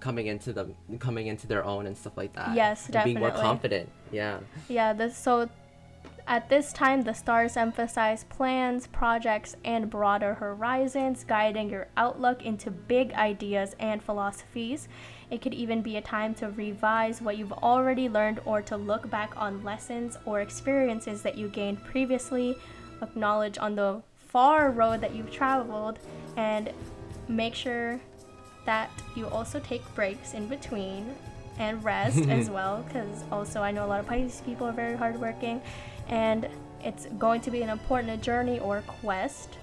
coming 0.00 0.26
into 0.26 0.52
the 0.52 0.74
coming 0.98 1.28
into 1.28 1.46
their 1.46 1.64
own 1.64 1.86
and 1.86 1.96
stuff 1.96 2.16
like 2.16 2.32
that. 2.34 2.54
Yes, 2.54 2.86
and 2.86 2.94
definitely. 2.94 3.20
Being 3.20 3.32
more 3.32 3.40
confident. 3.40 3.88
Yeah. 4.10 4.40
Yeah. 4.68 4.92
The, 4.92 5.10
so 5.10 5.48
at 6.26 6.48
this 6.48 6.72
time, 6.72 7.02
the 7.02 7.14
stars 7.14 7.56
emphasize 7.56 8.24
plans, 8.24 8.86
projects, 8.86 9.56
and 9.64 9.90
broader 9.90 10.34
horizons, 10.34 11.24
guiding 11.24 11.68
your 11.70 11.88
outlook 11.96 12.44
into 12.44 12.70
big 12.70 13.12
ideas 13.12 13.74
and 13.78 14.02
philosophies. 14.02 14.88
It 15.32 15.40
could 15.40 15.54
even 15.54 15.80
be 15.80 15.96
a 15.96 16.02
time 16.02 16.34
to 16.34 16.50
revise 16.50 17.22
what 17.22 17.38
you've 17.38 17.54
already 17.54 18.06
learned 18.10 18.40
or 18.44 18.60
to 18.62 18.76
look 18.76 19.08
back 19.08 19.32
on 19.34 19.64
lessons 19.64 20.18
or 20.26 20.42
experiences 20.42 21.22
that 21.22 21.38
you 21.38 21.48
gained 21.48 21.82
previously, 21.82 22.54
acknowledge 23.00 23.56
on 23.56 23.74
the 23.74 24.02
far 24.18 24.70
road 24.70 25.00
that 25.00 25.14
you've 25.14 25.32
traveled, 25.32 25.98
and 26.36 26.70
make 27.28 27.54
sure 27.54 27.98
that 28.66 28.90
you 29.16 29.26
also 29.28 29.58
take 29.60 29.82
breaks 29.94 30.34
in 30.34 30.48
between 30.48 31.14
and 31.58 31.82
rest 31.82 32.18
as 32.28 32.50
well 32.50 32.84
because 32.86 33.24
also 33.32 33.62
I 33.62 33.70
know 33.70 33.86
a 33.86 33.88
lot 33.88 34.00
of 34.00 34.06
Pisces 34.06 34.42
people 34.42 34.66
are 34.66 34.72
very 34.72 34.96
hardworking 34.96 35.62
and 36.08 36.46
it's 36.84 37.06
going 37.18 37.40
to 37.40 37.50
be 37.50 37.62
an 37.62 37.70
important 37.70 38.22
journey 38.22 38.58
or 38.60 38.82
quest. 39.00 39.56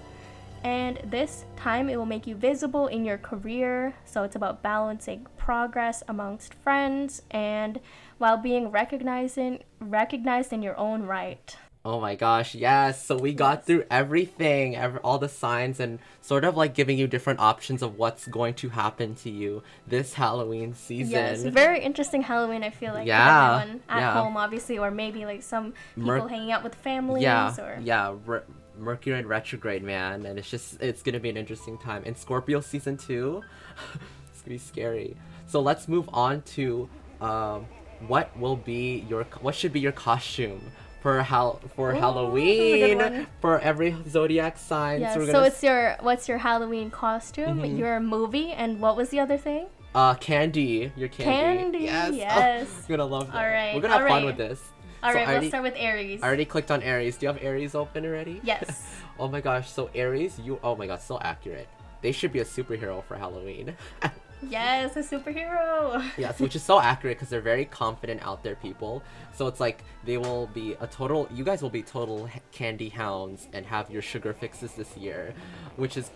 And 0.62 1.00
this 1.04 1.44
time 1.56 1.88
it 1.88 1.96
will 1.96 2.06
make 2.06 2.26
you 2.26 2.34
visible 2.34 2.86
in 2.86 3.04
your 3.04 3.18
career. 3.18 3.94
So 4.04 4.22
it's 4.22 4.36
about 4.36 4.62
balancing 4.62 5.26
progress 5.36 6.02
amongst 6.08 6.54
friends 6.54 7.22
and 7.30 7.80
while 8.18 8.36
being 8.36 8.70
recognized 8.70 9.38
in, 9.38 9.60
recognized 9.80 10.52
in 10.52 10.62
your 10.62 10.76
own 10.76 11.04
right. 11.04 11.56
Oh 11.82 11.98
my 11.98 12.14
gosh, 12.14 12.54
yes. 12.54 13.06
So 13.06 13.16
we 13.16 13.32
got 13.32 13.58
yes. 13.58 13.66
through 13.66 13.84
everything, 13.90 14.76
every, 14.76 15.00
all 15.00 15.18
the 15.18 15.30
signs, 15.30 15.80
and 15.80 15.98
sort 16.20 16.44
of 16.44 16.54
like 16.54 16.74
giving 16.74 16.98
you 16.98 17.06
different 17.06 17.40
options 17.40 17.80
of 17.80 17.96
what's 17.96 18.26
going 18.26 18.52
to 18.54 18.68
happen 18.68 19.14
to 19.16 19.30
you 19.30 19.62
this 19.86 20.12
Halloween 20.12 20.74
season. 20.74 21.12
Yes, 21.12 21.42
very 21.42 21.80
interesting 21.80 22.20
Halloween, 22.20 22.64
I 22.64 22.70
feel 22.70 22.92
like. 22.92 23.06
Yeah. 23.06 23.62
everyone 23.62 23.80
at 23.88 24.00
yeah. 24.00 24.12
home, 24.12 24.36
obviously, 24.36 24.78
or 24.78 24.90
maybe 24.90 25.24
like 25.24 25.42
some 25.42 25.72
people 25.94 26.04
Mer- 26.04 26.28
hanging 26.28 26.52
out 26.52 26.62
with 26.62 26.74
families. 26.74 27.22
Yeah. 27.22 27.54
Or... 27.58 27.78
Yeah. 27.82 28.14
Re- 28.26 28.42
Mercury 28.80 29.18
in 29.18 29.26
retrograde, 29.26 29.82
man. 29.82 30.26
And 30.26 30.38
it's 30.38 30.50
just, 30.50 30.80
it's 30.80 31.02
to 31.02 31.18
be 31.18 31.28
an 31.28 31.36
interesting 31.36 31.78
time. 31.78 32.02
And 32.06 32.16
Scorpio 32.16 32.60
season 32.60 32.96
two, 32.96 33.42
it's 34.32 34.42
to 34.42 34.48
be 34.48 34.58
scary. 34.58 35.16
So 35.46 35.60
let's 35.60 35.88
move 35.88 36.08
on 36.12 36.42
to 36.42 36.88
um, 37.20 37.66
what 38.06 38.36
will 38.38 38.56
be 38.56 39.04
your, 39.08 39.24
what 39.40 39.54
should 39.54 39.72
be 39.72 39.80
your 39.80 39.92
costume 39.92 40.72
for 41.00 41.22
hal- 41.22 41.60
for 41.74 41.92
Ooh, 41.92 41.98
Halloween 41.98 43.26
for 43.40 43.58
every 43.60 43.96
zodiac 44.08 44.58
sign. 44.58 45.00
Yeah, 45.00 45.14
so, 45.14 45.26
so 45.26 45.42
it's 45.42 45.62
your 45.62 45.96
what's 46.00 46.28
your 46.28 46.38
Halloween 46.38 46.90
costume, 46.90 47.60
mm-hmm. 47.60 47.76
your 47.76 48.00
movie, 48.00 48.52
and 48.52 48.80
what 48.80 48.96
was 48.96 49.08
the 49.08 49.20
other 49.20 49.38
thing? 49.38 49.66
Uh, 49.94 50.14
candy. 50.14 50.92
Your 50.96 51.08
candy. 51.08 51.24
Candy. 51.24 51.78
Yes. 51.84 52.14
yes. 52.14 52.68
Oh, 52.70 52.84
you're 52.88 52.98
gonna 52.98 53.10
love 53.10 53.26
that. 53.28 53.36
All 53.36 53.50
right. 53.50 53.74
We're 53.74 53.80
gonna 53.80 53.94
have 53.94 54.02
All 54.02 54.08
fun 54.08 54.24
with 54.24 54.36
this. 54.36 54.60
All 55.02 55.12
so 55.12 55.16
right, 55.16 55.26
already, 55.28 55.44
we'll 55.46 55.50
start 55.50 55.62
with 55.64 55.74
Aries. 55.76 56.22
I 56.22 56.26
already 56.26 56.44
clicked 56.44 56.70
on 56.70 56.82
Aries. 56.82 57.16
Do 57.16 57.26
you 57.26 57.32
have 57.32 57.42
Aries 57.42 57.74
open 57.74 58.04
already? 58.04 58.40
Yes. 58.42 58.86
oh 59.18 59.28
my 59.28 59.40
gosh. 59.40 59.70
So 59.70 59.90
Aries, 59.94 60.38
you. 60.38 60.58
Oh 60.62 60.76
my 60.76 60.86
god, 60.86 61.00
so 61.00 61.18
accurate. 61.20 61.68
They 62.02 62.12
should 62.12 62.32
be 62.32 62.40
a 62.40 62.44
superhero 62.44 63.04
for 63.04 63.16
Halloween. 63.16 63.76
Yes, 64.48 64.96
a 64.96 65.00
superhero. 65.00 66.02
yes, 66.18 66.40
which 66.40 66.56
is 66.56 66.62
so 66.62 66.80
accurate 66.80 67.18
because 67.18 67.28
they're 67.28 67.40
very 67.40 67.66
confident 67.66 68.22
out 68.24 68.42
there 68.42 68.54
people. 68.54 69.02
So 69.34 69.46
it's 69.46 69.60
like 69.60 69.84
they 70.04 70.16
will 70.16 70.46
be 70.48 70.76
a 70.80 70.86
total. 70.86 71.28
You 71.32 71.44
guys 71.44 71.62
will 71.62 71.70
be 71.70 71.82
total 71.82 72.28
candy 72.52 72.88
hounds 72.88 73.48
and 73.52 73.66
have 73.66 73.90
your 73.90 74.02
sugar 74.02 74.32
fixes 74.32 74.72
this 74.72 74.96
year, 74.96 75.34
which 75.76 75.96
is 75.96 76.10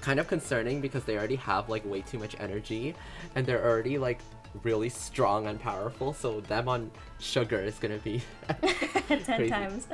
kind 0.00 0.20
of 0.20 0.28
concerning 0.28 0.80
because 0.80 1.04
they 1.04 1.16
already 1.16 1.36
have 1.36 1.68
like 1.68 1.84
way 1.86 2.02
too 2.02 2.18
much 2.18 2.36
energy, 2.38 2.94
and 3.34 3.46
they're 3.46 3.64
already 3.64 3.96
like 3.98 4.20
really 4.62 4.88
strong 4.88 5.46
and 5.46 5.60
powerful. 5.60 6.12
So 6.12 6.40
them 6.40 6.68
on 6.68 6.90
sugar 7.18 7.60
is 7.60 7.78
gonna 7.78 7.98
be 7.98 8.22
ten 9.08 9.48
times. 9.48 9.86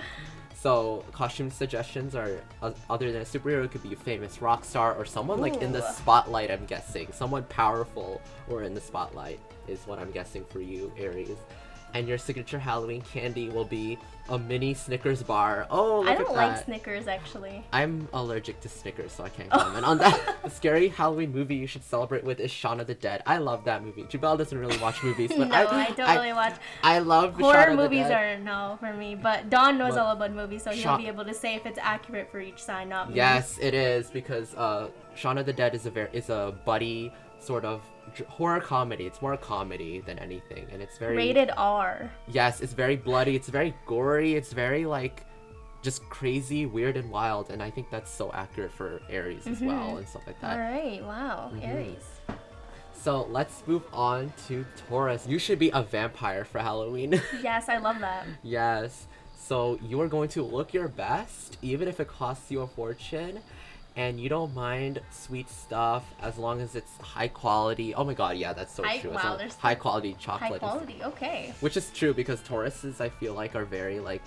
So 0.54 1.04
costume 1.10 1.50
suggestions 1.50 2.14
are 2.14 2.40
uh, 2.62 2.72
other 2.88 3.10
than 3.10 3.22
a 3.22 3.24
superhero, 3.24 3.64
it 3.64 3.72
could 3.72 3.82
be 3.82 3.94
a 3.94 3.96
famous 3.96 4.40
rock 4.40 4.64
star 4.64 4.94
or 4.94 5.04
someone 5.04 5.38
Ooh. 5.38 5.42
like 5.42 5.60
in 5.60 5.72
the 5.72 5.82
spotlight. 5.92 6.50
I'm 6.50 6.66
guessing 6.66 7.08
someone 7.12 7.42
powerful 7.44 8.20
or 8.48 8.62
in 8.62 8.74
the 8.74 8.80
spotlight 8.80 9.40
is 9.66 9.80
what 9.86 9.98
I'm 9.98 10.10
guessing 10.10 10.44
for 10.44 10.60
you, 10.60 10.92
Aries 10.96 11.38
and 11.94 12.08
your 12.08 12.18
signature 12.18 12.58
Halloween 12.58 13.02
candy 13.02 13.48
will 13.48 13.64
be 13.64 13.98
a 14.28 14.38
mini 14.38 14.72
Snickers 14.72 15.22
bar. 15.22 15.66
Oh, 15.70 16.00
look 16.00 16.08
I 16.08 16.14
don't 16.14 16.34
like. 16.34 16.64
Snickers 16.64 17.06
actually. 17.06 17.64
I'm 17.72 18.08
allergic 18.12 18.60
to 18.60 18.68
Snickers, 18.68 19.12
so 19.12 19.24
I 19.24 19.28
can't 19.28 19.50
comment 19.50 19.84
on 19.84 19.98
that. 19.98 20.36
The 20.42 20.50
scary 20.50 20.88
Halloween 20.88 21.32
movie 21.32 21.54
you 21.54 21.66
should 21.66 21.84
celebrate 21.84 22.24
with 22.24 22.40
is 22.40 22.50
Shaun 22.50 22.80
of 22.80 22.86
the 22.86 22.94
Dead. 22.94 23.22
I 23.26 23.38
love 23.38 23.64
that 23.64 23.84
movie. 23.84 24.02
Jubel 24.04 24.36
doesn't 24.36 24.56
really 24.56 24.76
watch 24.78 25.02
movies, 25.02 25.30
but 25.36 25.48
no, 25.48 25.54
I, 25.54 25.86
I 25.86 25.90
don't 25.90 26.08
I, 26.08 26.14
really 26.14 26.32
watch. 26.32 26.54
I 26.82 26.98
love 26.98 27.34
horror 27.34 27.76
movies 27.76 28.06
are 28.06 28.38
no 28.38 28.76
for 28.80 28.92
me, 28.92 29.14
but 29.14 29.50
Don 29.50 29.78
knows 29.78 29.96
all 29.96 30.12
about 30.12 30.32
movies, 30.32 30.62
so 30.62 30.70
he'll 30.70 30.96
be 30.96 31.06
able 31.06 31.24
to 31.24 31.34
say 31.34 31.54
if 31.54 31.66
it's 31.66 31.78
accurate 31.80 32.30
for 32.30 32.40
each 32.40 32.62
sign, 32.62 32.88
not 32.88 33.10
me. 33.10 33.16
Yes, 33.16 33.58
it 33.60 33.74
is 33.74 34.10
because 34.10 34.54
uh, 34.54 34.88
Shaun 35.14 35.38
of 35.38 35.46
the 35.46 35.52
Dead 35.52 35.74
is 35.74 35.86
a 35.86 35.90
very 35.90 36.08
is 36.12 36.30
a 36.30 36.54
buddy 36.64 37.12
sort 37.38 37.64
of 37.64 37.82
horror 38.28 38.60
comedy. 38.60 39.06
It's 39.06 39.22
more 39.22 39.34
a 39.34 39.38
comedy 39.38 40.00
than 40.00 40.18
anything, 40.18 40.66
and 40.72 40.82
it's 40.82 40.98
very 40.98 41.16
rated 41.16 41.50
R. 41.56 42.10
Yes, 42.28 42.60
it's 42.60 42.72
very 42.72 42.96
bloody. 42.96 43.36
It's 43.36 43.48
very 43.48 43.74
gory. 43.86 44.34
It's 44.34 44.52
very 44.52 44.86
like 44.86 45.26
just 45.82 46.08
crazy, 46.08 46.66
weird, 46.66 46.96
and 46.96 47.10
wild. 47.10 47.50
And 47.50 47.62
I 47.62 47.70
think 47.70 47.90
that's 47.90 48.10
so 48.10 48.30
accurate 48.32 48.72
for 48.72 49.00
Aries 49.08 49.42
mm-hmm. 49.42 49.52
as 49.52 49.60
well 49.60 49.96
and 49.96 50.08
stuff 50.08 50.26
like 50.26 50.40
that. 50.40 50.52
All 50.52 50.58
right, 50.58 51.02
wow, 51.02 51.50
mm-hmm. 51.52 51.64
Aries. 51.64 52.04
So 52.92 53.26
let's 53.30 53.66
move 53.66 53.82
on 53.92 54.32
to 54.46 54.64
Taurus. 54.88 55.26
You 55.26 55.38
should 55.38 55.58
be 55.58 55.70
a 55.70 55.82
vampire 55.82 56.44
for 56.44 56.60
Halloween. 56.60 57.20
yes, 57.42 57.68
I 57.68 57.78
love 57.78 57.98
that. 57.98 58.26
yes. 58.42 59.08
So 59.36 59.76
you 59.82 60.00
are 60.00 60.06
going 60.06 60.28
to 60.30 60.42
look 60.44 60.72
your 60.72 60.86
best, 60.86 61.58
even 61.62 61.88
if 61.88 61.98
it 61.98 62.06
costs 62.06 62.48
you 62.52 62.60
a 62.60 62.66
fortune 62.66 63.40
and 63.96 64.18
you 64.18 64.28
don't 64.28 64.54
mind 64.54 65.00
sweet 65.10 65.48
stuff 65.50 66.04
as 66.22 66.38
long 66.38 66.60
as 66.60 66.74
it's 66.74 66.96
high 66.98 67.28
quality. 67.28 67.94
Oh 67.94 68.04
my 68.04 68.14
god, 68.14 68.36
yeah, 68.36 68.52
that's 68.52 68.74
so 68.74 68.82
high, 68.82 68.98
true. 68.98 69.10
Wow, 69.10 69.36
there's 69.36 69.56
high 69.56 69.74
quality 69.74 70.16
chocolate. 70.18 70.62
High 70.62 70.68
quality, 70.68 71.00
okay. 71.02 71.54
Which 71.60 71.76
is 71.76 71.90
true 71.90 72.14
because 72.14 72.40
Tauruses, 72.40 73.00
I 73.00 73.08
feel 73.08 73.34
like, 73.34 73.54
are 73.54 73.64
very 73.64 74.00
like 74.00 74.22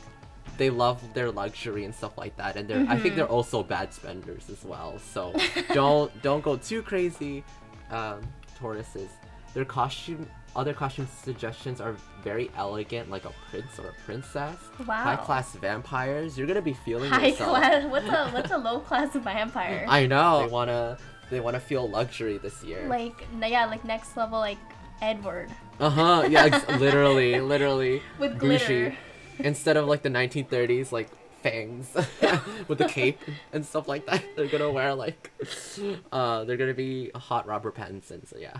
they 0.57 0.69
love 0.69 1.13
their 1.13 1.31
luxury 1.31 1.83
and 1.85 1.93
stuff 1.93 2.17
like 2.17 2.35
that, 2.37 2.55
and 2.55 2.67
they're 2.67 2.77
mm-hmm. 2.77 2.91
I 2.91 2.99
think 2.99 3.15
they're 3.15 3.25
mm-hmm. 3.25 3.33
also 3.33 3.63
bad 3.63 3.93
spenders 3.93 4.49
as 4.49 4.63
well. 4.63 4.99
So 4.99 5.33
don't 5.73 6.11
don't 6.21 6.43
go 6.43 6.57
too 6.57 6.81
crazy. 6.81 7.43
Um, 7.91 8.21
Tauruses, 8.59 9.09
their 9.53 9.65
costume 9.65 10.27
other 10.55 10.73
costume 10.73 11.07
suggestions 11.21 11.81
are 11.81 11.95
very 12.23 12.49
elegant, 12.55 13.09
like 13.09 13.25
a 13.25 13.31
prince 13.49 13.77
or 13.77 13.89
a 13.89 13.93
princess. 14.05 14.57
Wow. 14.85 15.03
High 15.03 15.15
class 15.17 15.53
vampires. 15.53 16.37
You're 16.37 16.47
gonna 16.47 16.61
be 16.61 16.73
feeling 16.73 17.09
high 17.09 17.27
yourself. 17.27 17.49
class. 17.49 17.85
What's 17.91 18.07
a 18.07 18.29
what's 18.29 18.51
a 18.51 18.57
low 18.57 18.79
class 18.79 19.13
vampire? 19.13 19.85
I 19.87 20.05
know. 20.05 20.45
They 20.45 20.51
wanna 20.51 20.97
they 21.29 21.39
wanna 21.39 21.59
feel 21.59 21.89
luxury 21.89 22.37
this 22.37 22.63
year. 22.63 22.87
Like 22.87 23.27
yeah, 23.41 23.65
like 23.65 23.83
next 23.85 24.15
level, 24.15 24.39
like 24.39 24.57
Edward. 25.01 25.49
Uh 25.79 25.89
huh. 25.89 26.27
Yeah, 26.29 26.45
literally, 26.79 27.39
literally. 27.41 28.01
With 28.19 28.39
glitter. 28.39 28.95
Instead 29.39 29.75
of 29.75 29.87
like 29.87 30.01
the 30.01 30.09
1930s, 30.09 30.93
like 30.93 31.09
fangs 31.41 31.93
with 32.67 32.77
the 32.77 32.87
cape 32.87 33.19
and 33.53 33.65
stuff 33.65 33.87
like 33.87 34.05
that. 34.07 34.23
They're 34.35 34.47
gonna 34.47 34.71
wear 34.71 34.95
like, 34.95 35.31
uh, 36.11 36.43
they're 36.45 36.57
gonna 36.57 36.73
be 36.73 37.11
hot 37.13 37.45
Robert 37.45 37.75
Pattinson. 37.75 38.27
So 38.27 38.37
yeah. 38.37 38.57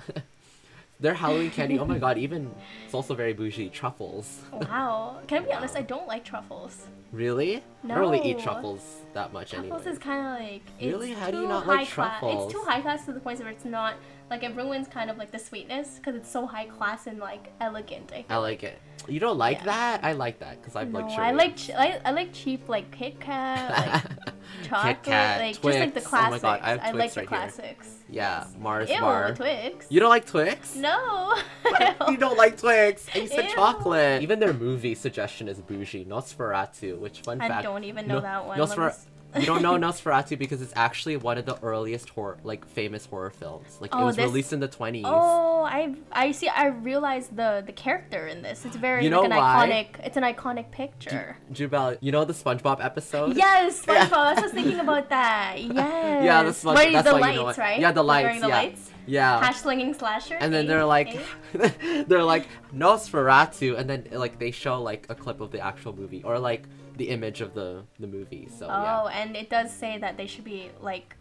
Their 1.00 1.14
Halloween 1.14 1.52
candy, 1.52 1.78
oh 1.78 1.86
my 1.86 1.98
god, 2.06 2.18
even 2.18 2.52
it's 2.86 2.94
also 2.94 3.16
very 3.16 3.34
bougie. 3.34 3.70
Truffles. 3.70 4.42
Oh, 4.54 4.58
wow. 4.60 5.20
Can 5.28 5.44
I 5.44 5.46
be 5.46 5.52
honest? 5.54 5.76
I 5.76 5.82
don't 5.82 6.08
like 6.08 6.24
truffles. 6.24 6.88
Really? 7.12 7.64
No. 7.84 7.96
I 7.96 7.98
don't 8.00 8.12
really 8.12 8.32
eat 8.32 8.40
truffles 8.40 9.02
that 9.14 9.32
much 9.32 9.52
Truffles 9.52 9.72
anyway. 9.82 9.92
is 9.92 10.00
kind 10.00 10.20
of 10.28 10.42
like 10.48 10.62
it's 10.80 10.92
Really? 10.94 11.14
How 11.14 11.32
do 11.32 11.42
you 11.42 11.48
not 11.48 11.64
high 11.66 11.76
like 11.78 11.90
class. 11.90 12.20
truffles? 12.20 12.44
It's 12.46 12.54
too 12.54 12.66
high 12.68 12.82
class 12.82 13.06
to 13.06 13.14
the 13.14 13.20
point 13.20 13.40
where 13.40 13.50
it's 13.50 13.66
not 13.66 13.96
like 14.30 14.44
it 14.44 14.56
ruins 14.56 14.88
kind 14.88 15.10
of 15.10 15.18
like 15.18 15.32
the 15.32 15.38
sweetness 15.40 15.98
because 15.98 16.16
it's 16.16 16.30
so 16.32 16.46
high 16.48 16.66
class 16.66 17.08
and 17.08 17.20
like 17.20 17.52
elegant. 17.62 18.12
I, 18.14 18.26
I 18.30 18.38
like 18.38 18.64
it. 18.64 18.80
You 19.08 19.20
don't 19.20 19.38
like 19.38 19.60
Yeah. 19.60 19.66
that? 19.66 20.04
I 20.04 20.14
like 20.14 20.40
that 20.40 20.60
because 20.62 20.76
I'm 20.76 20.92
no, 20.92 21.00
luxurious. 21.00 21.20
I 21.28 21.32
like 21.32 21.56
ch- 21.56 21.70
I, 21.72 22.00
I 22.04 22.12
like 22.12 22.34
cheap 22.34 22.68
like 22.68 22.90
Kit 22.92 23.20
Kat, 23.20 23.70
like 24.26 24.34
chocolate, 24.64 25.04
Kat, 25.04 25.42
like 25.42 25.62
just 25.62 25.64
like 25.64 25.94
the 25.94 26.02
Twix. 26.02 26.14
Oh 26.14 26.18
my 26.18 26.40
classics. 26.40 26.42
God, 26.42 26.60
I 26.64 26.70
have 26.70 26.80
like 26.82 26.92
Twix 26.94 27.14
the 27.14 27.20
right 27.22 27.30
here. 27.30 27.38
classics. 27.38 27.88
yeah, 28.10 28.44
Yes. 28.48 28.56
Mars 28.60 28.90
Ew, 28.90 29.00
bar. 29.00 29.36
Twix. 29.36 29.86
You 29.90 30.00
don't 30.00 30.10
like 30.10 30.26
Twix? 30.26 30.76
No. 30.76 31.36
you 32.10 32.18
don't 32.18 32.38
like 32.38 32.58
Twix. 32.58 33.08
And 33.14 33.24
you 33.24 33.30
said 33.30 33.46
Ew. 33.46 33.54
chocolate. 33.56 34.24
Even 34.24 34.40
their 34.40 34.54
movie 34.54 34.96
suggestion 34.96 35.48
is 35.48 35.60
bougie. 35.62 36.04
Nosferatu, 36.06 36.98
which 36.98 37.22
fun 37.22 37.42
I 37.42 37.48
fact. 37.48 37.60
I 37.60 37.62
don't 37.62 37.84
even 37.84 38.08
know 38.08 38.16
No- 38.16 38.22
that 38.22 38.46
one. 38.48 38.58
Nosfer- 38.58 38.70
Let 38.70 38.80
me 38.80 38.86
s- 38.86 39.08
you 39.40 39.46
don't 39.46 39.62
know 39.62 39.74
Nosferatu 39.78 40.38
because 40.38 40.62
it's 40.62 40.74
actually 40.76 41.18
one 41.18 41.38
of 41.38 41.46
the 41.46 41.58
earliest 41.62 42.10
horror, 42.10 42.38
like 42.44 42.66
famous 42.68 43.06
horror 43.06 43.30
films. 43.30 43.78
Like 43.82 43.92
it 43.94 43.98
Oh, 43.98 44.06
was 44.06 44.16
this- 44.16 44.26
released 44.26 44.54
in 44.54 44.60
the 44.60 44.68
20s. 44.68 45.04
Oh, 45.06 45.64
I 45.64 45.96
I 46.12 46.32
see. 46.32 46.48
I 46.48 46.68
realized 46.68 47.36
the 47.36 47.64
the 47.66 47.72
character 47.74 48.28
in 48.28 48.42
this. 48.42 48.66
It's 48.66 48.76
very 48.76 49.04
You 49.06 49.10
like 49.10 49.20
know 49.20 49.24
an 49.26 49.32
why? 49.38 49.68
iconic. 49.70 50.06
It's 50.06 50.18
an 50.18 50.24
iconic 50.24 50.72
picture. 50.72 51.38
Jubel, 51.54 51.98
you 52.02 52.12
know 52.12 52.26
the 52.26 52.34
SpongeBob 52.34 52.84
episode? 52.84 53.36
Yes. 53.36 53.82
SpongeBob. 53.86 54.14
I 54.14 54.34
was 54.34 54.42
just 54.42 54.54
thinking 54.54 54.80
about 54.80 55.10
that. 55.10 55.56
Yes. 55.62 56.24
Yeah, 56.26 56.44
the 56.44 56.54
Sponge- 56.54 56.76
Where 56.78 56.92
that's 56.92 57.08
the 57.08 57.14
why 57.14 57.20
lights, 57.20 57.36
you 57.36 57.42
know 57.44 57.50
it. 57.50 57.58
right? 57.58 57.80
Yeah, 57.80 57.92
the 57.92 58.04
Like, 58.04 58.26
lights, 58.26 58.42
the 58.42 58.48
yeah. 58.48 58.56
lights. 58.62 58.92
Yeah. 59.08 59.40
Hash 59.40 59.58
slinging 59.58 59.94
slasher. 59.94 60.36
and 60.40 60.52
then 60.54 60.66
eh? 60.66 60.68
they're 60.68 60.86
like, 60.86 61.20
they're 62.08 62.24
like 62.24 62.48
Nosferatu, 62.74 63.78
and 63.78 63.90
then 63.90 64.08
like 64.12 64.40
they 64.40 64.52
show 64.52 64.82
like 64.82 65.06
a 65.10 65.16
clip 65.16 65.42
of 65.42 65.52
the 65.52 65.60
actual 65.60 65.96
movie 65.96 66.24
or 66.24 66.40
like 66.40 66.64
the 66.98 67.10
image 67.10 67.42
of 67.42 67.54
the 67.54 67.84
the 68.00 68.08
movie. 68.08 68.48
So 68.58 68.68
yeah. 68.68 69.02
Oh, 69.04 69.08
and 69.08 69.36
it 69.36 69.50
does 69.50 69.74
say 69.74 69.98
that 69.98 70.18
they 70.18 70.28
should 70.28 70.44
be 70.46 70.70
like 70.82 71.16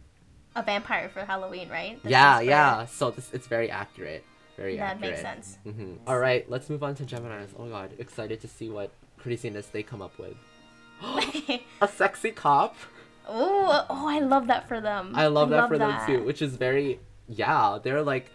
a 0.57 0.62
vampire 0.62 1.09
for 1.09 1.20
Halloween, 1.25 1.68
right? 1.68 2.01
This 2.03 2.11
yeah, 2.12 2.41
yeah. 2.41 2.87
So 2.87 3.11
this 3.11 3.31
it's 3.33 3.47
very 3.47 3.70
accurate. 3.70 4.25
Very 4.57 4.77
That 4.77 4.97
accurate. 4.97 5.16
That 5.16 5.37
makes 5.37 5.47
sense. 5.47 5.59
hmm 5.64 5.95
All 6.07 6.18
right, 6.18 6.49
let's 6.49 6.70
move 6.70 6.83
on 6.85 6.95
to 6.97 7.05
Gemini's. 7.05 7.51
Oh 7.59 7.68
god, 7.68 7.91
excited 7.99 8.41
to 8.43 8.49
see 8.49 8.68
what 8.68 8.91
craziness 9.18 9.66
they 9.66 9.83
come 9.83 10.01
up 10.03 10.16
with. 10.18 10.37
A 11.83 11.89
sexy 11.89 12.31
cop. 12.31 12.77
oh, 13.29 13.85
oh, 13.91 14.07
I 14.09 14.20
love 14.20 14.47
that 14.47 14.68
for 14.68 14.81
them. 14.81 15.12
I 15.14 15.27
love 15.27 15.51
that 15.51 15.68
for 15.68 15.79
that. 15.79 16.07
them 16.07 16.18
too, 16.20 16.25
which 16.25 16.41
is 16.41 16.57
very 16.57 17.01
yeah. 17.29 17.79
They're 17.83 18.03
like, 18.03 18.31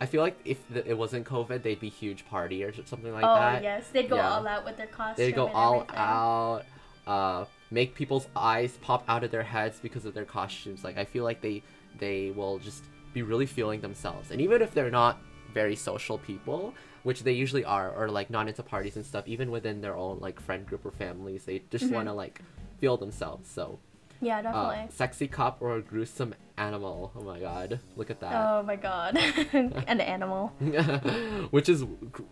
I 0.00 0.06
feel 0.06 0.20
like 0.20 0.38
if 0.44 0.58
the, 0.68 0.86
it 0.88 0.98
wasn't 0.98 1.26
COVID, 1.26 1.62
they'd 1.62 1.80
be 1.80 1.88
huge 1.88 2.26
party 2.26 2.62
or 2.64 2.72
something 2.84 3.12
like 3.12 3.24
oh 3.24 3.34
that. 3.34 3.62
yes, 3.62 3.88
they'd 3.92 4.10
go 4.10 4.16
Yeah. 4.16 4.30
all 4.30 4.46
out 4.46 4.64
with 4.64 4.76
their 4.76 4.88
costume. 4.88 5.24
They'd 5.24 5.34
go 5.34 5.48
all 5.48 5.74
everything. 5.82 5.96
out. 5.96 6.62
Uh, 7.06 7.44
make 7.70 7.94
people's 7.94 8.28
eyes 8.36 8.78
pop 8.82 9.04
out 9.08 9.24
of 9.24 9.30
their 9.30 9.42
heads 9.42 9.80
because 9.80 10.04
of 10.04 10.14
their 10.14 10.24
costumes. 10.24 10.84
Like 10.84 10.96
I 10.98 11.04
feel 11.04 11.24
like 11.24 11.40
they 11.40 11.62
they 11.98 12.30
will 12.30 12.58
just 12.58 12.84
be 13.12 13.22
really 13.22 13.46
feeling 13.46 13.80
themselves, 13.80 14.30
and 14.30 14.40
even 14.40 14.62
if 14.62 14.72
they're 14.72 14.90
not 14.90 15.18
very 15.52 15.76
social 15.76 16.16
people, 16.18 16.72
which 17.02 17.22
they 17.24 17.32
usually 17.32 17.64
are, 17.64 17.90
or 17.94 18.08
like 18.08 18.30
not 18.30 18.48
into 18.48 18.62
parties 18.62 18.96
and 18.96 19.04
stuff, 19.04 19.26
even 19.26 19.50
within 19.50 19.80
their 19.80 19.96
own 19.96 20.18
like 20.20 20.40
friend 20.40 20.64
group 20.66 20.84
or 20.86 20.90
families, 20.92 21.44
they 21.44 21.62
just 21.70 21.84
Mm-hmm. 21.86 21.94
want 21.94 22.08
to 22.08 22.12
like 22.14 22.40
feel 22.78 22.96
themselves. 22.96 23.50
So, 23.50 23.78
Yeah, 24.22 24.38
uh, 24.38 24.42
definitely. 24.42 24.86
sexy 24.94 25.26
cop 25.26 25.58
or 25.60 25.76
a 25.76 25.82
gruesome 25.82 26.34
animal. 26.56 27.12
Oh 27.16 27.22
my 27.22 27.40
god, 27.40 27.80
look 27.96 28.08
at 28.08 28.20
that. 28.20 28.32
Oh 28.34 28.62
my 28.62 28.76
god, 28.76 29.16
an 29.52 30.00
animal. 30.00 30.48
which 31.50 31.68
is 31.68 31.84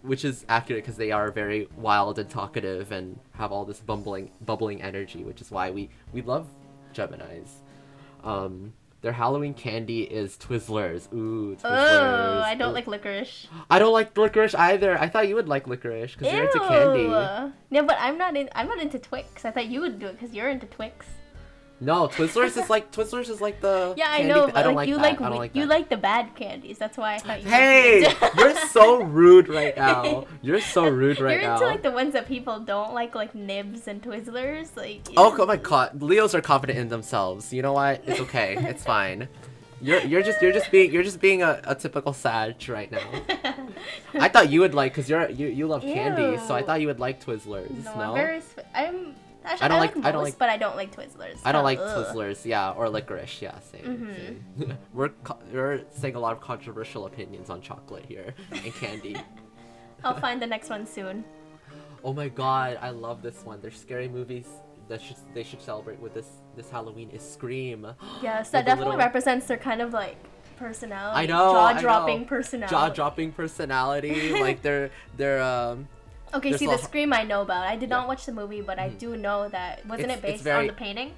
which 0.03 0.25
is 0.25 0.47
accurate 0.49 0.85
because 0.85 0.97
they 0.97 1.11
are 1.11 1.33
very 1.33 1.69
wild 1.77 2.19
and 2.21 2.31
talkative 2.31 2.93
and 2.93 3.19
have 3.33 3.51
all 3.51 3.65
this 3.65 3.81
bumbling 3.81 4.31
bubbling 4.41 4.81
energy, 4.81 5.25
which 5.25 5.41
is 5.41 5.51
why 5.51 5.71
we 5.71 5.91
we 6.13 6.23
love 6.23 6.47
Gemini's. 6.93 7.63
Um, 8.23 8.73
their 9.01 9.13
Halloween 9.13 9.55
candy 9.55 10.03
is 10.03 10.37
Twizzlers. 10.37 11.13
Ooh, 11.13 11.57
Twizzlers. 11.57 11.65
Oh, 11.65 12.43
I 12.45 12.55
don't 12.55 12.71
Ooh. 12.71 12.75
like 12.75 12.87
licorice. 12.87 13.49
I 13.69 13.79
don't 13.81 13.95
like 13.95 14.17
licorice 14.17 14.55
either. 14.55 14.97
I 14.97 15.09
thought 15.09 15.27
you 15.27 15.35
would 15.35 15.49
like 15.49 15.67
licorice 15.67 16.15
because 16.15 16.33
you're 16.33 16.45
into 16.45 16.61
candy. 16.61 17.09
No, 17.71 17.83
but 17.83 17.97
I'm 17.99 18.17
not 18.17 18.37
in. 18.37 18.49
I'm 18.55 18.69
not 18.69 18.79
into 18.79 19.01
Twix. 19.01 19.45
I 19.45 19.51
thought 19.51 19.67
you 19.67 19.81
would 19.81 19.99
do 19.99 20.07
it 20.07 20.13
because 20.13 20.35
you're 20.35 20.51
into 20.51 20.67
Twix. 20.67 21.07
No, 21.83 22.09
Twizzlers 22.09 22.57
is 22.63 22.69
like 22.69 22.93
Twizzlers 22.93 23.31
is 23.31 23.41
like 23.41 23.61
the 23.61 23.95
Yeah, 23.97 24.09
I 24.09 24.23
know, 24.23 24.47
but 24.47 24.57
I 24.57 24.63
don't 24.63 24.75
like, 24.75 24.83
like 24.83 24.89
you 24.89 24.95
that. 24.97 25.03
like, 25.03 25.21
I 25.21 25.29
don't 25.31 25.39
like 25.39 25.57
you 25.57 25.63
that. 25.63 25.69
like 25.69 25.89
the 25.89 25.97
bad 25.97 26.35
candies. 26.35 26.77
That's 26.77 26.99
why 26.99 27.15
I 27.15 27.19
thought 27.19 27.43
you. 27.43 27.49
Hey, 27.49 28.15
you're 28.37 28.55
so 28.69 29.03
rude 29.03 29.49
right 29.49 29.75
now. 29.77 30.27
You're 30.43 30.61
so 30.61 30.87
rude 30.89 31.21
right 31.21 31.41
now. 31.41 31.43
You're 31.43 31.53
into 31.55 31.67
like 31.67 31.83
the 31.83 31.91
ones 31.91 32.13
that 32.13 32.27
people 32.29 32.61
don't 32.61 32.93
like, 32.93 33.15
like 33.15 33.35
Nibs 33.35 33.89
and 33.89 34.03
Twizzlers. 34.03 34.77
Like. 34.77 35.09
Oh, 35.17 35.35
oh 35.39 35.47
my 35.47 35.57
god, 35.57 36.03
Leos 36.03 36.35
are 36.35 36.41
confident 36.41 36.79
in 36.79 36.89
themselves. 36.89 37.53
You 37.53 37.63
know 37.63 37.73
what? 37.73 38.03
It's 38.07 38.21
okay. 38.21 38.57
It's 38.59 38.85
fine. 38.85 39.29
You're 39.83 40.01
you're 40.01 40.23
just 40.23 40.43
you're 40.43 40.53
just 40.53 40.71
being 40.71 40.93
you're 40.93 41.03
just 41.03 41.21
being 41.21 41.43
a, 41.43 41.61
a 41.65 41.75
typical 41.75 42.13
Sag 42.13 42.69
right 42.69 42.91
now. 42.93 43.09
I 44.15 44.29
thought 44.29 44.51
you 44.51 44.61
would 44.61 44.75
like 44.75 44.93
because 44.93 45.09
you're 45.09 45.31
you 45.31 45.47
you 45.47 45.67
love 45.67 45.81
candy, 45.83 46.37
so 46.47 46.55
I 46.55 46.63
thought 46.63 46.83
you 46.83 46.87
would 46.89 47.01
like 47.01 47.25
Twizzlers. 47.25 47.71
no, 47.85 47.95
No, 47.95 48.01
I'm 48.01 48.15
very. 48.15 48.41
Sp- 48.45 48.69
I'm. 48.75 49.15
Actually, 49.45 49.63
I 49.63 49.65
I 49.65 49.69
don't 49.69 49.71
don't 49.71 49.81
like- 49.81 49.97
like. 49.97 50.05
I 50.05 50.13
don't 50.13 50.23
like- 50.25 50.39
but 50.39 50.49
I 50.51 50.57
don't 50.59 50.77
like 50.77 50.95
Twizzlers. 50.95 51.39
I 51.45 51.53
don't 51.53 51.65
like 51.65 51.79
Ugh. 51.81 52.07
Twizzlers. 52.07 52.45
Yeah, 52.45 52.71
or 52.73 52.89
licorice. 52.89 53.41
Yeah, 53.41 53.59
same. 53.61 53.83
Mm-hmm. 53.85 54.61
same. 54.63 54.79
we're 54.93 55.09
co- 55.25 55.39
we're 55.53 55.83
saying 55.91 56.15
a 56.15 56.21
lot 56.21 56.33
of 56.33 56.41
controversial 56.41 57.07
opinions 57.07 57.49
on 57.51 57.61
chocolate 57.63 58.05
here 58.07 58.35
and 58.53 58.75
candy. 58.75 59.17
I'll 60.05 60.19
find 60.19 60.41
the 60.41 60.47
next 60.47 60.71
one 60.71 60.87
soon. 60.87 61.25
oh 62.05 62.13
my 62.13 62.29
god, 62.29 62.79
I 62.81 62.91
love 62.91 63.23
this 63.23 63.45
one. 63.45 63.61
Their 63.61 63.71
scary 63.71 64.09
movies 64.09 64.47
that 64.89 65.01
should 65.01 65.17
they 65.35 65.43
should 65.43 65.63
celebrate 65.63 66.01
with 66.01 66.15
this 66.15 66.29
this 66.57 66.69
Halloween 66.71 67.11
is 67.11 67.23
Scream. 67.23 67.87
Yes, 68.23 68.51
that 68.51 68.65
definitely 68.67 68.93
little- 68.93 68.99
represents 69.07 69.47
their 69.47 69.57
kind 69.59 69.81
of 69.81 69.93
like 69.93 70.17
personality. 70.59 71.17
I 71.17 71.27
know, 71.27 71.53
Jaw 71.55 71.73
dropping 71.81 72.25
personality. 72.27 72.75
Jaw 72.75 72.89
dropping 72.91 73.33
personality, 73.33 74.39
like 74.41 74.61
they're 74.63 74.91
they're 75.17 75.43
um 75.43 75.89
Okay, 76.33 76.51
There's 76.51 76.61
see 76.61 76.67
the 76.67 76.77
Scream 76.79 77.13
I 77.13 77.25
know 77.25 77.43
about. 77.43 77.67
I 77.67 77.77
did 77.77 77.89
Yeah. 77.91 77.97
not 77.97 78.09
watch 78.09 78.25
the 78.27 78.33
movie, 78.33 78.61
but 78.61 78.79
I 78.79 78.91
Mhm. 78.91 78.99
do 78.99 79.17
know 79.17 79.49
that 79.49 79.85
wasn't 79.87 80.11
It's- 80.11 80.19
it 80.19 80.23
based 80.23 80.45
very- 80.45 80.61
on 80.61 80.67
the 80.69 80.73
painting? 80.73 81.15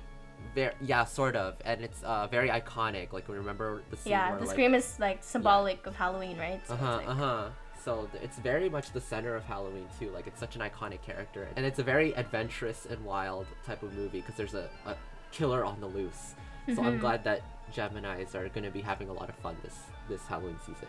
very 0.55 0.75
yeah, 0.81 1.05
sort 1.05 1.35
of, 1.37 1.55
and 1.65 1.83
it's 1.83 2.03
uh 2.03 2.27
very 2.27 2.49
iconic. 2.51 3.13
Like 3.13 3.29
remember 3.29 3.83
the 3.91 3.97
scene 3.97 4.11
Yeah, 4.13 4.31
where 4.31 4.39
the 4.41 4.45
like, 4.47 4.53
Scream 4.55 4.75
is 4.75 4.99
like 5.01 5.19
symbolic 5.23 5.87
of 5.87 5.97
Halloween, 5.97 6.39
right? 6.39 6.61
So 6.67 6.75
Uh 6.75 6.77
huh. 6.77 6.97
like- 6.97 7.09
Uh 7.09 7.15
huh. 7.15 7.49
So 7.85 8.09
it's 8.23 8.39
very 8.39 8.69
much 8.69 8.93
the 8.93 9.01
center 9.01 9.35
of 9.35 9.45
Halloween 9.45 9.89
too. 9.99 10.11
Like 10.11 10.27
it's 10.27 10.39
such 10.39 10.55
an 10.57 10.63
iconic 10.63 11.03
character, 11.03 11.49
and 11.57 11.65
it's 11.67 11.79
a 11.79 11.83
very 11.83 12.13
adventurous 12.17 12.87
and 12.87 13.05
wild 13.05 13.47
type 13.67 13.83
of 13.83 13.93
movie 13.95 14.21
because 14.21 14.37
there's 14.37 14.55
a, 14.55 14.69
a 14.87 14.95
killer 15.31 15.65
on 15.65 15.81
the 15.81 15.87
loose. 15.89 16.35
So 16.75 16.83
I'm 16.85 16.99
Mhm. 16.99 17.01
glad 17.01 17.25
that 17.25 17.43
Gemini's 17.73 18.35
are 18.37 18.49
gonna 18.51 18.71
be 18.71 18.83
having 18.83 19.09
a 19.09 19.13
lot 19.13 19.29
of 19.29 19.35
fun 19.37 19.57
this 19.63 19.79
this 20.09 20.27
Halloween 20.27 20.59
season. 20.61 20.89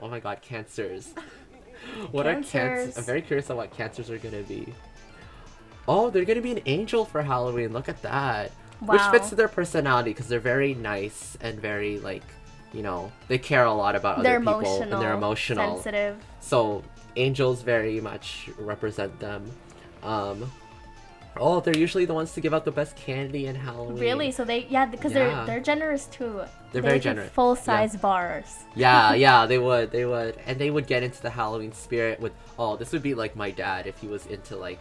Oh 0.00 0.08
my 0.08 0.20
God, 0.20 0.40
cancers! 0.42 1.14
what 2.10 2.26
are 2.26 2.34
cancers? 2.34 2.50
Cancers. 2.52 2.98
I'm 2.98 3.04
very 3.04 3.22
curious 3.22 3.50
on 3.50 3.56
what 3.56 3.72
cancers 3.72 4.10
are 4.10 4.18
gonna 4.18 4.42
be. 4.42 4.72
Oh, 5.88 6.10
they're 6.10 6.24
gonna 6.24 6.40
be 6.40 6.52
an 6.52 6.62
angel 6.66 7.04
for 7.04 7.22
Halloween. 7.22 7.72
Look 7.72 7.88
at 7.88 8.02
that. 8.02 8.50
Which 8.80 9.00
fits 9.02 9.30
to 9.30 9.34
their 9.34 9.48
personality 9.48 10.10
because 10.10 10.28
they're 10.28 10.38
very 10.38 10.74
nice 10.74 11.38
and 11.40 11.58
very 11.58 11.98
like, 11.98 12.24
you 12.72 12.82
know, 12.82 13.10
they 13.28 13.38
care 13.38 13.64
a 13.64 13.72
lot 13.72 13.96
about 13.96 14.22
they're 14.22 14.36
other 14.36 14.62
people 14.62 14.82
and 14.82 14.92
they're 14.92 15.14
emotional. 15.14 15.76
sensitive. 15.76 16.18
So 16.40 16.82
angels 17.16 17.62
very 17.62 18.00
much 18.00 18.50
represent 18.58 19.18
them. 19.18 19.50
Um, 20.02 20.50
oh, 21.40 21.60
they're 21.60 21.76
usually 21.76 22.04
the 22.04 22.14
ones 22.14 22.32
to 22.34 22.40
give 22.40 22.52
out 22.54 22.64
the 22.64 22.70
best 22.72 22.96
candy 22.96 23.46
in 23.46 23.54
Halloween. 23.54 23.98
Really? 23.98 24.30
So 24.32 24.44
they 24.44 24.66
yeah, 24.68 24.86
because 24.86 25.12
Yeah. 25.12 25.18
they're 25.18 25.46
they're 25.46 25.60
generous 25.60 26.06
too. 26.06 26.42
They're 26.72 26.82
very 26.82 27.00
generous. 27.00 27.30
Full 27.30 27.56
size 27.56 27.96
bars. 27.96 28.64
Yeah, 28.74 29.14
yeah, 29.26 29.46
they 29.46 29.58
would, 29.58 29.90
they 29.90 30.04
would, 30.04 30.36
and 30.46 30.58
they 30.58 30.70
would 30.70 30.86
get 30.86 31.02
into 31.02 31.22
the 31.22 31.30
Halloween 31.30 31.72
spirit 31.72 32.20
with. 32.20 32.32
Oh, 32.58 32.76
this 32.76 32.92
would 32.92 33.02
be 33.02 33.14
like 33.14 33.36
my 33.36 33.50
dad 33.50 33.86
if 33.86 33.98
he 33.98 34.06
was 34.08 34.26
into 34.26 34.56
like, 34.56 34.80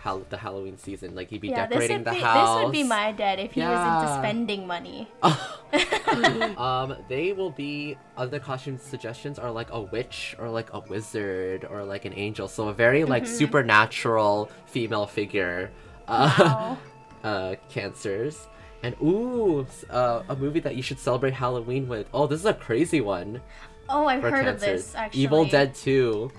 Hal- 0.00 0.24
the 0.30 0.36
Halloween 0.36 0.78
season. 0.78 1.14
Like 1.14 1.28
he'd 1.30 1.40
be 1.40 1.48
Yeah, 1.48 1.66
decorating 1.66 2.02
the 2.04 2.12
be 2.12 2.18
house. 2.20 2.58
this 2.58 2.64
would 2.64 2.72
be 2.72 2.82
my 2.84 3.12
dad 3.12 3.38
if 3.40 3.52
he 3.52 3.60
was 3.60 3.78
into 4.02 4.14
spending 4.18 4.66
money. 4.66 5.08
um, 6.56 6.96
they 7.08 7.32
will 7.32 7.50
be 7.50 7.96
other 8.16 8.38
costume 8.38 8.78
suggestions 8.78 9.38
are 9.38 9.50
like 9.50 9.70
a 9.70 9.80
witch 9.80 10.34
or 10.38 10.48
like 10.48 10.72
a 10.72 10.80
wizard 10.80 11.64
or 11.68 11.84
like 11.84 12.04
an 12.04 12.14
angel. 12.14 12.48
So 12.48 12.68
a 12.68 12.72
very 12.72 13.04
like 13.04 13.24
Mm-hmm. 13.24 13.34
supernatural 13.34 14.50
female 14.66 15.06
figure. 15.06 15.70
Uh, 16.18 16.34
Wow. 16.38 16.78
uh, 17.24 17.54
cancers. 17.68 18.46
And 18.82 18.94
ooh, 19.02 19.66
uh, 19.90 20.22
a 20.28 20.36
movie 20.36 20.60
that 20.60 20.76
you 20.76 20.82
should 20.82 20.98
celebrate 21.00 21.34
Halloween 21.34 21.88
with. 21.88 22.06
Oh, 22.14 22.26
this 22.26 22.40
is 22.40 22.46
a 22.46 22.54
crazy 22.54 23.00
one 23.00 23.40
Oh, 23.88 24.06
I've 24.06 24.22
heard 24.22 24.44
cancers. 24.44 24.52
of 24.54 24.60
this 24.60 24.94
actually. 24.94 25.22
Evil 25.22 25.44
Dead 25.44 25.74
2. 25.74 26.30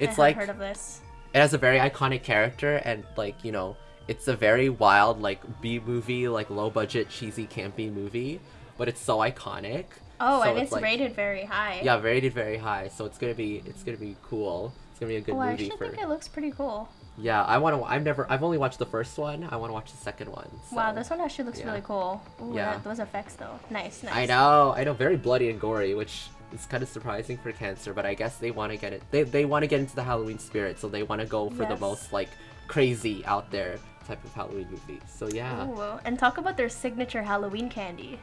It's 0.00 0.18
like 0.18 0.36
heard 0.36 0.50
of 0.50 0.58
this. 0.58 1.00
it 1.32 1.38
has 1.38 1.54
a 1.54 1.58
very 1.58 1.78
iconic 1.78 2.22
character 2.22 2.76
and 2.84 3.04
like 3.16 3.42
you 3.44 3.50
know 3.52 3.76
it's 4.08 4.28
a 4.28 4.36
very 4.36 4.68
wild 4.68 5.22
like 5.22 5.40
b 5.62 5.80
movie 5.80 6.28
like 6.28 6.50
low 6.50 6.68
budget 6.68 7.08
cheesy 7.08 7.46
campy 7.46 7.90
movie 7.92 8.38
but 8.78 8.88
it's 8.88 9.00
so 9.00 9.18
iconic 9.18 9.86
Oh, 10.20 10.42
So 10.42 10.48
and 10.50 10.58
it's 10.58 10.64
it's 10.64 10.72
like- 10.72 10.82
rated 10.82 11.14
very 11.14 11.44
high. 11.44 11.80
Yeah, 11.84 12.00
rated 12.00 12.32
very 12.32 12.56
high. 12.56 12.88
So 12.88 13.04
it's 13.06 13.18
gonna 13.18 13.34
be 13.34 13.62
it's 13.66 13.82
gonna 13.82 13.98
be 13.98 14.16
cool. 14.22 14.72
It's 14.90 14.98
gonna 15.00 15.10
be 15.10 15.16
a 15.16 15.20
good 15.20 15.34
Oh, 15.34 15.40
I 15.40 15.52
actually 15.52 15.70
for. 15.70 15.88
think 15.88 15.98
it 16.02 16.08
looks 16.08 16.26
pretty 16.28 16.50
cool. 16.52 16.88
Yeah, 17.18 17.42
I 17.42 17.58
want 17.58 17.78
to. 17.78 17.84
I've 17.84 18.02
never. 18.02 18.30
I've 18.30 18.42
only 18.42 18.58
watched 18.58 18.78
the 18.78 18.86
first 18.86 19.16
one. 19.16 19.48
I 19.50 19.56
want 19.56 19.70
to 19.70 19.74
watch 19.74 19.90
the 19.90 19.96
second 19.96 20.30
one. 20.30 20.48
Wow, 20.70 20.92
this 20.92 21.08
one 21.08 21.20
actually 21.20 21.44
looks 21.46 21.60
yeah. 21.60 21.66
really 21.66 21.80
cool. 21.80 22.22
Ooh, 22.42 22.54
Yeah. 22.54 22.72
that, 22.72 22.84
those 22.84 22.98
effects 22.98 23.34
though. 23.34 23.58
Nice, 23.70 24.02
nice. 24.02 24.14
I 24.14 24.26
know, 24.26 24.74
I 24.76 24.84
know, 24.84 24.92
very 24.92 25.16
bloody 25.16 25.48
and 25.48 25.58
gory, 25.60 25.94
which 25.94 26.28
is 26.52 26.66
kind 26.66 26.82
of 26.82 26.88
surprising 26.88 27.38
for 27.38 27.52
cancer. 27.52 27.94
But 27.94 28.04
I 28.06 28.14
guess 28.14 28.36
they 28.36 28.50
want 28.50 28.72
to 28.72 28.78
get 28.78 28.92
it. 28.92 29.02
They 29.10 29.22
they 29.22 29.44
want 29.44 29.62
to 29.62 29.66
get 29.66 29.80
into 29.80 29.96
the 29.96 30.02
Halloween 30.02 30.38
spirit, 30.38 30.78
so 30.78 30.88
they 30.88 31.02
want 31.02 31.20
to 31.20 31.26
go 31.26 31.48
for 31.50 31.64
the 31.64 31.76
most 31.78 32.12
like 32.12 32.28
crazy 32.68 33.24
out 33.24 33.50
there 33.50 33.78
type 34.06 34.22
of 34.24 34.32
Halloween 34.34 34.68
movie. 34.70 35.00
So 35.08 35.28
yeah. 35.28 35.66
Ooh, 35.68 35.98
and 36.04 36.18
talk 36.18 36.38
about 36.38 36.56
their 36.56 36.68
signature 36.68 37.22
Halloween 37.22 37.70
candy. 37.70 38.20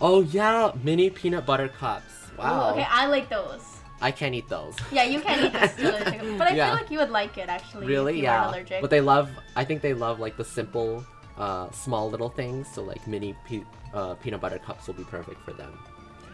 Oh 0.00 0.22
yeah, 0.22 0.72
mini 0.82 1.10
peanut 1.10 1.44
butter 1.44 1.68
cups. 1.68 2.12
Wow. 2.38 2.68
Ooh, 2.68 2.72
okay, 2.72 2.86
I 2.88 3.06
like 3.06 3.28
those. 3.28 3.77
I 4.00 4.10
can't 4.10 4.34
eat 4.34 4.48
those. 4.48 4.76
Yeah, 4.92 5.04
you 5.04 5.20
can't 5.20 5.46
eat 5.46 5.52
this, 5.52 5.74
but 6.38 6.48
I 6.48 6.54
Yeah. 6.54 6.66
feel 6.68 6.74
like 6.82 6.90
you 6.90 6.98
would 6.98 7.10
like 7.10 7.36
it 7.38 7.48
actually. 7.48 7.86
Really? 7.86 8.20
yeah. 8.22 8.48
Allergic. 8.50 8.80
But 8.80 8.90
they 8.90 9.00
love. 9.00 9.28
I 9.56 9.64
think 9.64 9.82
they 9.82 9.94
love 9.94 10.20
like 10.20 10.36
the 10.36 10.44
simple, 10.44 11.04
uh, 11.36 11.70
small 11.72 12.08
little 12.10 12.28
things. 12.28 12.68
So 12.72 12.82
like 12.82 13.06
mini 13.06 13.34
pe- 13.46 13.64
uh, 13.92 14.14
peanut 14.14 14.40
butter 14.40 14.58
cups 14.58 14.86
will 14.86 14.94
be 14.94 15.04
perfect 15.04 15.40
for 15.42 15.52
them. 15.52 15.76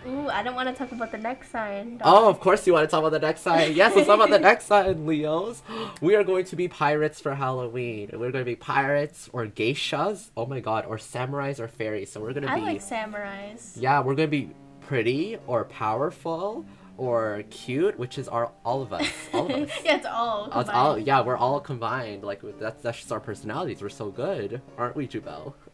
Ooh, 0.07 0.29
I 0.29 0.43
don't 0.43 0.55
want 0.55 0.69
to 0.69 0.75
talk 0.75 0.93
about 0.93 1.11
the 1.11 1.17
next 1.17 1.51
sign. 1.51 1.99
Oh, 2.05 2.29
of 2.29 2.39
course 2.39 2.67
you 2.67 2.75
want 2.75 2.87
to 2.87 2.91
talk 2.91 3.01
about 3.01 3.13
the 3.19 3.27
next 3.27 3.41
sign. 3.41 3.75
Yes, 3.75 3.95
let's 3.97 4.07
talk 4.07 4.17
about 4.17 4.29
the 4.29 4.39
next 4.39 4.67
sign, 4.73 5.07
Leos. 5.07 5.63
We 6.03 6.15
are 6.15 6.23
going 6.25 6.45
to 6.47 6.57
be 6.57 6.69
pirates 6.69 7.23
for 7.23 7.35
Halloween. 7.35 8.11
We're 8.13 8.31
going 8.31 8.45
to 8.45 8.51
be 8.55 8.57
pirates 8.57 9.31
or 9.33 9.47
geishas. 9.47 10.29
Oh 10.37 10.45
my 10.45 10.61
god, 10.61 10.85
or 10.85 10.99
samurais 10.99 11.59
or 11.59 11.69
fairies. 11.69 12.13
So 12.13 12.21
we're 12.21 12.35
going 12.35 12.47
to 12.47 12.55
be. 12.55 12.61
I 12.61 12.65
like 12.73 12.83
samurais. 12.83 13.81
Yeah, 13.81 14.01
we're 14.01 14.15
going 14.15 14.29
to 14.29 14.37
be 14.43 14.51
pretty 14.83 15.39
or 15.47 15.65
powerful 15.65 16.67
or 16.97 17.43
cute, 17.51 17.99
which 17.99 18.19
is 18.19 18.29
our 18.29 18.53
all 18.65 18.83
of 18.83 18.93
us. 18.93 19.09
All 19.33 19.47
of 19.47 19.63
us. 19.69 19.71
yeah, 19.85 19.97
it's 19.97 20.07
all. 20.07 20.49
Uh, 20.53 20.61
it's 20.61 20.71
all, 20.71 20.99
yeah, 20.99 21.21
we're 21.23 21.37
all 21.37 21.61
combined. 21.61 22.23
Like 22.23 22.43
that's 22.59 22.83
that's 22.83 22.99
just 22.99 23.13
our 23.13 23.21
personalities. 23.21 23.83
We're 23.83 23.89
so 23.89 24.11
good, 24.11 24.61
aren't 24.79 24.97
we, 24.97 25.07
Jubel? 25.09 25.55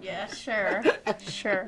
Yeah, 0.00 0.28
sure, 0.28 0.80
sure. 1.28 1.66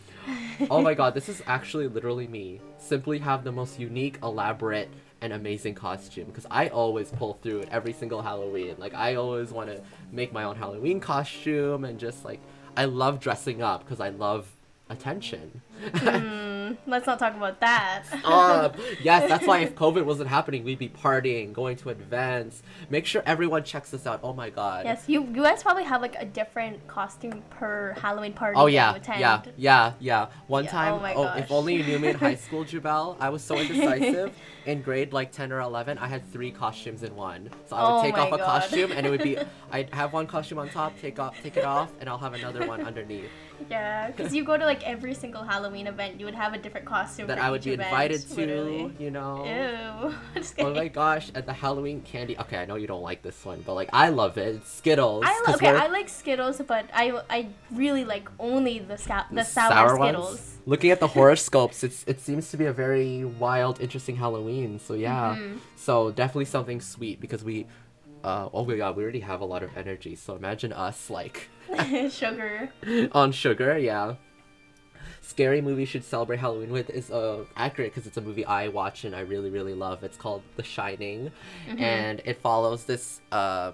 oh 0.70 0.80
my 0.80 0.94
god, 0.94 1.12
this 1.12 1.28
is 1.28 1.42
actually 1.46 1.88
literally 1.88 2.26
me. 2.26 2.58
Simply 2.78 3.18
have 3.18 3.44
the 3.44 3.52
most 3.52 3.78
unique, 3.78 4.18
elaborate, 4.22 4.88
and 5.20 5.32
amazing 5.34 5.74
costume 5.74 6.24
because 6.26 6.46
I 6.50 6.68
always 6.68 7.10
pull 7.10 7.34
through 7.34 7.60
it 7.60 7.68
every 7.70 7.92
single 7.92 8.22
Halloween. 8.22 8.76
Like 8.78 8.94
I 8.94 9.16
always 9.16 9.50
want 9.52 9.68
to 9.68 9.82
make 10.10 10.32
my 10.32 10.44
own 10.44 10.56
Halloween 10.56 11.00
costume 11.00 11.84
and 11.84 11.98
just 11.98 12.24
like 12.24 12.40
I 12.76 12.86
love 12.86 13.20
dressing 13.20 13.62
up 13.62 13.84
because 13.84 14.00
I 14.00 14.08
love 14.08 14.46
attention. 14.90 15.62
Mm, 15.82 16.76
let's 16.86 17.06
not 17.06 17.18
talk 17.18 17.34
about 17.34 17.58
that. 17.60 18.02
Stop. 18.06 18.76
yes, 19.02 19.28
that's 19.28 19.46
why 19.46 19.60
if 19.60 19.74
COVID 19.74 20.04
wasn't 20.04 20.28
happening, 20.28 20.62
we'd 20.64 20.78
be 20.78 20.88
partying, 20.90 21.52
going 21.52 21.76
to 21.78 21.88
events. 21.88 22.62
Make 22.90 23.06
sure 23.06 23.22
everyone 23.24 23.64
checks 23.64 23.90
this 23.90 24.06
out. 24.06 24.20
Oh 24.22 24.34
my 24.34 24.50
god. 24.50 24.84
Yes, 24.84 25.04
you 25.06 25.22
you 25.24 25.42
guys 25.42 25.62
probably 25.62 25.84
have 25.84 26.02
like 26.02 26.16
a 26.20 26.24
different 26.26 26.86
costume 26.86 27.42
per 27.50 27.94
Halloween 28.00 28.34
party. 28.34 28.56
Oh 28.58 28.66
yeah, 28.66 28.90
you 28.90 28.96
attend. 28.96 29.20
yeah, 29.20 29.42
yeah, 29.56 29.92
yeah. 30.00 30.26
One 30.48 30.64
Yeah, 30.64 30.70
time, 30.70 30.94
oh 30.94 31.00
my 31.00 31.14
oh, 31.14 31.32
if 31.38 31.50
only 31.50 31.76
you 31.76 31.84
knew 31.84 31.98
me 31.98 32.08
in 32.08 32.16
high 32.16 32.34
school, 32.34 32.64
Jubel. 32.70 33.16
I 33.20 33.30
was 33.30 33.42
so 33.42 33.56
indecisive. 33.58 34.36
in 34.66 34.82
grade 34.86 35.12
like 35.14 35.32
ten 35.32 35.52
or 35.52 35.60
eleven, 35.60 35.96
I 35.98 36.08
had 36.08 36.30
three 36.30 36.50
costumes 36.50 37.02
in 37.02 37.16
one. 37.16 37.48
So 37.66 37.76
I 37.76 37.82
would 37.84 37.98
Oh 38.00 38.02
take 38.02 38.18
off 38.18 38.32
a 38.32 38.36
God. 38.38 38.46
costume, 38.62 38.92
and 38.92 39.06
it 39.06 39.10
would 39.10 39.22
be 39.22 39.38
I'd 39.72 39.92
have 39.94 40.12
one 40.12 40.26
costume 40.26 40.58
on 40.58 40.68
top, 40.68 40.98
take 41.00 41.18
off, 41.18 41.40
take 41.42 41.56
it 41.56 41.64
off, 41.64 41.90
and 42.00 42.08
I'll 42.08 42.18
have 42.18 42.34
another 42.34 42.66
one 42.66 42.82
underneath. 42.86 43.30
Yeah, 43.68 44.06
because 44.10 44.34
you 44.34 44.44
go 44.44 44.56
to 44.56 44.64
like 44.64 44.82
every 44.86 45.14
single 45.14 45.42
Halloween 45.42 45.86
event, 45.86 46.18
you 46.18 46.24
would 46.26 46.34
have 46.34 46.54
a 46.54 46.58
different 46.58 46.86
costume 46.86 47.26
that 47.26 47.38
I 47.38 47.50
would 47.50 47.62
be 47.62 47.72
event, 47.72 47.88
invited 47.90 48.20
to. 48.28 48.34
literally. 48.34 48.94
You 48.98 49.10
know. 49.10 49.44
Ew. 49.44 50.14
Oh 50.58 50.74
my 50.74 50.88
gosh! 50.88 51.30
At 51.34 51.44
the 51.46 51.52
Halloween 51.52 52.00
candy. 52.02 52.36
Okay, 52.38 52.56
I 52.58 52.64
know 52.64 52.76
you 52.76 52.86
don't 52.86 53.02
like 53.02 53.22
this 53.22 53.44
one, 53.44 53.62
but 53.66 53.74
like 53.74 53.90
I 53.92 54.08
love 54.08 54.38
it. 54.38 54.56
It's 54.56 54.72
Skittles. 54.72 55.24
I 55.26 55.28
'cause 55.44 55.48
lo- 55.48 55.54
okay, 55.56 55.72
we're- 55.72 55.80
I 55.82 55.86
like 55.88 56.08
Skittles, 56.08 56.60
but 56.66 56.86
I 56.94 57.20
I 57.28 57.48
really 57.70 58.04
like 58.04 58.28
only 58.38 58.78
the 58.78 58.96
sca- 58.96 59.26
the, 59.30 59.36
the 59.36 59.44
sour, 59.44 59.96
ones? 59.98 60.16
Skittles. 60.16 60.56
Looking 60.66 60.90
at 60.90 61.00
the 61.00 61.08
horoscopes, 61.08 61.82
it's 61.84 62.04
it 62.06 62.20
seems 62.20 62.50
to 62.50 62.56
be 62.56 62.66
a 62.66 62.72
very 62.72 63.24
wild, 63.24 63.80
interesting 63.80 64.16
Halloween. 64.16 64.78
So 64.78 64.94
yeah, 64.94 65.36
Mm-hmm. 65.36 65.58
so 65.76 66.10
definitely 66.10 66.46
something 66.46 66.80
sweet 66.80 67.20
because 67.20 67.42
we, 67.44 67.66
uh, 68.24 68.48
oh 68.52 68.64
my 68.64 68.76
god, 68.76 68.96
we 68.96 69.02
already 69.02 69.20
have 69.20 69.40
a 69.40 69.44
lot 69.44 69.62
of 69.62 69.76
energy. 69.76 70.14
So 70.16 70.36
imagine 70.36 70.72
us 70.72 71.10
like 71.10 71.48
Sugar. 72.10 72.70
on 73.12 73.32
sugar, 73.32 73.78
yeah. 73.78 74.14
Scary 75.22 75.60
movie 75.60 75.84
should 75.84 76.04
celebrate 76.04 76.38
Halloween 76.40 76.70
with 76.70 76.90
is 76.90 77.10
uh 77.10 77.44
accurate 77.56 77.92
because 77.92 78.06
it's 78.06 78.16
a 78.16 78.20
movie 78.20 78.44
I 78.44 78.68
watch 78.68 79.04
and 79.04 79.14
I 79.14 79.20
really 79.20 79.50
really 79.50 79.74
love. 79.74 80.02
It's 80.02 80.16
called 80.16 80.42
The 80.56 80.62
Shining, 80.62 81.30
Mm-hmm. 81.68 81.82
and 81.82 82.20
it 82.24 82.40
follows 82.40 82.84
this 82.84 83.20
uh, 83.30 83.72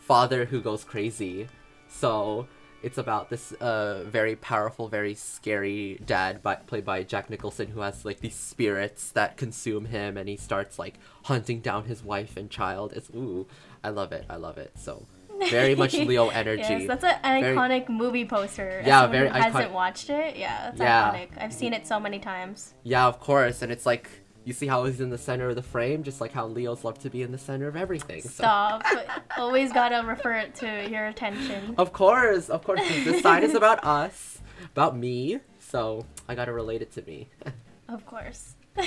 father 0.00 0.44
who 0.44 0.60
goes 0.60 0.84
crazy. 0.84 1.48
So 1.88 2.46
it's 2.82 2.98
about 2.98 3.30
this 3.30 3.52
uh 3.52 4.04
very 4.04 4.36
powerful, 4.36 4.88
very 4.88 5.14
scary 5.14 6.00
dad 6.04 6.42
by, 6.42 6.56
played 6.56 6.84
by 6.84 7.04
Jack 7.04 7.30
Nicholson 7.30 7.68
who 7.68 7.80
has 7.80 8.04
like 8.04 8.20
these 8.20 8.34
spirits 8.36 9.10
that 9.12 9.36
consume 9.36 9.86
him, 9.86 10.16
and 10.16 10.28
he 10.28 10.36
starts 10.36 10.78
like 10.78 10.94
hunting 11.24 11.60
down 11.60 11.84
his 11.84 12.02
wife 12.04 12.36
and 12.36 12.50
child. 12.50 12.92
It's 12.94 13.08
ooh, 13.10 13.46
I 13.84 13.90
love 13.90 14.12
it. 14.12 14.24
I 14.28 14.36
love 14.36 14.58
it. 14.58 14.72
So 14.76 15.06
very 15.50 15.74
much 15.74 15.94
Leo 16.10 16.28
energy. 16.28 16.62
Yes, 16.62 16.86
that's 16.86 17.04
an 17.04 17.42
Very- 17.42 17.56
iconic 17.56 17.88
movie 17.88 18.24
poster. 18.24 18.82
Yeah, 18.86 19.06
very 19.06 19.28
who 19.28 19.34
hasn't 19.34 19.72
watched 19.72 20.08
it. 20.10 20.36
Yeah, 20.36 20.68
it's 20.70 20.80
Yeah. 20.80 21.12
iconic. 21.14 21.28
I've 21.38 21.52
seen 21.52 21.72
it 21.72 21.86
so 21.86 21.98
many 21.98 22.18
times. 22.18 22.74
Yeah, 22.84 23.06
of 23.06 23.18
course. 23.18 23.62
And 23.62 23.72
it's 23.72 23.84
like 23.86 24.08
you 24.44 24.52
see 24.52 24.66
how 24.66 24.84
he's 24.84 25.00
in 25.00 25.10
the 25.10 25.18
center 25.18 25.48
of 25.48 25.54
the 25.56 25.62
frame, 25.62 26.02
just 26.02 26.20
like 26.20 26.32
how 26.32 26.46
Leos 26.46 26.82
love 26.84 26.98
to 27.00 27.10
be 27.10 27.22
in 27.22 27.30
the 27.32 27.38
center 27.38 27.68
of 27.68 27.76
everything. 27.76 28.22
So. 28.22 28.28
Stop. 28.28 28.84
Always 29.36 29.72
gotta 29.72 30.06
refer 30.06 30.32
it 30.34 30.54
to 30.56 30.88
your 30.90 31.06
attention. 31.06 31.74
Of 31.78 31.92
course, 31.92 32.48
of 32.50 32.62
course. 32.64 32.80
This 33.04 33.22
side 33.22 33.44
is 33.44 33.54
about 33.54 33.84
us, 33.84 34.40
about 34.72 34.96
me. 34.96 35.40
So 35.58 36.06
I 36.28 36.34
gotta 36.34 36.52
relate 36.52 36.82
it 36.82 36.92
to 36.92 37.02
me. 37.02 37.28
Of 37.88 38.06
course. 38.06 38.54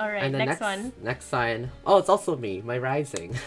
All 0.00 0.08
right, 0.08 0.22
and 0.24 0.34
the 0.34 0.38
next, 0.38 0.60
next 0.60 0.60
one. 0.60 0.92
next 1.02 1.24
sign. 1.26 1.70
Oh, 1.86 1.98
it's 1.98 2.08
also 2.08 2.36
me, 2.36 2.62
my 2.62 2.78
rising. 2.78 3.34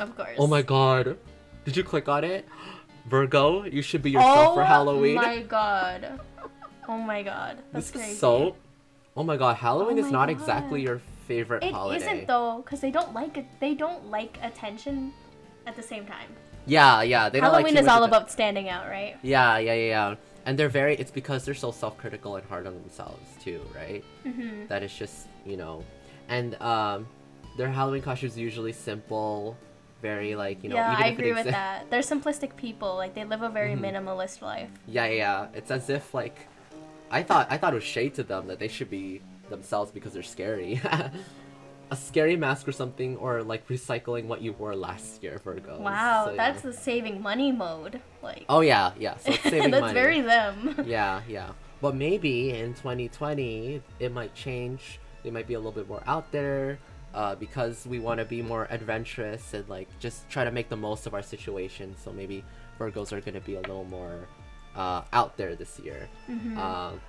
Of 0.00 0.16
course. 0.16 0.36
oh 0.38 0.46
my 0.46 0.62
god, 0.62 1.16
did 1.64 1.76
you 1.76 1.84
click 1.84 2.08
on 2.08 2.24
it? 2.24 2.46
Virgo, 3.08 3.64
you 3.64 3.82
should 3.82 4.02
be 4.02 4.10
yourself 4.10 4.54
for 4.54 4.62
oh 4.62 4.64
Halloween. 4.64 5.18
Oh 5.18 5.22
my 5.22 5.42
god. 5.42 6.20
Oh 6.88 6.98
my 6.98 7.22
god. 7.22 7.58
That's 7.72 7.90
this 7.90 8.00
crazy. 8.00 8.12
is 8.12 8.18
so. 8.18 8.56
Oh 9.16 9.22
my 9.22 9.36
god, 9.36 9.56
Halloween 9.56 9.98
Oh 9.98 10.04
is 10.04 10.10
not 10.10 10.26
God. 10.26 10.30
exactly 10.36 10.82
your 10.82 11.00
favorite 11.26 11.62
It 11.62 11.72
holiday. 11.72 12.18
not 12.18 12.26
though, 12.26 12.62
because 12.62 12.80
they 12.80 12.90
don't 12.90 13.12
like 13.12 13.36
it. 13.38 13.46
They 13.60 13.74
don't 13.74 14.10
like 14.10 14.38
attention 14.42 15.12
at 15.66 15.76
the 15.76 15.82
same 15.82 16.06
time. 16.06 16.28
Yeah, 16.66 17.02
yeah. 17.02 17.28
They 17.28 17.40
don't 17.40 17.52
like 17.52 17.64
Halloween 17.66 17.76
is 17.82 17.88
all 17.88 18.04
about 18.04 18.30
standing 18.30 18.68
out, 18.68 18.86
right? 18.88 19.16
Yeah, 19.22 19.58
yeah, 19.58 19.74
yeah, 19.74 19.88
yeah. 19.88 20.14
And 20.44 20.58
they're 20.58 20.68
very. 20.68 20.94
It's 20.96 21.10
because 21.10 21.44
they're 21.44 21.54
so 21.54 21.70
self-critical 21.70 22.36
and 22.36 22.44
hard 22.46 22.66
on 22.66 22.74
themselves 22.74 23.28
too, 23.42 23.60
right? 23.74 24.04
Mm-hmm. 24.26 24.66
That 24.66 24.82
it's 24.82 24.96
just 24.96 25.28
you 25.46 25.56
know, 25.56 25.84
and 26.28 26.60
um, 26.60 27.06
their 27.56 27.68
Halloween 27.70 28.02
costumes 28.02 28.36
usually 28.36 28.72
simple, 28.72 29.56
very 30.00 30.34
like 30.34 30.62
you 30.64 30.68
know. 30.70 30.76
yeah, 30.76 30.96
I 30.98 31.08
agree 31.08 31.32
with 31.32 31.46
exi- 31.46 31.50
that. 31.52 31.90
They're 31.90 32.00
simplistic 32.00 32.56
people. 32.56 32.96
Like 32.96 33.14
they 33.14 33.24
live 33.24 33.42
a 33.42 33.48
very 33.48 33.74
Mhm. 33.76 33.80
minimalist 33.92 34.42
life. 34.42 34.70
Yeah, 34.88 35.06
yeah, 35.06 35.12
yeah. 35.14 35.46
It's 35.54 35.70
as 35.70 35.88
if 35.90 36.12
like, 36.12 36.48
I 37.10 37.22
thought 37.22 37.46
I 37.50 37.56
thought 37.56 37.72
it 37.72 37.76
was 37.76 37.84
shade 37.84 38.14
to 38.14 38.22
them 38.24 38.48
that 38.48 38.58
they 38.58 38.68
should 38.68 38.90
be 38.90 39.22
themselves 39.48 39.92
because 39.92 40.12
they're 40.12 40.22
scary. 40.24 40.80
A 41.92 41.96
scary 41.96 42.36
mask 42.36 42.66
or 42.66 42.72
something, 42.72 43.16
or 43.18 43.42
like 43.42 43.68
recycling 43.68 44.24
what 44.24 44.40
you 44.40 44.52
wore 44.56 44.74
last 44.74 45.22
year, 45.22 45.36
Virgo. 45.44 45.76
Wow, 45.78 46.24
So, 46.24 46.30
yeah. 46.32 46.36
that's 46.40 46.62
the 46.62 46.72
saving 46.72 47.20
money 47.20 47.52
mode. 47.52 48.00
Like 48.22 48.44
Oh 48.48 48.62
yeah, 48.64 48.92
yeah. 48.98 49.16
So 49.18 49.32
it's 49.36 49.42
saving 49.54 49.70
that's 49.70 49.92
money. 49.92 49.92
very 50.02 50.20
them. 50.22 50.56
yeah, 50.86 51.20
yeah. 51.28 51.50
But 51.84 51.94
maybe 51.94 52.50
in 52.56 52.72
2020 52.74 53.82
it 54.00 54.10
might 54.12 54.32
change. 54.34 55.00
They 55.22 55.30
might 55.30 55.46
be 55.46 55.54
a 55.54 55.58
little 55.58 55.72
bit 55.80 55.86
more 55.88 56.02
out 56.06 56.32
there 56.32 56.78
uh, 57.12 57.34
because 57.36 57.84
we 57.86 57.98
want 57.98 58.18
to 58.20 58.24
be 58.24 58.40
more 58.40 58.66
adventurous 58.70 59.52
and 59.52 59.68
like 59.68 59.88
just 60.00 60.28
try 60.30 60.44
to 60.44 60.50
make 60.50 60.68
the 60.70 60.76
most 60.88 61.06
of 61.06 61.12
our 61.12 61.22
situation. 61.22 61.94
So 62.02 62.10
maybe 62.10 62.42
Virgos 62.78 63.12
are 63.12 63.20
going 63.20 63.34
to 63.34 63.44
be 63.44 63.54
a 63.56 63.60
little 63.68 63.84
more 63.84 64.26
uh, 64.74 65.02
out 65.12 65.36
there 65.36 65.54
this 65.54 65.78
year. 65.78 66.08
Mhm. 66.30 66.56
Um, 66.56 67.00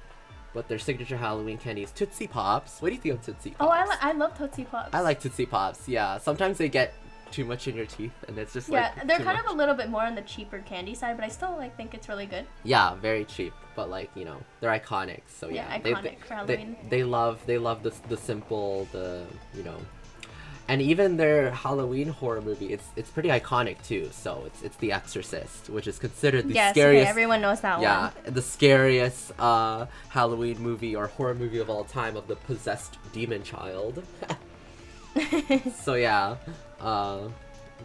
but 0.54 0.68
their 0.68 0.80
signature 0.80 1.18
Halloween 1.18 1.58
candy 1.58 1.84
is 1.84 1.92
Tootsie 1.92 2.28
Pops. 2.28 2.82
What 2.82 2.90
do 2.90 2.96
you 2.96 3.02
think 3.02 3.16
of 3.16 3.26
Tootsie 3.26 3.52
Pops? 3.52 3.62
Oh, 3.62 3.70
I, 3.70 3.86
li- 3.86 3.98
I 4.02 4.12
love 4.14 4.38
Tootsie 4.38 4.66
Pops. 4.66 4.94
I 4.94 5.00
like 5.02 5.20
Tootsie 5.20 5.46
Pops. 5.46 5.88
Yeah, 5.88 6.18
sometimes 6.18 6.58
they 6.58 6.70
get 6.70 6.94
too 7.32 7.46
much 7.46 7.68
in 7.68 7.76
your 7.76 7.88
teeth, 7.88 8.14
and 8.28 8.38
it's 8.38 8.54
just 8.54 8.70
like 8.70 8.80
Yeah, 8.84 8.92
like 9.00 9.08
they're 9.08 9.18
kind 9.18 9.38
much. 9.38 9.46
of 9.48 9.52
a 9.52 9.58
little 9.58 9.74
bit 9.74 9.90
more 9.90 10.04
on 10.04 10.14
the 10.14 10.22
cheaper 10.22 10.60
candy 10.60 10.94
side, 10.94 11.18
but 11.18 11.26
I 11.26 11.30
still 11.30 11.56
like 11.58 11.76
think 11.76 11.94
it's 11.96 12.08
really 12.08 12.28
good. 12.28 12.46
Yeah, 12.64 12.94
very 12.96 13.26
cheap, 13.26 13.54
but 13.76 13.90
like 13.90 14.12
you 14.16 14.24
know, 14.26 14.38
they're 14.60 14.70
iconic. 14.78 15.22
So 15.28 15.50
Yeah, 15.50 15.68
yeah, 15.68 15.80
they, 15.82 15.92
iconic 15.94 16.04
they, 16.04 16.16
for 16.22 16.28
they, 16.28 16.36
Halloween. 16.58 16.76
they 16.90 17.04
love 17.04 17.40
they 17.48 17.58
love 17.58 17.82
the 17.82 17.92
the 18.08 18.18
simple, 18.18 18.88
the 18.92 19.26
you 19.56 19.64
know, 19.64 19.78
and 20.68 20.82
even 20.82 21.18
their 21.18 21.52
Halloween 21.52 22.08
horror 22.08 22.42
movie, 22.42 22.72
it's 22.74 22.88
it's 22.96 23.10
pretty 23.10 23.30
iconic 23.30 23.82
too. 23.84 24.10
So 24.12 24.44
it's 24.46 24.62
it's 24.64 24.76
The 24.78 24.92
Exorcist, 24.94 25.70
which 25.70 25.88
is 25.88 26.00
considered 26.00 26.48
the 26.48 26.54
yes, 26.54 26.72
okay, 26.72 26.80
scariest. 26.82 27.10
everyone 27.10 27.42
knows 27.42 27.62
that 27.62 27.82
yeah, 27.82 28.02
one. 28.06 28.12
Yeah, 28.26 28.32
the 28.32 28.42
scariest 28.42 29.32
uh, 29.40 29.88
Halloween 30.10 30.60
movie 30.60 30.96
or 30.96 31.08
horror 31.08 31.36
movie 31.36 31.60
of 31.60 31.70
all 31.70 31.84
time 31.84 32.16
of 32.16 32.28
the 32.28 32.36
possessed 32.36 32.98
demon 33.12 33.44
child. 33.44 34.04
so 35.76 35.96
yeah, 35.96 36.36
uh, 36.80 37.28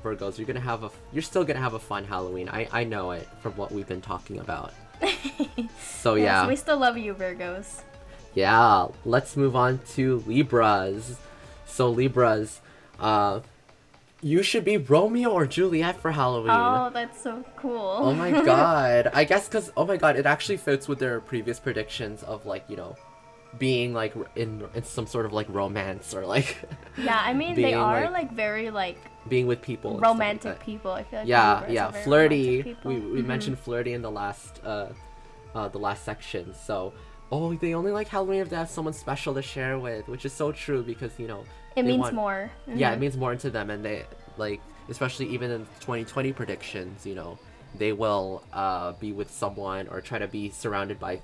Virgos, 0.05 0.39
you're 0.39 0.47
gonna 0.47 0.61
have 0.61 0.85
a 0.85 0.91
you're 1.13 1.23
still 1.23 1.45
gonna 1.45 1.61
have 1.61 1.75
a 1.75 1.79
fun 1.79 2.05
Halloween. 2.05 2.49
I 2.49 2.69
I 2.73 2.85
know 2.85 3.11
it 3.13 3.29
from 3.43 3.53
what 3.53 3.73
we've 3.73 3.89
been 3.89 4.01
talking 4.01 4.39
about. 4.39 4.73
So 6.01 6.15
Yes, 6.15 6.25
yeah, 6.25 6.47
we 6.49 6.55
still 6.57 6.79
love 6.79 6.97
you, 6.97 7.13
Virgos. 7.15 7.81
yeah. 8.35 8.87
Let's 9.05 9.37
move 9.37 9.57
on 9.57 9.81
to 9.95 10.23
Libras. 10.27 11.19
So 11.67 11.91
Libras, 11.91 12.61
uh, 12.99 13.41
you 14.21 14.43
should 14.43 14.65
be 14.65 14.77
Romeo 14.77 15.31
or 15.31 15.47
Juliet 15.47 16.01
for 16.01 16.11
Halloween. 16.11 16.51
Oh, 16.57 16.91
that's 16.93 17.21
so 17.23 17.45
cool. 17.57 17.99
Oh 18.01 18.13
my 18.15 18.31
god. 18.45 19.11
I 19.15 19.25
guess 19.25 19.47
because, 19.49 19.71
oh 19.77 19.87
my 19.87 19.97
god, 19.97 20.17
it 20.17 20.27
actually 20.27 20.57
fits 20.57 20.89
with 20.89 20.99
their 20.99 21.21
previous 21.21 21.61
predictions 21.61 22.23
of, 22.25 22.45
like, 22.45 22.65
you 22.69 22.77
know, 22.77 22.97
being, 23.59 23.95
like, 23.95 24.15
in, 24.37 24.65
in 24.75 24.83
some 24.83 25.07
sort 25.07 25.25
of, 25.25 25.33
like, 25.33 25.47
romance 25.49 26.15
or, 26.15 26.27
like, 26.27 26.59
yeah, 26.99 27.21
I 27.25 27.33
mean 27.33 27.55
they 27.55 27.75
are 27.75 28.03
like, 28.05 28.13
like, 28.13 28.33
very 28.33 28.71
like 28.71 28.99
being 29.29 29.47
with 29.47 29.63
people. 29.63 29.93
like 29.95 30.03
romantic 30.03 30.59
that. 30.59 30.61
people. 30.61 30.91
I 30.91 31.05
feel 31.05 31.21
like 31.21 31.29
Yeah, 31.29 31.65
yeah. 31.71 31.91
Flirty. 31.93 32.77
We, 32.85 32.99
we 32.99 33.23
Mhm. 33.23 33.27
mentioned 33.27 33.59
flirty 33.59 33.93
in 33.93 34.03
the 34.03 34.11
last, 34.11 34.61
uh, 34.65 34.89
uh, 35.55 35.69
the 35.69 35.79
last 35.79 36.05
section. 36.05 36.55
So, 36.55 36.93
oh, 37.31 37.55
they 37.55 37.75
only 37.75 37.93
like 37.93 38.09
Halloween 38.09 38.41
if 38.41 38.49
they 38.51 38.57
have 38.57 38.71
someone 38.71 38.95
special 38.95 39.35
to 39.35 39.43
share 39.43 39.79
with, 39.79 40.09
which 40.09 40.25
is 40.25 40.33
so 40.33 40.51
true 40.51 40.83
because, 40.83 41.13
you 41.19 41.29
know, 41.29 41.45
it 41.79 41.85
means 41.85 42.01
want- 42.01 42.15
more. 42.15 42.51
yeah, 42.67 42.93
it 42.93 43.01
means 43.01 43.17
more 43.17 43.35
to 43.37 43.51
them, 43.51 43.71
and 43.71 43.85
they 43.85 44.05
like, 44.37 44.61
especially 44.89 45.27
even 45.29 45.51
in 45.51 45.61
2020 45.81 46.33
predictions, 46.33 47.05
you 47.05 47.15
know, 47.15 47.39
they 47.77 47.93
will 47.93 48.43
uh, 48.53 48.93
be 48.93 49.13
with 49.13 49.31
someone 49.31 49.89
or 49.89 50.01
try 50.01 50.19
to 50.19 50.29
be 50.29 50.51
surrounded 50.51 50.99
by 50.99 51.21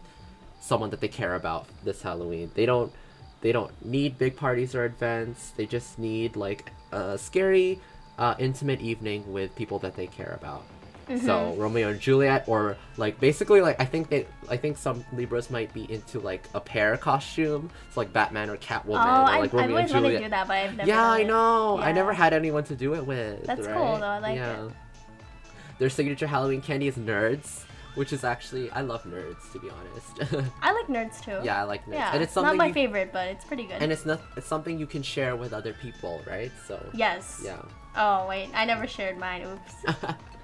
someone 0.60 0.90
that 0.90 1.00
they 1.00 1.08
care 1.08 1.34
about 1.34 1.66
this 1.84 2.02
Halloween. 2.02 2.50
They 2.54 2.66
don't, 2.66 2.92
they 3.40 3.52
don't 3.52 3.70
need 3.84 4.18
big 4.18 4.36
parties 4.36 4.74
or 4.74 4.84
events. 4.84 5.52
They 5.56 5.66
just 5.66 5.98
need 5.98 6.36
like 6.36 6.70
a 6.92 7.16
scary, 7.18 7.80
uh, 8.18 8.34
intimate 8.38 8.80
evening 8.80 9.32
with 9.32 9.54
people 9.56 9.78
that 9.80 9.96
they 9.96 10.06
care 10.06 10.36
about. 10.40 10.64
So 11.06 11.14
mm-hmm. 11.14 11.60
Romeo 11.60 11.88
and 11.90 12.00
Juliet, 12.00 12.44
or 12.46 12.76
like 12.96 13.20
basically 13.20 13.60
like 13.60 13.80
I 13.80 13.84
think 13.84 14.08
they, 14.08 14.26
I 14.48 14.56
think 14.56 14.76
some 14.78 15.04
Libras 15.12 15.50
might 15.50 15.72
be 15.72 15.90
into 15.92 16.20
like 16.20 16.48
a 16.54 16.60
pair 16.60 16.96
costume, 16.96 17.70
it's 17.88 17.96
like 17.96 18.12
Batman 18.12 18.50
or 18.50 18.56
Catwoman, 18.56 18.84
Oh, 18.86 18.92
or 18.92 18.98
I, 18.98 19.38
like 19.38 19.54
I 19.54 19.56
Romeo 19.58 19.62
and 19.62 19.72
always 19.72 19.92
wanted 19.92 20.06
Juliet. 20.06 20.20
to 20.20 20.26
do 20.26 20.30
that, 20.30 20.48
but 20.48 20.56
I've 20.56 20.76
never. 20.76 20.88
Yeah, 20.88 21.06
I 21.10 21.22
know. 21.22 21.78
I 21.78 21.92
never 21.92 22.12
had 22.12 22.32
anyone 22.32 22.64
to 22.64 22.76
do 22.76 22.94
it 22.94 23.06
with. 23.06 23.44
That's 23.44 23.66
right? 23.66 23.76
cool, 23.76 23.98
though. 23.98 24.06
I 24.06 24.18
like 24.18 24.36
yeah. 24.36 24.66
it. 24.66 24.72
Their 25.78 25.90
signature 25.90 26.26
Halloween 26.26 26.60
candy 26.62 26.86
is 26.88 26.96
Nerds, 26.96 27.64
which 27.96 28.12
is 28.12 28.22
actually 28.24 28.70
I 28.70 28.82
love 28.82 29.02
Nerds 29.04 29.50
to 29.52 29.58
be 29.58 29.68
honest. 29.70 30.34
I 30.62 30.72
like 30.72 30.86
nerds 30.86 31.20
too. 31.22 31.44
yeah, 31.44 31.60
I 31.60 31.64
like 31.64 31.84
Nerds, 31.86 31.94
Yeah, 31.94 32.12
and 32.14 32.22
it's 32.22 32.36
not 32.36 32.56
my 32.56 32.66
you, 32.68 32.74
favorite, 32.74 33.12
but 33.12 33.28
it's 33.28 33.44
pretty 33.44 33.64
good. 33.64 33.82
and 33.82 33.90
it's 33.92 34.06
not 34.06 34.20
it's 34.36 34.46
something 34.46 34.78
you 34.78 34.86
can 34.86 35.02
share 35.02 35.36
with 35.36 35.52
other 35.52 35.72
people, 35.74 36.20
right? 36.26 36.52
So 36.66 36.84
yes. 36.94 37.42
yeah. 37.44 37.60
Oh 37.96 38.26
wait, 38.28 38.50
I 38.54 38.64
never 38.64 38.86
shared 38.86 39.18
mine. 39.18 39.42
Oops. 39.46 39.74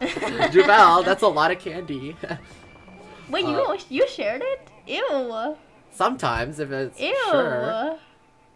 Javel, 0.52 1.02
that's 1.02 1.22
a 1.22 1.28
lot 1.28 1.50
of 1.50 1.58
candy. 1.58 2.16
Wait, 3.30 3.44
you 3.46 3.54
Uh, 3.60 3.76
you 3.88 4.08
shared 4.08 4.42
it? 4.44 4.68
Ew. 4.86 5.56
Sometimes 5.92 6.58
if 6.58 6.70
it's 6.72 6.98
Ew. 7.00 7.14
sure. 7.30 7.98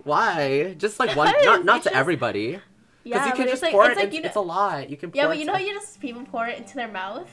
Why? 0.04 0.74
Just 0.78 0.98
like 0.98 1.14
one, 1.16 1.32
not 1.44 1.64
not 1.64 1.82
to 1.82 1.90
just- 1.90 1.96
everybody. 1.96 2.60
Because 3.04 3.18
Yeah, 3.20 3.24
you 3.26 3.30
but 3.32 3.36
can 3.36 3.42
it's 3.44 3.52
just 3.52 3.62
like 3.62 3.72
pour 3.72 3.84
it's 3.90 4.00
it. 4.00 4.04
like 4.04 4.12
you 4.14 4.20
know. 4.22 4.26
it's 4.26 4.36
a 4.36 4.40
lot. 4.40 4.88
You 4.90 4.96
can. 4.96 5.10
Yeah, 5.14 5.26
but 5.26 5.38
you 5.38 5.44
know 5.44 5.52
how 5.52 5.58
you 5.58 5.74
just 5.74 6.00
people 6.00 6.24
pour 6.24 6.46
it 6.48 6.56
into 6.58 6.74
their 6.74 6.88
mouth. 6.88 7.30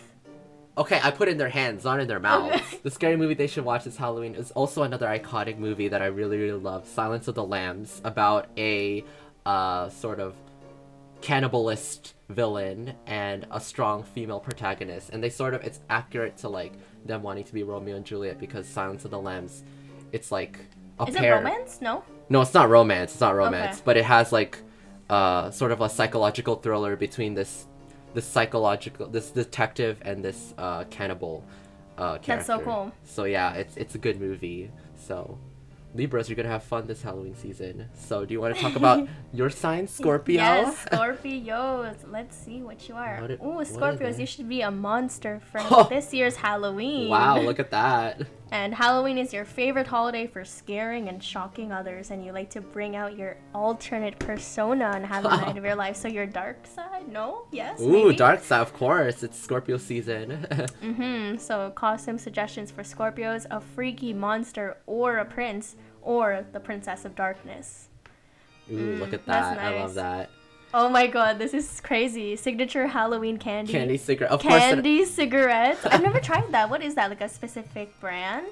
Okay, 0.77 0.99
I 1.03 1.11
put 1.11 1.27
it 1.27 1.31
in 1.31 1.37
their 1.37 1.49
hands, 1.49 1.83
not 1.83 1.99
in 1.99 2.07
their 2.07 2.19
mouths. 2.19 2.61
The 2.83 2.91
scary 2.91 3.15
movie 3.17 3.33
they 3.33 3.47
should 3.47 3.65
watch 3.65 3.83
this 3.85 3.97
Halloween 3.97 4.35
is 4.35 4.51
also 4.51 4.83
another 4.83 5.07
iconic 5.07 5.57
movie 5.57 5.87
that 5.89 6.01
I 6.01 6.05
really, 6.07 6.37
really 6.37 6.59
love, 6.59 6.87
Silence 6.87 7.27
of 7.27 7.35
the 7.35 7.43
Lambs, 7.45 8.01
about 8.05 8.47
a 8.57 9.03
uh, 9.45 9.89
sort 9.89 10.19
of 10.19 10.33
cannibalist 11.21 12.13
villain 12.29 12.93
and 13.05 13.45
a 13.51 13.59
strong 13.59 14.03
female 14.03 14.39
protagonist. 14.39 15.09
And 15.11 15.23
they 15.23 15.29
sort 15.29 15.53
of, 15.53 15.63
it's 15.63 15.79
accurate 15.89 16.37
to 16.37 16.49
like 16.49 16.73
them 17.05 17.23
wanting 17.23 17.43
to 17.45 17.53
be 17.53 17.63
Romeo 17.63 17.95
and 17.95 18.05
Juliet 18.05 18.39
because 18.39 18.67
Silence 18.67 19.05
of 19.05 19.11
the 19.11 19.19
Lambs, 19.19 19.63
it's 20.11 20.31
like 20.31 20.59
a 20.99 21.05
Is 21.05 21.15
pair. 21.15 21.33
it 21.33 21.37
romance? 21.37 21.79
No. 21.81 22.03
No, 22.29 22.41
it's 22.41 22.53
not 22.53 22.69
romance. 22.69 23.11
It's 23.11 23.21
not 23.21 23.35
romance, 23.35 23.75
Okay. 23.77 23.81
but 23.85 23.97
it 23.97 24.05
has 24.05 24.31
like 24.31 24.57
uh, 25.09 25.51
sort 25.51 25.71
of 25.71 25.81
a 25.81 25.89
psychological 25.89 26.55
thriller 26.55 26.95
between 26.95 27.33
this 27.33 27.65
this 28.13 28.25
psychological 28.25 29.07
this 29.07 29.31
detective 29.31 29.97
and 30.03 30.23
this 30.23 30.53
uh, 30.57 30.83
cannibal 30.85 31.43
uh, 31.97 32.17
character. 32.17 32.35
That's 32.35 32.47
so 32.47 32.59
cool. 32.59 32.91
So 33.03 33.23
yeah, 33.25 33.53
it's 33.53 33.75
it's 33.77 33.95
a 33.95 33.97
good 33.97 34.19
movie. 34.19 34.71
So 34.95 35.37
Libras, 35.93 36.29
you're 36.29 36.35
gonna 36.37 36.47
have 36.49 36.63
fun 36.63 36.87
this 36.87 37.01
Halloween 37.01 37.35
season. 37.35 37.89
So 37.93 38.23
do 38.25 38.33
you 38.33 38.39
want 38.39 38.55
to 38.55 38.61
talk 38.61 38.75
about 38.77 39.07
your 39.33 39.49
sign, 39.49 39.87
Scorpio? 39.87 40.35
Yes, 40.35 40.85
Scorpios. 40.91 41.95
Let's 42.09 42.35
see 42.37 42.61
what 42.61 42.87
you 42.87 42.95
are. 42.95 43.19
What 43.21 43.31
it- 43.31 43.39
Ooh, 43.41 43.59
Scorpios, 43.65 44.17
you 44.19 44.25
should 44.25 44.47
be 44.47 44.61
a 44.61 44.71
monster 44.71 45.41
for 45.51 45.59
Oh. 45.69 45.83
this 45.89 46.13
year's 46.13 46.37
Halloween. 46.37 47.09
Wow, 47.09 47.39
look 47.41 47.59
at 47.59 47.71
that. 47.71 48.21
And 48.53 48.75
Halloween 48.75 49.17
is 49.17 49.31
your 49.31 49.45
favorite 49.45 49.87
holiday 49.87 50.27
for 50.27 50.43
scaring 50.43 51.07
and 51.07 51.23
shocking 51.23 51.71
others, 51.71 52.11
and 52.11 52.23
you 52.25 52.33
like 52.33 52.49
to 52.49 52.59
bring 52.59 52.97
out 52.97 53.17
your 53.17 53.37
alternate 53.55 54.19
persona 54.19 54.91
and 54.93 55.05
have 55.05 55.23
a 55.23 55.29
night 55.29 55.57
of 55.57 55.63
your 55.63 55.75
life. 55.75 55.95
So 55.95 56.09
your 56.09 56.25
dark 56.25 56.67
side? 56.67 57.07
No? 57.09 57.45
Yes? 57.51 57.79
Ooh, 57.79 57.89
maybe? 57.89 58.15
dark 58.17 58.43
side, 58.43 58.59
of 58.59 58.73
course. 58.73 59.23
It's 59.23 59.39
Scorpio 59.39 59.77
season. 59.77 60.45
Mm-hmm. 60.81 61.37
So 61.37 61.69
costume 61.71 62.17
suggestions 62.17 62.71
for 62.71 62.83
Scorpios: 62.83 63.45
a 63.49 63.61
freaky 63.61 64.13
monster, 64.13 64.77
or 64.85 65.17
a 65.17 65.25
prince, 65.25 65.75
or 66.01 66.45
the 66.51 66.59
princess 66.59 67.05
of 67.05 67.15
darkness. 67.15 67.87
Ooh, 68.71 68.97
look 68.99 69.13
at 69.13 69.21
Mm, 69.21 69.25
that's 69.25 69.57
that. 69.57 69.59
I 69.59 69.79
love 69.79 69.93
that. 69.93 70.29
Oh 70.73 70.87
my 70.87 71.05
god, 71.07 71.37
this 71.37 71.53
is 71.53 71.81
crazy! 71.81 72.35
Signature 72.37 72.87
Halloween 72.87 73.37
candy. 73.37 73.73
Candy 73.73 73.97
cigarette. 73.97 74.31
Of 74.31 74.41
course. 74.41 74.55
Candy 74.55 75.03
cigarettes. 75.03 75.85
I've 75.85 76.01
never 76.01 76.19
tried 76.21 76.49
that. 76.51 76.69
What 76.69 76.81
is 76.81 76.95
that? 76.95 77.09
Like 77.09 77.21
a 77.21 77.27
specific 77.27 77.99
brand? 77.99 78.47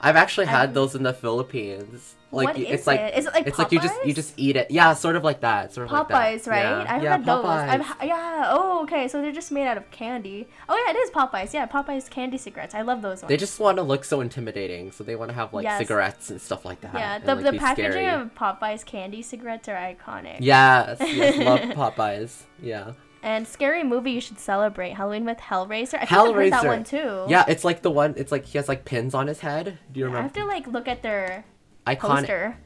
I've 0.00 0.16
actually 0.16 0.46
had 0.46 0.70
Um, 0.70 0.74
those 0.74 0.94
in 0.94 1.02
the 1.02 1.12
Philippines. 1.14 2.14
Like 2.34 2.48
what 2.48 2.58
you- 2.58 2.64
is 2.64 2.72
it's 2.80 2.86
like 2.86 2.98
it? 3.00 3.18
Is 3.18 3.26
it 3.26 3.34
like 3.34 3.46
it's 3.46 3.58
like 3.58 3.72
you 3.72 3.78
just 3.78 4.06
you 4.06 4.14
just 4.14 4.32
eat 4.38 4.56
it. 4.56 4.70
Yeah, 4.70 4.94
sort 4.94 5.16
of 5.16 5.22
like 5.24 5.40
that. 5.42 5.74
Sort 5.74 5.86
of 5.86 5.92
like 5.92 6.08
that. 6.08 6.16
Popeyes, 6.16 6.46
right? 6.48 6.62
Yeah, 6.62 6.86
I've 6.88 7.02
yeah, 7.02 7.10
had 7.12 7.26
those. 7.26 7.44
I've, 7.44 7.80
ha- 7.82 7.98
yeah. 8.02 8.46
Oh, 8.48 8.82
okay. 8.84 9.06
So 9.06 9.20
they're 9.20 9.32
just 9.32 9.52
made 9.52 9.66
out 9.66 9.76
of 9.76 9.90
candy. 9.90 10.48
Oh 10.66 10.82
yeah, 10.86 10.94
it 10.94 10.96
is 10.96 11.10
Popeyes. 11.10 11.52
Yeah, 11.52 11.66
Popeyes 11.66 12.08
candy 12.08 12.38
cigarettes. 12.38 12.74
I 12.74 12.80
love 12.80 13.02
those 13.02 13.20
ones. 13.20 13.28
They 13.28 13.36
just 13.36 13.60
want 13.60 13.76
to 13.76 13.82
look 13.82 14.02
so 14.06 14.22
intimidating, 14.22 14.92
so 14.92 15.04
they 15.04 15.14
want 15.14 15.28
to 15.28 15.34
have 15.34 15.52
like 15.52 15.64
Yes. 15.64 15.76
cigarettes 15.78 16.30
and 16.30 16.40
stuff 16.40 16.64
like 16.64 16.80
that. 16.80 16.94
yeah, 16.94 17.16
and, 17.16 17.24
the, 17.26 17.34
like, 17.34 17.44
the 17.52 17.58
packaging 17.58 17.92
scary. 17.92 18.08
of 18.08 18.34
Popeyes 18.34 18.82
candy 18.86 19.20
cigarettes 19.20 19.68
are 19.68 19.74
iconic. 19.76 20.38
Yes, 20.40 20.96
yes, 21.00 21.36
love 21.36 21.60
Popeyes. 21.96 22.44
Yeah, 22.62 22.92
And 23.24 23.46
scary 23.46 23.84
movie 23.84 24.10
you 24.12 24.20
should 24.20 24.38
celebrate 24.40 24.90
Halloween 24.94 25.24
with 25.24 25.38
Hellraiser. 25.38 25.94
I 25.94 26.04
think 26.06 26.12
I've 26.12 26.34
heard 26.34 26.52
that 26.52 26.64
one 26.66 26.82
too. 26.84 27.24
yeah. 27.28 27.44
It's 27.48 27.62
like 27.64 27.82
the 27.82 27.90
one. 27.90 28.14
It's 28.16 28.32
like 28.32 28.46
he 28.46 28.58
has 28.58 28.68
like 28.68 28.84
pins 28.84 29.14
on 29.14 29.28
his 29.28 29.40
head. 29.40 29.78
Do 29.92 30.00
you 30.00 30.06
remember? 30.06 30.18
I 30.20 30.22
have 30.22 30.32
to 30.34 30.44
like 30.44 30.66
look 30.66 30.88
at 30.88 31.02
their 31.02 31.44
Iconic. 31.86 31.98
poster. 32.00 32.56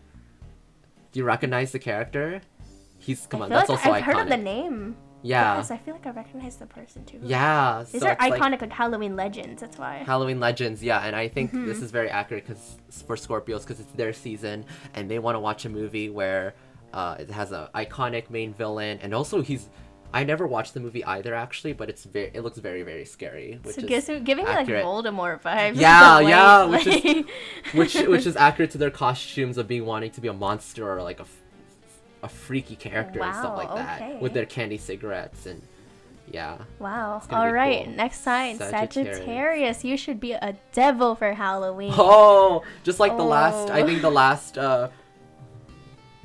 Do 1.13 1.19
you 1.21 1.25
recognize 1.25 1.73
the 1.73 1.79
character? 1.79 2.41
He's 2.99 3.27
come 3.27 3.43
I 3.43 3.45
on. 3.45 3.51
That's 3.51 3.69
like 3.69 3.79
also 3.79 3.91
I've 3.93 4.03
iconic. 4.03 4.07
heard 4.07 4.23
of 4.23 4.29
the 4.29 4.37
name. 4.39 4.97
Yeah, 5.23 5.59
I 5.59 5.77
feel 5.79 5.95
like 5.95 6.07
I 6.07 6.11
recognize 6.11 6.57
the 6.57 6.67
person 6.67 7.05
too. 7.05 7.19
yeah. 7.23 7.85
These 7.91 8.01
so 8.03 8.07
are 8.09 8.13
it's 8.13 8.21
like- 8.23 8.35
iconic 8.41 8.61
like 8.61 8.73
Halloween 8.73 9.17
legends. 9.17 9.61
That's 9.61 9.77
why. 9.77 10.05
Halloween 10.07 10.39
Legends, 10.41 10.83
yeah, 10.85 11.01
and 11.01 11.17
I 11.17 11.27
think 11.29 11.51
Mm-hmm. 11.53 11.67
this 11.67 11.83
is 11.83 11.91
very 11.91 12.09
accurate 12.09 12.47
because 12.47 12.77
for 13.07 13.17
Scorpios 13.17 13.63
because 13.63 13.81
it's 13.81 13.91
their 13.93 14.13
season 14.13 14.65
and 14.95 15.11
they 15.11 15.19
want 15.19 15.35
to 15.35 15.41
watch 15.41 15.65
a 15.65 15.69
movie 15.69 16.11
where 16.11 16.55
uh, 16.95 17.17
it 17.19 17.31
has 17.31 17.51
a 17.51 17.71
iconic 17.75 18.31
main 18.31 18.55
villain 18.55 18.99
and 19.03 19.13
also 19.13 19.43
he's. 19.43 19.69
I 20.17 20.25
never 20.25 20.47
watched 20.47 20.73
the 20.75 20.81
movie 20.81 21.05
either 21.05 21.35
actually, 21.35 21.75
but 21.75 21.91
it's 21.91 22.05
very 22.05 22.31
it 22.33 22.41
looks 22.43 22.59
very 22.59 22.83
very 22.83 23.05
scary, 23.05 23.59
which 23.63 23.75
so 23.77 23.83
is 23.83 23.87
gives, 23.87 24.07
giving 24.25 24.45
me 24.45 24.51
like 24.51 24.61
accurate. 24.61 24.85
Voldemort 24.85 25.43
vibes. 25.43 25.77
Yeah, 25.77 26.21
yeah, 26.35 26.65
which 26.65 26.87
is- 26.87 27.25
which 27.73 27.95
which 28.13 28.27
is 28.27 28.37
accurate 28.49 28.71
to 28.73 28.79
their 28.79 28.91
costumes 28.91 29.59
of 29.59 29.69
being 29.69 29.85
wanting 29.85 30.11
to 30.13 30.21
be 30.21 30.29
a 30.29 30.33
monster 30.33 30.91
or 30.91 31.03
like 31.03 31.21
a 31.21 31.27
a 32.23 32.29
freaky 32.29 32.77
character 32.77 33.23
and 33.23 33.35
stuff 33.35 33.57
like 33.57 33.73
that 33.75 34.01
okay. 34.03 34.19
with 34.21 34.33
their 34.33 34.47
candy 34.47 34.79
cigarettes 34.79 35.47
and 35.47 35.61
yeah. 36.33 36.59
Wow. 36.81 37.23
All 37.31 37.53
right. 37.53 37.85
cool. 37.85 37.95
Next 37.95 38.23
sign, 38.23 38.59
Sagittarius. 38.59 39.19
Sagittarius. 39.19 39.85
You 39.85 39.97
should 39.97 40.19
be 40.19 40.33
a 40.33 40.57
devil 40.73 41.15
for 41.15 41.33
Halloween. 41.35 41.95
Oh, 41.97 42.65
just 42.83 42.99
like 42.99 43.17
the 43.17 43.23
last, 43.23 43.71
I 43.71 43.83
Oh. 43.83 43.87
think 43.87 44.03
the 44.03 44.11
last 44.11 44.59
uh, 44.59 44.89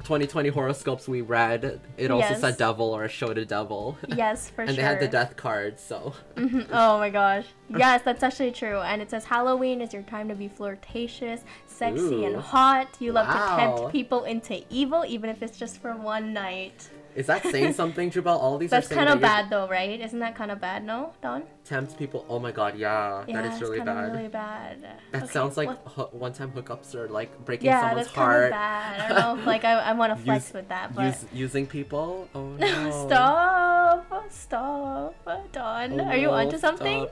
2020 0.03 0.49
horoscopes 0.49 1.07
we 1.07 1.21
read, 1.21 1.79
it 1.97 2.11
also 2.11 2.29
Yes. 2.29 2.41
said 2.41 2.57
devil 2.57 2.95
or 2.95 3.07
showed 3.07 3.37
a 3.37 3.45
devil. 3.45 3.97
Yes, 4.07 4.49
for 4.49 4.61
and 4.63 4.69
sure. 4.69 4.69
And 4.69 4.77
they 4.77 4.81
had 4.81 4.99
the 4.99 5.07
death 5.07 5.35
card, 5.35 5.79
so. 5.79 6.13
Mhm. 6.35 6.67
Oh 6.71 6.97
my 6.97 7.09
gosh. 7.09 7.45
Yes, 7.69 8.01
that's 8.03 8.23
actually 8.23 8.51
true. 8.51 8.79
And 8.79 9.01
it 9.01 9.09
says 9.09 9.25
Halloween 9.25 9.81
is 9.81 9.93
your 9.93 10.03
time 10.03 10.27
to 10.29 10.35
be 10.35 10.47
flirtatious, 10.47 11.41
sexy, 11.67 12.25
and 12.25 12.35
hot. 12.35 12.87
You 12.99 13.11
love 13.13 13.27
to 13.27 13.55
tempt 13.55 13.91
people 13.91 14.23
into 14.25 14.63
evil, 14.69 15.05
even 15.07 15.29
if 15.29 15.41
it's 15.41 15.57
just 15.57 15.81
for 15.81 15.93
one 15.95 16.33
night. 16.33 16.89
Is 17.15 17.27
that 17.27 17.43
saying 17.45 17.73
something, 17.81 18.09
Jubel? 18.11 18.27
All 18.27 18.57
these 18.57 18.69
That's 18.71 18.87
are 18.87 18.89
saying 18.95 18.99
kind 18.99 19.09
of 19.13 19.21
bad 19.21 19.49
though, 19.49 19.67
right? 19.67 19.99
Isn't 19.99 20.19
that 20.19 20.35
kind 20.35 20.51
of 20.51 20.59
bad? 20.61 20.83
No, 20.85 21.13
Don. 21.21 21.43
Tempts 21.65 21.93
people. 21.93 22.25
Oh 22.29 22.39
my 22.39 22.51
god, 22.51 22.77
yeah, 22.77 23.23
Yeah, 23.27 23.41
that 23.41 23.53
is 23.53 23.61
really 23.61 23.79
bad. 23.81 24.11
Really 24.13 24.27
bad. 24.27 24.81
That 25.11 25.23
Okay, 25.23 25.31
sounds 25.31 25.57
like 25.57 25.69
ho- 25.85 26.09
one-time 26.11 26.51
hookups 26.51 26.95
or 26.95 27.07
like 27.07 27.43
breaking 27.45 27.67
yeah, 27.67 27.81
someone's 27.81 28.07
that's 28.07 28.15
kind 28.15 28.31
of 28.31 28.37
heart. 28.39 28.51
bad. 28.51 28.99
I 28.99 29.07
don't 29.09 29.17
know. 29.19 29.41
If, 29.41 29.45
like 29.53 29.63
I, 29.65 29.73
I 29.73 29.93
want 29.93 30.17
to 30.17 30.23
flex 30.23 30.47
Use- 30.47 30.53
with 30.53 30.69
that, 30.69 30.95
but 30.95 31.05
Use, 31.05 31.25
using 31.33 31.67
people. 31.67 32.27
Oh 32.33 32.47
no. 32.59 33.05
stop, 33.07 34.31
stop, 34.31 35.15
Don. 35.51 35.99
Oh, 35.99 36.03
Are 36.05 36.15
you 36.17 36.27
no, 36.27 36.33
onto 36.33 36.57
something? 36.57 37.07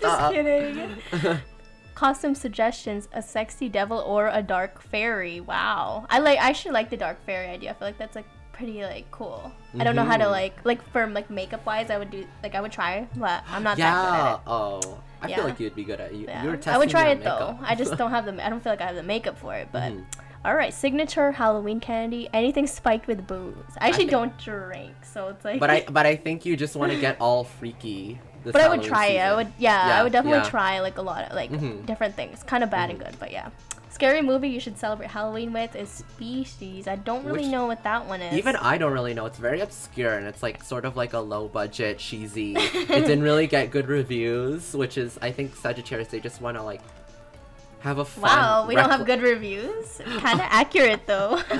Just 0.00 0.32
kidding. 0.32 0.96
Costume 1.94 2.34
suggestions: 2.34 3.08
a 3.12 3.22
sexy 3.22 3.68
devil 3.68 3.98
or 3.98 4.28
a 4.32 4.42
dark 4.42 4.80
fairy. 4.82 5.40
Wow, 5.40 6.06
I 6.10 6.18
like. 6.18 6.38
I 6.38 6.48
actually 6.48 6.72
like 6.72 6.90
the 6.90 6.96
dark 6.96 7.24
fairy 7.26 7.46
idea. 7.48 7.70
I 7.70 7.74
feel 7.74 7.86
like 7.88 7.98
that's 7.98 8.16
like 8.16 8.24
pretty 8.62 8.82
like 8.84 9.10
cool. 9.10 9.50
I 9.78 9.82
don't 9.84 9.96
know 9.96 10.04
how 10.04 10.16
to 10.16 10.24
Mhm. 10.24 10.30
like 10.30 10.54
like 10.64 10.80
for 10.92 11.06
like 11.08 11.28
makeup 11.30 11.66
wise. 11.66 11.90
I 11.90 11.98
would 11.98 12.10
do 12.10 12.24
like 12.42 12.54
I 12.54 12.60
would 12.60 12.70
try, 12.72 13.08
but 13.16 13.42
I'm 13.50 13.62
not 13.64 13.76
that 13.76 13.92
good 13.94 14.14
at 14.14 14.22
yeah. 14.22 14.34
it. 14.34 14.40
Oh, 14.46 14.98
I 15.20 15.28
Yeah. 15.28 15.36
feel 15.36 15.44
like 15.46 15.58
you'd 15.60 15.74
be 15.74 15.84
good 15.84 16.00
at 16.00 16.12
it. 16.12 16.16
You, 16.16 16.26
Yeah. 16.26 16.42
you 16.44 16.50
were 16.50 16.56
testing 16.56 16.74
I 16.74 16.78
would 16.78 16.90
try 16.90 17.08
it 17.08 17.24
though. 17.24 17.58
I 17.62 17.74
just 17.74 17.96
don't 18.00 18.10
have 18.10 18.24
the. 18.26 18.34
I 18.44 18.48
don't 18.50 18.62
feel 18.62 18.72
like 18.72 18.80
I 18.80 18.86
have 18.86 18.94
the 18.96 19.02
makeup 19.02 19.36
for 19.38 19.54
it. 19.54 19.68
But 19.72 19.92
Mhm. 19.92 20.04
All 20.44 20.54
right, 20.56 20.72
signature 20.74 21.32
Halloween 21.32 21.78
candy. 21.80 22.28
Anything 22.32 22.66
spiked 22.66 23.06
with 23.06 23.26
booze. 23.26 23.54
I 23.78 23.88
actually 23.88 23.98
think- 24.04 24.10
don't 24.10 24.38
drink, 24.38 24.92
so 25.04 25.28
it's 25.28 25.44
like. 25.44 25.60
But 25.60 25.70
I 25.70 25.84
but 25.90 26.06
I 26.06 26.16
think 26.16 26.44
you 26.44 26.56
just 26.56 26.74
want 26.76 26.92
to 26.92 26.98
get 27.00 27.16
all 27.20 27.44
freaky. 27.44 28.20
But 28.44 28.56
I 28.56 28.68
would 28.68 28.80
Halloween 28.80 28.88
try 28.88 29.06
it. 29.06 29.18
I 29.20 29.34
would. 29.36 29.52
Yeah, 29.58 29.86
Yeah, 29.88 30.00
I 30.00 30.02
would 30.02 30.12
definitely 30.12 30.40
yeah. 30.40 30.48
try 30.50 30.80
like 30.80 30.98
a 30.98 31.02
lot 31.02 31.24
of 31.30 31.34
like 31.36 31.50
Mhm. 31.50 31.86
different 31.86 32.16
things. 32.16 32.42
Kind 32.42 32.64
of 32.64 32.70
bad 32.70 32.90
and 32.90 32.98
good, 32.98 33.14
but 33.20 33.30
yeah. 33.30 33.50
Scary 33.90 34.22
movie 34.22 34.48
you 34.48 34.58
should 34.58 34.78
celebrate 34.78 35.10
Halloween 35.10 35.52
with 35.52 35.76
is 35.76 35.88
Species. 35.90 36.88
I 36.88 36.96
don't 36.96 37.24
really 37.24 37.42
Which- 37.42 37.48
know 37.48 37.66
what 37.66 37.84
that 37.84 38.06
one 38.06 38.20
is. 38.22 38.36
Even 38.36 38.56
I 38.56 38.78
don't 38.78 38.92
really 38.92 39.14
know. 39.14 39.26
It's 39.26 39.38
very 39.38 39.60
obscure 39.60 40.14
and 40.14 40.26
it's 40.26 40.42
like 40.42 40.64
sort 40.64 40.84
of 40.86 40.96
like 40.96 41.12
a 41.12 41.18
low 41.20 41.46
budget, 41.46 41.98
cheesy. 41.98 42.54
it 42.56 42.88
didn't 42.88 43.22
really 43.22 43.46
get 43.46 43.70
good 43.70 43.86
reviews, 43.88 44.74
which 44.74 44.98
is 44.98 45.18
I 45.22 45.30
think 45.30 45.54
Sagittarius 45.54 46.08
they 46.08 46.18
just 46.20 46.40
want 46.40 46.56
to 46.56 46.62
like 46.64 46.80
have 47.82 47.98
a 47.98 48.04
fun. 48.04 48.22
Wow, 48.22 48.66
we 48.66 48.74
don't 48.74 48.90
have 48.90 49.04
good 49.06 49.22
reviews. 49.22 50.00
Kind 50.18 50.40
of 50.40 50.46
accurate 50.50 51.06
though. 51.06 51.40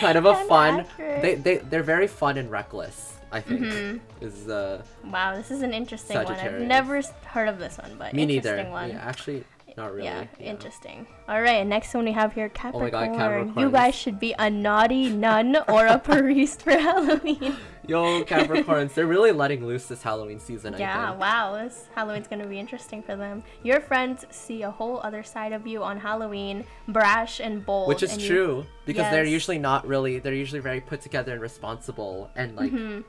kind 0.00 0.18
of 0.18 0.26
a 0.26 0.32
Kinda 0.34 0.48
fun. 0.48 0.80
accurate. 0.80 1.22
They 1.22 1.34
they 1.34 1.56
they're 1.58 1.82
very 1.82 2.06
fun 2.06 2.36
and 2.38 2.50
reckless. 2.50 3.14
I 3.30 3.40
think 3.42 3.60
Mhm. 3.62 4.00
is 4.22 4.48
uh 4.48 4.82
wow, 5.04 5.36
this 5.36 5.50
is 5.50 5.62
an 5.62 5.72
interesting 5.74 6.16
one. 6.16 6.26
I've 6.26 6.38
Sagittarius. 6.38 6.68
never 6.68 6.96
s- 6.96 7.12
heard 7.26 7.48
of 7.48 7.58
this 7.58 7.76
one, 7.78 7.96
but 7.98 8.14
me 8.14 8.22
interesting 8.22 8.56
neither. 8.56 8.70
one. 8.70 8.88
Yeah, 8.90 9.02
actually, 9.04 9.44
not 9.76 9.92
really. 9.92 10.06
Yeah, 10.06 10.26
interesting. 10.38 11.06
All 11.28 11.40
right, 11.40 11.66
next 11.66 11.94
one 11.94 12.04
we 12.04 12.12
have 12.12 12.32
here 12.32 12.50
Oh 12.64 12.80
my 12.80 12.90
Capricorn. 12.90 13.52
You 13.56 13.70
guys 13.70 13.94
should 13.94 14.18
be 14.18 14.34
a 14.38 14.48
naughty 14.50 15.10
nun 15.10 15.56
or 15.68 15.86
a 15.86 15.98
priest 15.98 16.62
for 16.62 16.70
Halloween. 16.78 17.56
Yo, 17.86 18.22
Capricorns, 18.24 18.94
they're 18.94 19.06
really 19.06 19.32
letting 19.32 19.64
loose 19.64 19.86
this 19.86 20.02
Halloween 20.02 20.38
season. 20.38 20.74
I 20.74 20.78
Yeah, 20.78 21.14
wow, 21.14 21.54
this 21.54 21.88
Halloween's 21.94 22.28
gonna 22.28 22.46
be 22.46 22.58
interesting 22.58 23.02
for 23.02 23.16
them. 23.16 23.42
Your 23.62 23.80
friends 23.80 24.26
see 24.30 24.62
a 24.62 24.70
whole 24.70 25.00
other 25.02 25.22
side 25.22 25.52
of 25.52 25.66
you 25.66 25.82
on 25.82 25.98
Halloween, 25.98 26.64
brash 26.88 27.40
and 27.40 27.64
bold. 27.64 27.88
Which 27.88 28.02
is 28.02 28.12
and 28.12 28.22
you- 28.22 28.28
true 28.28 28.66
because 28.84 29.10
they're 29.10 29.24
usually 29.24 29.58
not 29.58 29.86
really. 29.86 30.18
They're 30.18 30.34
usually 30.34 30.60
very 30.60 30.80
put 30.80 31.00
together 31.00 31.32
and 31.32 31.40
responsible 31.40 32.30
and 32.36 32.56
like. 32.56 32.72
Mm-hmm. 32.72 33.00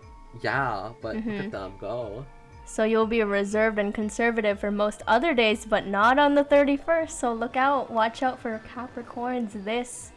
Yeah, 0.42 0.92
but 1.02 1.16
look 1.16 1.26
at 1.26 1.52
them 1.52 1.74
go. 1.80 2.26
So 2.72 2.84
you'll 2.84 3.08
be 3.08 3.24
reserved 3.24 3.80
and 3.80 3.92
conservative 3.92 4.60
for 4.60 4.70
most 4.70 5.02
other 5.08 5.34
days, 5.34 5.66
but 5.66 5.88
not 5.88 6.20
on 6.20 6.36
the 6.36 6.44
31st. 6.44 7.10
So 7.10 7.34
look 7.34 7.58
out, 7.58 7.90
watch 7.90 8.22
out 8.22 8.40
for 8.40 8.62
Capricorns 8.74 9.66
this 9.66 10.12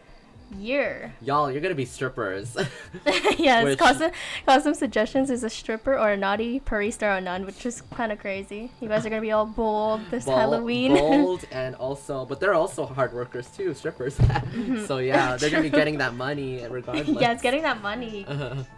year. 0.58 1.12
Y'all, 1.20 1.50
you're 1.50 1.60
gonna 1.60 1.74
be 1.74 1.84
strippers. 1.84 2.56
yes, 3.38 3.64
Which- 3.64 3.78
costume 3.78 4.74
suggestions 4.74 5.30
is 5.30 5.44
a 5.44 5.50
stripper 5.50 5.98
or 5.98 6.10
a 6.12 6.16
naughty 6.16 6.60
priest 6.60 7.02
or 7.02 7.10
a 7.10 7.20
nun, 7.20 7.44
which 7.46 7.64
is 7.66 7.82
kind 7.94 8.12
of 8.12 8.18
crazy. 8.18 8.70
You 8.80 8.88
guys 8.88 9.04
are 9.06 9.10
gonna 9.10 9.20
be 9.22 9.32
all 9.32 9.46
bold 9.46 10.00
this 10.10 10.24
Bol- 10.24 10.36
Halloween. 10.36 10.94
bold 10.94 11.44
and 11.52 11.74
also, 11.76 12.24
but 12.26 12.40
they're 12.40 12.54
also 12.54 12.86
hard 12.86 13.12
workers 13.12 13.48
too, 13.48 13.74
strippers. 13.74 14.16
so 14.86 14.98
yeah, 14.98 15.36
they're 15.36 15.50
gonna 15.50 15.62
be 15.62 15.70
getting 15.70 15.98
that 15.98 16.14
money 16.14 16.64
regardless. 16.68 17.08
yeah, 17.08 17.32
it's 17.32 17.42
getting 17.42 17.62
that 17.62 17.82
money. 17.82 18.26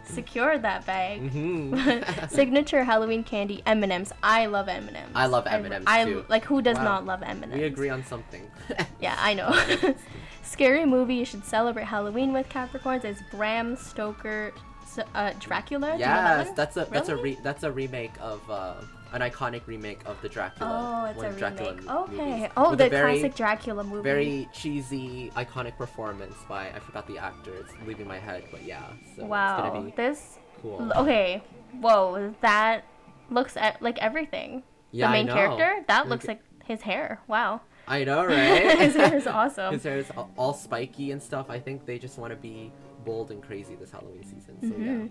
Secure 0.05 0.57
that 0.57 0.85
bag. 0.85 1.21
mhm. 1.31 2.29
Signature 2.29 2.83
Halloween 2.83 3.23
candy 3.23 3.61
M&Ms. 3.65 4.13
I 4.23 4.45
love 4.47 4.67
M&Ms. 4.67 4.95
I 5.15 5.25
love 5.27 5.47
M&Ms 5.47 5.83
I, 5.87 6.05
too. 6.05 6.25
like 6.29 6.43
who 6.45 6.61
does 6.61 6.77
Wow. 6.77 6.83
not 6.83 7.05
love 7.05 7.23
M&Ms? 7.23 7.49
we 7.53 7.63
agree 7.63 7.89
on 7.89 8.03
something. 8.05 8.49
Yeah, 8.99 9.15
I 9.19 9.33
know. 9.33 9.51
Scary 10.45 10.85
movie 10.85 11.15
you 11.15 11.25
should 11.25 11.43
celebrate 11.43 11.85
Halloween 11.85 12.31
with 12.31 12.47
Capricorns 12.49 13.03
is 13.03 13.21
Bram 13.31 13.75
Stoker 13.75 14.53
uh, 15.13 15.33
Dracula. 15.39 15.93
Do 15.93 15.93
you 15.93 16.05
know 16.05 16.05
that 16.05 16.55
that's 16.55 16.77
a 16.77 16.87
that's 16.91 17.09
a 17.09 17.15
re- 17.15 17.37
that's 17.43 17.63
a 17.63 17.71
remake 17.71 18.13
of 18.21 18.49
uh, 18.49 18.75
an 19.11 19.21
iconic 19.21 19.65
remake 19.65 19.99
of 20.05 20.21
the 20.21 20.29
Dracula. 20.29 21.05
Oh, 21.05 21.09
it's 21.09 21.23
a 21.23 21.27
of 21.27 21.37
Dracula 21.37 21.71
remake. 21.73 21.89
Okay. 21.89 22.31
movies, 22.31 22.49
Oh, 22.57 22.75
the 22.75 22.89
very, 22.89 23.19
classic 23.19 23.35
Dracula 23.35 23.83
movie. 23.83 24.03
very 24.03 24.49
cheesy, 24.53 25.31
iconic 25.35 25.77
performance 25.77 26.35
by 26.47 26.69
I 26.69 26.79
forgot 26.79 27.07
the 27.07 27.17
actor. 27.17 27.53
It's 27.55 27.71
leaving 27.85 28.07
my 28.07 28.19
head, 28.19 28.43
but 28.51 28.63
yeah. 28.63 28.83
So 29.15 29.25
wow. 29.25 29.91
This. 29.95 30.37
cool. 30.61 30.91
Okay. 30.95 31.41
Whoa. 31.79 32.33
That 32.41 32.85
looks 33.29 33.57
at, 33.57 33.81
like 33.81 33.97
everything. 33.99 34.63
Yeah, 34.91 35.07
the 35.07 35.13
main 35.13 35.27
character. 35.27 35.83
That 35.87 36.07
looks 36.07 36.27
like 36.27 36.41
his 36.65 36.81
hair. 36.81 37.21
Wow. 37.27 37.61
I 37.87 38.03
know, 38.03 38.25
right? 38.25 38.79
his 38.79 38.95
hair 38.95 39.15
is 39.17 39.27
awesome. 39.27 39.73
His 39.73 39.83
hair 39.83 39.97
is 39.97 40.09
all- 40.17 40.31
all 40.37 40.53
spiky 40.53 41.11
and 41.11 41.21
stuff. 41.21 41.49
I 41.49 41.59
think 41.59 41.85
they 41.85 41.97
just 41.99 42.17
want 42.17 42.31
to 42.31 42.37
be 42.37 42.71
bold 43.03 43.29
and 43.31 43.41
crazy 43.43 43.75
this 43.75 43.91
Halloween 43.91 44.23
season. 44.23 44.57
So 44.61 44.67
Mhm. 44.69 45.09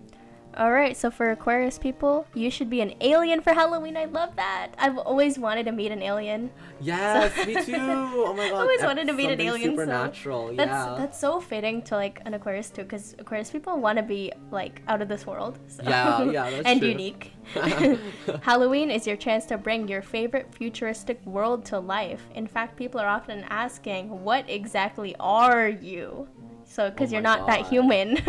All 0.57 0.71
right, 0.71 0.97
so 0.97 1.11
for 1.11 1.33
Aquarius 1.33 1.79
people, 1.79 2.27
you 2.33 2.49
should 2.49 2.71
be 2.71 2.81
an 2.81 2.95
alien 3.01 3.41
for 3.41 3.53
Halloween. 3.53 3.97
I 3.97 4.05
love 4.05 4.37
that. 4.37 4.69
I've 4.79 4.97
always 4.99 5.37
wanted 5.37 5.67
to 5.67 5.73
meet 5.73 5.91
an 5.91 6.01
alien. 6.01 6.51
Yes, 6.81 7.35
me 7.45 7.55
too. 7.65 7.75
Oh 7.77 8.33
my 8.37 8.51
god. 8.51 8.61
always 8.61 8.83
wanted 8.83 9.09
to 9.09 9.15
meet 9.15 9.31
an 9.31 9.41
alien, 9.41 9.75
so 9.75 9.83
Supernatural. 9.83 10.55
That's 10.55 10.69
yeah. 10.69 10.95
that's 10.97 11.19
so 11.19 11.41
fitting 11.41 11.83
to 11.83 11.97
like 11.97 12.21
an 12.25 12.35
Aquarius 12.35 12.71
too, 12.71 12.83
because 12.83 13.17
Aquarius 13.19 13.51
people 13.51 13.81
want 13.81 13.99
to 13.99 14.05
be 14.05 14.33
like 14.53 14.83
out 14.87 15.03
of 15.03 15.09
this 15.09 15.27
world. 15.27 15.59
So. 15.67 15.83
Yeah, 15.83 16.23
yeah, 16.31 16.51
that's 16.51 16.67
and 16.67 16.81
true. 16.81 16.91
unique. 16.91 17.33
Halloween 18.43 18.93
is 18.93 19.09
your 19.09 19.17
chance 19.17 19.47
to 19.47 19.59
bring 19.59 19.89
your 19.89 20.03
favorite 20.03 20.55
futuristic 20.55 21.25
world 21.27 21.65
to 21.67 21.81
life. 21.81 22.23
In 22.37 22.47
fact, 22.47 22.77
people 22.77 23.01
are 23.01 23.09
often 23.09 23.45
asking, 23.51 24.23
"What 24.23 24.49
exactly 24.49 25.17
are 25.19 25.69
you?" 25.69 26.29
So, 26.75 26.91
because 26.91 27.11
Oh 27.11 27.13
you're 27.15 27.23
not 27.23 27.47
that 27.47 27.67
human. 27.69 28.19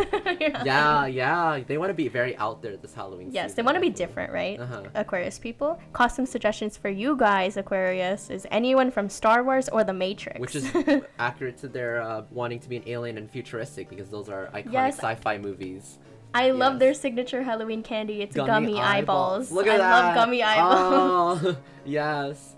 Yeah, 0.64 1.08
yeah. 1.08 1.64
They 1.66 1.78
want 1.80 1.90
to 1.90 1.96
be 1.96 2.08
very 2.08 2.38
out 2.38 2.62
there 2.62 2.78
this 2.78 2.94
Halloween 2.94 3.30
Yes, 3.32 3.54
they 3.56 3.64
want 3.64 3.76
to 3.76 3.82
be 3.82 3.90
different, 3.90 4.32
right? 4.32 4.60
Uh-huh. 4.60 4.84
Aquarius 4.94 5.40
people. 5.40 5.80
Costume 5.94 6.28
suggestions 6.28 6.78
for 6.78 6.90
you 6.90 7.16
guys, 7.18 7.58
Aquarius, 7.58 8.30
is 8.30 8.46
anyone 8.52 8.92
from 8.92 9.10
Star 9.10 9.44
Wars 9.44 9.68
or 9.70 9.84
The 9.84 9.94
Matrix. 9.94 10.40
Which 10.40 10.56
is 10.56 10.70
accurate 11.20 11.58
to 11.60 11.68
their 11.68 12.02
uh, 12.02 12.24
wanting 12.30 12.60
to 12.60 12.70
be 12.70 12.78
an 12.78 12.84
alien 12.86 13.18
and 13.18 13.30
futuristic 13.30 13.90
because 13.90 14.10
those 14.10 14.30
are 14.30 14.48
iconic 14.54 14.74
Yes. 14.74 14.98
sci-fi 14.98 15.38
movies. 15.40 15.98
I 16.36 16.52
love 16.52 16.80
their 16.80 16.94
signature 16.94 17.42
Halloween 17.44 17.82
candy. 17.82 18.22
It's 18.22 18.36
gummy, 18.36 18.80
eyeballs. 18.80 19.52
Look 19.52 19.68
at 19.68 19.76
I 19.76 19.78
that. 19.78 19.90
love 19.92 20.16
gummy 20.16 20.44
eyeballs. 20.44 21.40
Oh, 21.46 21.58
yes. 21.86 22.56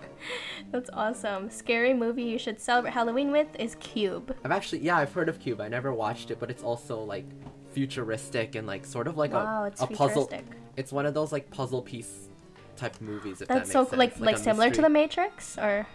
That's 0.72 0.90
awesome. 0.94 1.50
Scary 1.50 1.94
movie 1.94 2.24
you 2.24 2.38
should 2.38 2.60
celebrate 2.60 2.94
Halloween 2.94 3.32
with 3.32 3.48
is 3.58 3.76
Cube. 3.76 4.36
I've 4.44 4.52
actually 4.52 4.80
yeah 4.80 4.98
I've 4.98 5.14
heard 5.14 5.30
of 5.30 5.40
Cube. 5.40 5.62
I 5.62 5.68
never 5.68 5.94
watched 5.94 6.32
it, 6.32 6.40
but 6.40 6.50
it's 6.50 6.64
also 6.64 7.02
like 7.02 7.26
futuristic 7.72 8.56
and 8.56 8.68
like 8.68 8.86
sort 8.86 9.08
of 9.08 9.18
like 9.18 9.34
wow, 9.34 9.66
a, 9.66 9.84
a 9.84 9.88
puzzle. 9.88 10.30
It's 10.76 10.92
one 10.92 11.06
of 11.06 11.14
those 11.14 11.32
like 11.32 11.50
puzzle 11.52 11.82
piece 11.82 12.30
type 12.76 13.00
movies. 13.02 13.42
If 13.42 13.48
That's 13.48 13.70
that 13.70 13.74
so 13.74 13.86
sense. 13.86 13.98
like 13.98 14.20
like, 14.20 14.36
a 14.36 14.40
similar 14.40 14.70
to 14.70 14.82
The 14.82 14.90
Matrix 14.90 15.58
or 15.58 15.88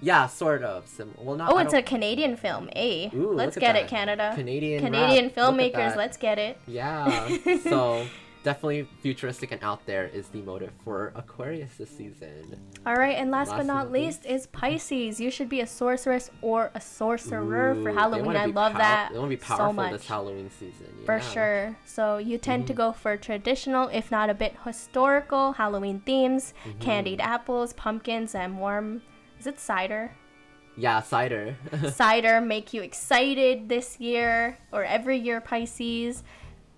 Yeah, 0.00 0.26
sort 0.26 0.62
of. 0.62 0.86
Sim- 0.86 1.14
well, 1.18 1.36
not. 1.36 1.52
Oh, 1.52 1.58
it's 1.58 1.74
a 1.74 1.82
Canadian 1.82 2.36
film. 2.36 2.68
Eh? 2.74 3.10
Ooh, 3.14 3.32
let's 3.32 3.56
get 3.56 3.76
it. 3.76 3.88
Canada. 3.88 4.32
Canadian 4.34 4.84
Canadian 4.84 5.26
rap. 5.26 5.34
Filmmakers, 5.34 5.96
let's 5.96 6.16
get 6.16 6.38
it. 6.38 6.58
Yeah. 6.66 7.36
so 7.62 8.06
definitely 8.42 8.88
futuristic 9.02 9.52
and 9.52 9.62
out 9.62 9.84
there 9.86 10.06
is 10.06 10.28
the 10.28 10.38
motive 10.42 10.70
for 10.84 11.12
Aquarius 11.14 11.76
this 11.76 11.90
season. 11.90 12.58
All 12.86 12.94
right, 12.94 13.16
and 13.16 13.30
last, 13.30 13.48
Last 13.50 13.58
but 13.58 13.66
not 13.66 13.90
least 13.92 14.24
is 14.26 14.46
Pisces. 14.46 15.20
You 15.20 15.30
should 15.30 15.48
be 15.48 15.60
a 15.60 15.66
sorceress 15.66 16.30
or 16.42 16.70
a 16.74 16.80
sorcerer 16.80 17.74
Ooh, 17.74 17.82
for 17.82 17.90
Halloween. 17.92 18.36
I 18.36 18.46
love 18.46 18.72
pow- 18.72 18.78
that 18.78 19.10
They 19.12 19.18
want 19.18 19.30
to 19.30 19.36
be 19.36 19.42
so 19.42 19.56
powerful 19.56 19.72
much. 19.74 19.92
this 19.92 20.06
Halloween 20.06 20.50
season. 20.50 20.86
For 21.04 21.16
yeah. 21.16 21.20
Mm-hmm. 21.20 21.32
sure. 21.32 21.76
So 21.84 22.18
you 22.18 22.38
tend 22.38 22.66
to 22.68 22.72
go 22.74 22.92
for 22.92 23.16
traditional, 23.16 23.88
if 23.88 24.10
not 24.10 24.30
a 24.30 24.34
bit 24.34 24.54
historical, 24.64 25.52
Halloween 25.52 26.00
themes, 26.00 26.54
Mm-hmm. 26.64 26.78
candied 26.80 27.20
apples, 27.20 27.72
pumpkins, 27.72 28.34
and 28.34 28.58
warm. 28.58 29.02
Is 29.40 29.46
it 29.46 29.58
cider? 29.60 30.12
Yeah, 30.76 31.02
cider. 31.02 31.56
cider 31.92 32.40
make 32.40 32.72
you 32.72 32.82
excited 32.82 33.68
this 33.68 33.98
year 33.98 34.56
or 34.72 34.84
every 34.84 35.18
year, 35.18 35.40
Pisces. 35.40 36.22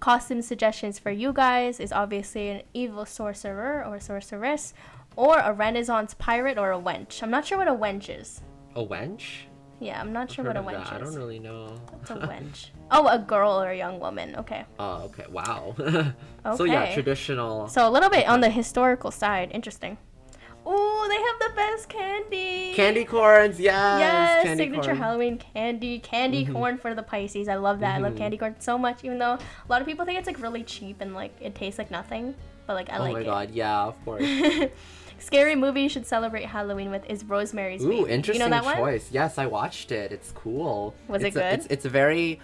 Costume 0.00 0.40
suggestions 0.42 0.98
for 0.98 1.10
you 1.10 1.32
guys 1.32 1.78
is 1.78 1.92
obviously 1.92 2.48
an 2.48 2.62
evil 2.72 3.04
sorcerer 3.04 3.84
or 3.86 4.00
sorceress, 4.00 4.72
or 5.14 5.38
a 5.38 5.52
Renaissance 5.52 6.14
pirate 6.14 6.56
or 6.56 6.72
a 6.72 6.78
wench. 6.78 7.22
I'm 7.22 7.30
not 7.30 7.44
sure 7.46 7.58
what 7.58 7.68
a 7.68 7.74
wench 7.74 8.08
is. 8.08 8.40
a 8.74 8.82
wench? 8.82 9.44
Yeah, 9.78 10.00
I'm 10.00 10.12
not 10.12 10.30
sure 10.30 10.44
what 10.44 10.56
a 10.56 10.62
wench 10.62 10.84
that. 10.84 10.92
I 10.94 10.98
don't 10.98 11.14
really 11.14 11.38
know. 11.38 11.76
What's 11.90 12.10
a 12.10 12.14
wench? 12.32 12.70
oh, 12.90 13.08
a 13.08 13.18
girl 13.18 13.62
or 13.62 13.70
a 13.70 13.76
young 13.76 14.00
woman. 14.00 14.36
Okay. 14.36 14.64
Oh, 14.78 15.02
okay. 15.04 15.24
Wow. 15.30 15.74
okay. 15.78 16.12
So 16.56 16.64
yeah, 16.64 16.94
traditional. 16.94 17.68
So 17.68 17.86
a 17.86 17.90
little 17.90 18.08
bit 18.08 18.26
on 18.26 18.40
the 18.40 18.48
historical 18.48 19.10
side. 19.10 19.50
Interesting. 19.52 19.98
Oh, 20.72 21.06
they 21.08 21.16
have 21.16 21.50
the 21.50 21.56
best 21.56 21.88
candy. 21.88 22.72
Candy 22.74 23.04
corns, 23.04 23.58
yes. 23.58 23.98
Yes, 24.00 24.42
candy 24.44 24.62
signature 24.64 24.82
corn. 24.90 24.96
Halloween 24.98 25.38
candy, 25.38 25.98
candy 25.98 26.46
Mhm. 26.46 26.52
corn 26.52 26.78
for 26.78 26.94
the 26.94 27.02
Pisces. 27.02 27.48
I 27.48 27.56
love 27.56 27.80
that. 27.80 27.96
I 27.96 27.98
love 27.98 28.12
Mhm. 28.14 28.18
candy 28.18 28.36
corn 28.38 28.54
so 28.60 28.78
much, 28.78 29.02
even 29.02 29.18
though 29.18 29.32
a 29.34 29.68
lot 29.68 29.80
of 29.80 29.86
people 29.88 30.04
think 30.06 30.18
it's 30.18 30.28
like 30.28 30.40
really 30.40 30.62
cheap 30.62 31.00
and 31.00 31.12
like 31.14 31.32
it 31.40 31.54
tastes 31.56 31.78
like 31.78 31.90
nothing. 31.90 32.34
But 32.68 32.74
like 32.74 32.88
I 32.90 32.98
oh 32.98 33.02
like 33.02 33.10
it. 33.10 33.14
Oh 33.16 33.18
my 33.18 33.24
god, 33.24 33.50
yeah, 33.50 33.82
of 33.82 34.04
course. 34.04 34.22
Scary 35.18 35.54
movie 35.56 35.82
you 35.82 35.88
should 35.88 36.06
celebrate 36.06 36.44
Halloween 36.46 36.90
with 36.90 37.04
is 37.10 37.24
Rosemary's 37.24 37.84
Ooh, 37.84 37.88
Baby. 37.88 38.10
interesting 38.12 38.44
you 38.46 38.48
know 38.50 38.56
that 38.56 38.64
one? 38.64 38.76
choice. 38.76 39.08
Yes, 39.10 39.36
I 39.38 39.46
watched 39.46 39.90
it. 39.92 40.12
It's 40.12 40.30
cool. 40.32 40.94
Was 41.08 41.22
it 41.22 41.28
it's 41.28 41.36
a- 41.36 41.40
good? 41.40 41.52
it's 41.54 41.66
it's 41.66 41.84
very 41.84 42.40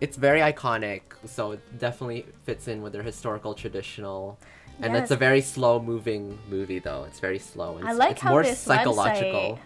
it's 0.00 0.16
very 0.16 0.40
iconic, 0.40 1.02
so 1.26 1.52
it 1.52 1.78
definitely 1.78 2.26
fits 2.44 2.66
in 2.68 2.82
with 2.82 2.92
their 2.92 3.02
historical 3.04 3.54
traditional. 3.54 4.38
And 4.82 4.96
it's 4.96 5.10
a 5.10 5.16
very 5.16 5.40
slow 5.40 5.80
moving 5.80 6.38
movie 6.48 6.78
though. 6.78 7.04
It's 7.04 7.20
very 7.20 7.38
slow. 7.38 7.78
It's, 7.78 7.86
I 7.86 7.92
like 7.92 8.12
it's 8.12 8.20
how 8.22 8.30
more 8.30 8.42
this 8.42 8.58
psychological. 8.58 9.40
website- 9.56 9.58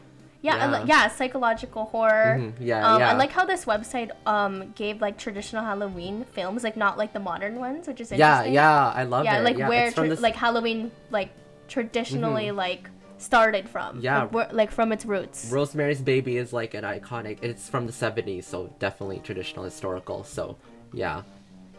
Yeah, 0.42 0.56
I 0.56 0.66
li- 0.66 0.84
Yeah. 0.88 1.02
yeah, 1.04 1.08
psychological 1.08 1.84
horror. 1.86 2.36
Mhm, 2.38 2.52
Yeah, 2.60 2.86
um, 2.88 3.00
yeah. 3.00 3.10
I 3.10 3.14
like 3.14 3.32
how 3.32 3.44
this 3.44 3.64
website 3.64 4.10
um 4.26 4.72
gave 4.76 5.00
like 5.00 5.16
traditional 5.18 5.64
Halloween 5.64 6.24
films, 6.36 6.62
like 6.62 6.76
not 6.76 6.96
like 6.98 7.12
the 7.12 7.18
modern 7.30 7.56
ones, 7.58 7.88
which 7.88 8.00
is 8.00 8.12
yeah, 8.12 8.16
interesting. 8.16 8.54
yeah, 8.54 8.92
I 8.94 9.02
love 9.04 9.22
it. 9.24 9.28
yeah, 9.28 9.38
it. 9.40 9.44
like 9.44 9.58
yeah, 9.58 9.68
where 9.68 9.90
tra- 9.90 10.08
this- 10.08 10.20
like 10.20 10.36
Halloween 10.36 10.92
like 11.10 11.30
traditionally 11.68 12.50
like 12.52 12.88
started 13.18 13.68
from. 13.68 14.00
Yeah. 14.00 14.22
like, 14.22 14.32
where, 14.32 14.48
like 14.52 14.70
from 14.70 14.92
its 14.92 15.04
roots. 15.06 15.50
Rosemary's 15.50 16.00
Baby 16.02 16.36
is 16.36 16.52
like 16.52 16.74
an 16.74 16.84
iconic. 16.84 17.38
It's 17.42 17.68
from 17.68 17.86
the 17.86 17.92
70s, 17.92 18.44
so 18.44 18.70
definitely 18.78 19.20
traditional 19.20 19.64
historical. 19.64 20.22
So, 20.24 20.56
yeah. 20.92 21.22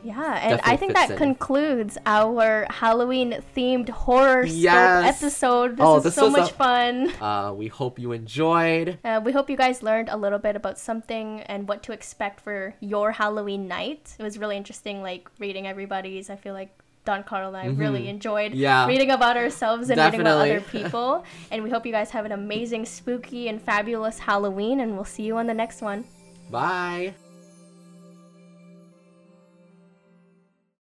Yeah, 0.03 0.39
and 0.41 0.61
I 0.63 0.77
think 0.77 0.93
that 0.93 1.11
in. 1.11 1.17
concludes 1.17 1.97
our 2.05 2.65
Halloween 2.69 3.43
themed 3.55 3.89
horror 3.89 4.45
Yes. 4.45 5.21
episode. 5.21 5.77
This 5.77 5.85
Oh, 5.85 5.97
is 5.97 6.03
this 6.03 6.15
so 6.15 6.29
much 6.29 6.51
a- 6.51 6.53
fun. 6.53 7.11
Uh, 7.21 7.53
we 7.53 7.67
hope 7.67 7.99
you 7.99 8.11
enjoyed. 8.11 8.99
Uh, 9.03 9.21
we 9.23 9.31
hope 9.31 9.49
you 9.49 9.57
guys 9.57 9.83
learned 9.83 10.09
a 10.09 10.17
little 10.17 10.39
bit 10.39 10.55
about 10.55 10.77
something 10.79 11.41
and 11.41 11.67
what 11.67 11.83
to 11.83 11.91
expect 11.91 12.41
for 12.41 12.75
your 12.79 13.11
Halloween 13.13 13.67
night. 13.67 14.15
It 14.19 14.23
was 14.23 14.37
really 14.37 14.57
interesting, 14.57 15.01
like 15.01 15.29
reading 15.39 15.67
everybody's. 15.67 16.29
I 16.29 16.35
feel 16.35 16.53
like 16.53 16.69
Don 17.05 17.23
Carl 17.23 17.55
and 17.55 17.57
I 17.57 17.67
really 17.73 18.03
Mhm. 18.03 18.09
enjoyed 18.09 18.53
Yeah. 18.53 18.85
reading 18.85 19.11
about 19.11 19.37
ourselves 19.37 19.89
and 19.89 19.99
reading 19.99 20.21
about 20.21 20.39
other 20.41 20.59
people. 20.59 21.23
and 21.51 21.63
we 21.63 21.69
hope 21.69 21.85
you 21.85 21.91
guys 21.93 22.09
have 22.11 22.25
an 22.25 22.33
amazing, 22.33 22.85
spooky, 22.85 23.47
and 23.47 23.61
fabulous 23.61 24.19
Halloween. 24.19 24.79
And 24.81 24.95
we'll 24.95 25.05
see 25.05 25.23
you 25.23 25.37
on 25.37 25.47
the 25.47 25.53
next 25.53 25.81
one. 25.81 26.03
Bye. 26.51 27.13